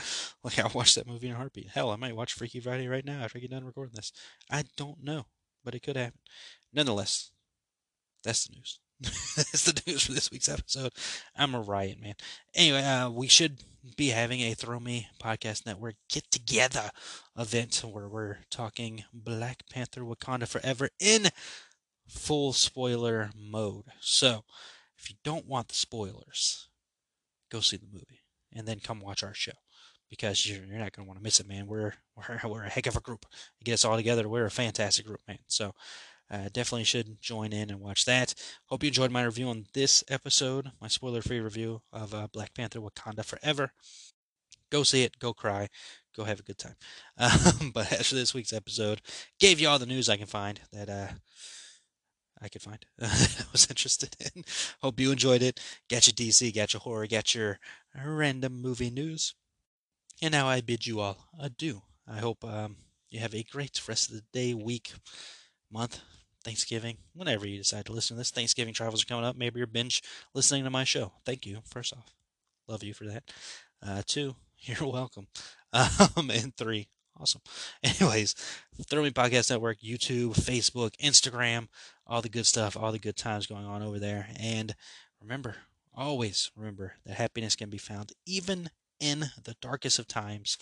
Like 0.43 0.59
I'll 0.59 0.73
watch 0.75 0.95
that 0.95 1.07
movie 1.07 1.29
in 1.29 1.35
a 1.35 1.37
heartbeat. 1.37 1.69
Hell, 1.69 1.91
I 1.91 1.97
might 1.97 2.17
watch 2.17 2.33
Freaky 2.33 2.61
Friday 2.61 2.89
right 2.89 3.05
now 3.05 3.23
after 3.23 3.39
I 3.39 3.41
get 3.41 3.51
done 3.51 3.65
recording 3.65 3.95
this. 3.95 4.13
I 4.51 4.65
don't 4.77 5.03
know, 5.03 5.27
but 5.65 5.75
it 5.75 5.83
could 5.83 5.97
happen. 5.97 6.19
Nonetheless, 6.73 7.31
that's 8.23 8.47
the 8.47 8.57
news. 8.57 8.81
that's 9.37 9.65
the 9.65 9.83
news 9.87 10.05
for 10.05 10.13
this 10.13 10.31
week's 10.31 10.49
episode. 10.49 10.93
I'm 11.37 11.55
a 11.55 11.61
riot, 11.61 12.01
man. 12.01 12.15
Anyway, 12.55 12.83
uh, 12.83 13.11
we 13.11 13.29
should 13.29 13.63
be 13.97 14.09
having 14.09 14.41
a 14.41 14.55
Thrill 14.55 14.81
Me 14.81 15.09
Podcast 15.23 15.67
Network 15.67 15.97
get 16.09 16.31
together 16.31 16.91
event 17.37 17.83
where 17.85 18.09
we're 18.09 18.39
talking 18.51 19.05
Black 19.13 19.63
Panther 19.71 20.03
Wakanda 20.03 20.49
Forever 20.49 20.89
in 20.99 21.29
full 22.09 22.53
spoiler 22.53 23.31
mode. 23.37 23.85
So, 24.01 24.45
if 24.97 25.11
you 25.11 25.17
don't 25.23 25.47
want 25.47 25.69
the 25.69 25.75
spoilers, 25.75 26.69
go 27.51 27.61
see 27.61 27.77
the 27.77 27.87
movie 27.93 28.23
and 28.53 28.67
then 28.67 28.81
come 28.81 29.01
watch 29.01 29.23
our 29.23 29.35
show 29.35 29.53
because 30.09 30.49
you're, 30.49 30.65
you're 30.65 30.79
not 30.79 30.93
going 30.93 31.05
to 31.05 31.09
want 31.09 31.19
to 31.19 31.23
miss 31.23 31.41
it, 31.41 31.49
man. 31.49 31.67
We're, 31.67 31.93
we're 32.17 32.41
we're 32.49 32.65
a 32.65 32.71
heck 32.71 32.87
of 32.87 32.97
a 32.97 33.01
group. 33.01 33.27
Get 33.63 33.75
us 33.75 33.85
all 33.85 33.97
together, 33.97 34.29
we're 34.29 34.47
a 34.47 34.51
fantastic 34.51 35.07
group, 35.07 35.21
man. 35.29 35.39
So, 35.47 35.75
uh, 36.31 36.49
definitely 36.53 36.85
should 36.85 37.21
join 37.21 37.53
in 37.53 37.71
and 37.71 37.81
watch 37.81 38.05
that. 38.05 38.35
Hope 38.67 38.83
you 38.83 38.89
enjoyed 38.89 39.11
my 39.11 39.23
review 39.23 39.49
on 39.49 39.67
this 39.75 40.03
episode, 40.09 40.73
my 40.81 40.89
spoiler 40.89 41.23
free 41.23 41.41
review 41.41 41.83
of 41.93 42.15
uh, 42.15 42.29
Black 42.33 42.55
Panther 42.55 42.81
Wakanda 42.81 43.25
Forever. 43.25 43.73
Go 44.71 44.83
see 44.83 45.05
it, 45.05 45.19
go 45.19 45.33
cry, 45.33 45.69
go 46.17 46.25
have 46.25 46.41
a 46.41 46.45
good 46.45 46.59
time. 46.59 46.77
Um, 47.17 47.71
but 47.73 47.93
as 47.93 48.09
for 48.09 48.17
this 48.17 48.35
week's 48.35 48.53
episode, 48.53 49.01
gave 49.39 49.61
you 49.61 49.69
all 49.69 49.79
the 49.79 49.87
news 49.87 50.09
I 50.09 50.17
can 50.17 50.27
find 50.27 50.61
that 50.73 50.89
uh, 50.89 51.13
I 52.41 52.49
could 52.49 52.63
find. 52.63 52.85
that 52.99 53.37
I 53.41 53.45
was 53.53 53.69
interested 53.71 54.17
in. 54.35 54.45
Hope 54.83 54.99
you 54.99 55.13
enjoyed 55.13 55.43
it. 55.43 55.61
Got 55.89 56.07
your 56.09 56.15
DC, 56.15 56.55
got 56.55 56.73
your 56.73 56.81
horror, 56.81 57.07
got 57.07 57.35
your 57.35 57.61
random 58.05 58.61
movie 58.61 58.91
news. 58.91 59.35
And 60.23 60.33
now 60.33 60.49
I 60.49 60.61
bid 60.61 60.87
you 60.87 61.01
all 61.01 61.29
adieu. 61.39 61.83
I 62.09 62.19
hope 62.19 62.45
um, 62.45 62.77
you 63.11 63.21
have 63.21 63.35
a 63.35 63.45
great 63.45 63.81
rest 63.87 64.11
of 64.11 64.17
the 64.17 64.25
day, 64.33 64.55
week, 64.55 64.93
month, 65.71 66.01
Thanksgiving, 66.45 66.99
whenever 67.15 67.47
you 67.47 67.59
decide 67.59 67.87
to 67.87 67.93
listen 67.93 68.17
to 68.17 68.21
this. 68.21 68.31
Thanksgiving 68.31 68.75
travels 68.75 69.03
are 69.03 69.07
coming 69.07 69.25
up. 69.25 69.37
Maybe 69.37 69.59
you're 69.59 69.67
binge 69.67 70.03
listening 70.35 70.65
to 70.65 70.71
my 70.71 70.85
show. 70.85 71.13
Thank 71.25 71.47
you, 71.47 71.61
first 71.65 71.93
off. 71.93 72.15
Love 72.69 72.83
you 72.83 72.95
for 72.95 73.05
that. 73.05 73.25
Uh, 73.83 74.03
two, 74.07 74.37
you're 74.59 74.89
welcome. 74.89 75.27
Um, 75.73 76.31
and 76.31 76.57
three, 76.57 76.89
awesome. 77.19 77.41
Anyways, 77.83 78.35
Thrill 78.87 79.03
Me 79.03 79.11
Podcast 79.11 79.51
Network, 79.51 79.81
YouTube, 79.81 80.35
Facebook, 80.35 80.97
Instagram, 80.97 81.69
all 82.07 82.23
the 82.23 82.29
good 82.29 82.47
stuff, 82.47 82.77
all 82.77 82.93
the 82.93 82.99
good 82.99 83.17
times 83.17 83.47
going 83.47 83.65
on 83.65 83.83
over 83.83 83.99
there. 83.99 84.29
And 84.39 84.75
remember, 85.21 85.57
always 85.95 86.51
remember 86.57 86.95
that 87.07 87.17
happiness 87.17 87.57
can 87.57 87.71
be 87.71 87.79
found 87.79 88.13
even 88.27 88.71
in 89.01 89.27
the 89.43 89.57
darkest 89.61 89.99
of 89.99 90.07
times 90.07 90.59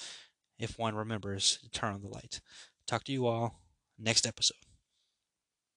if 0.59 0.79
one 0.79 0.95
remembers 0.95 1.59
to 1.63 1.71
turn 1.71 1.93
on 1.93 2.03
the 2.03 2.09
light. 2.09 2.41
Talk 2.87 3.05
to 3.05 3.13
you 3.13 3.27
all 3.27 3.61
next 3.99 4.27
episode. 4.27 4.57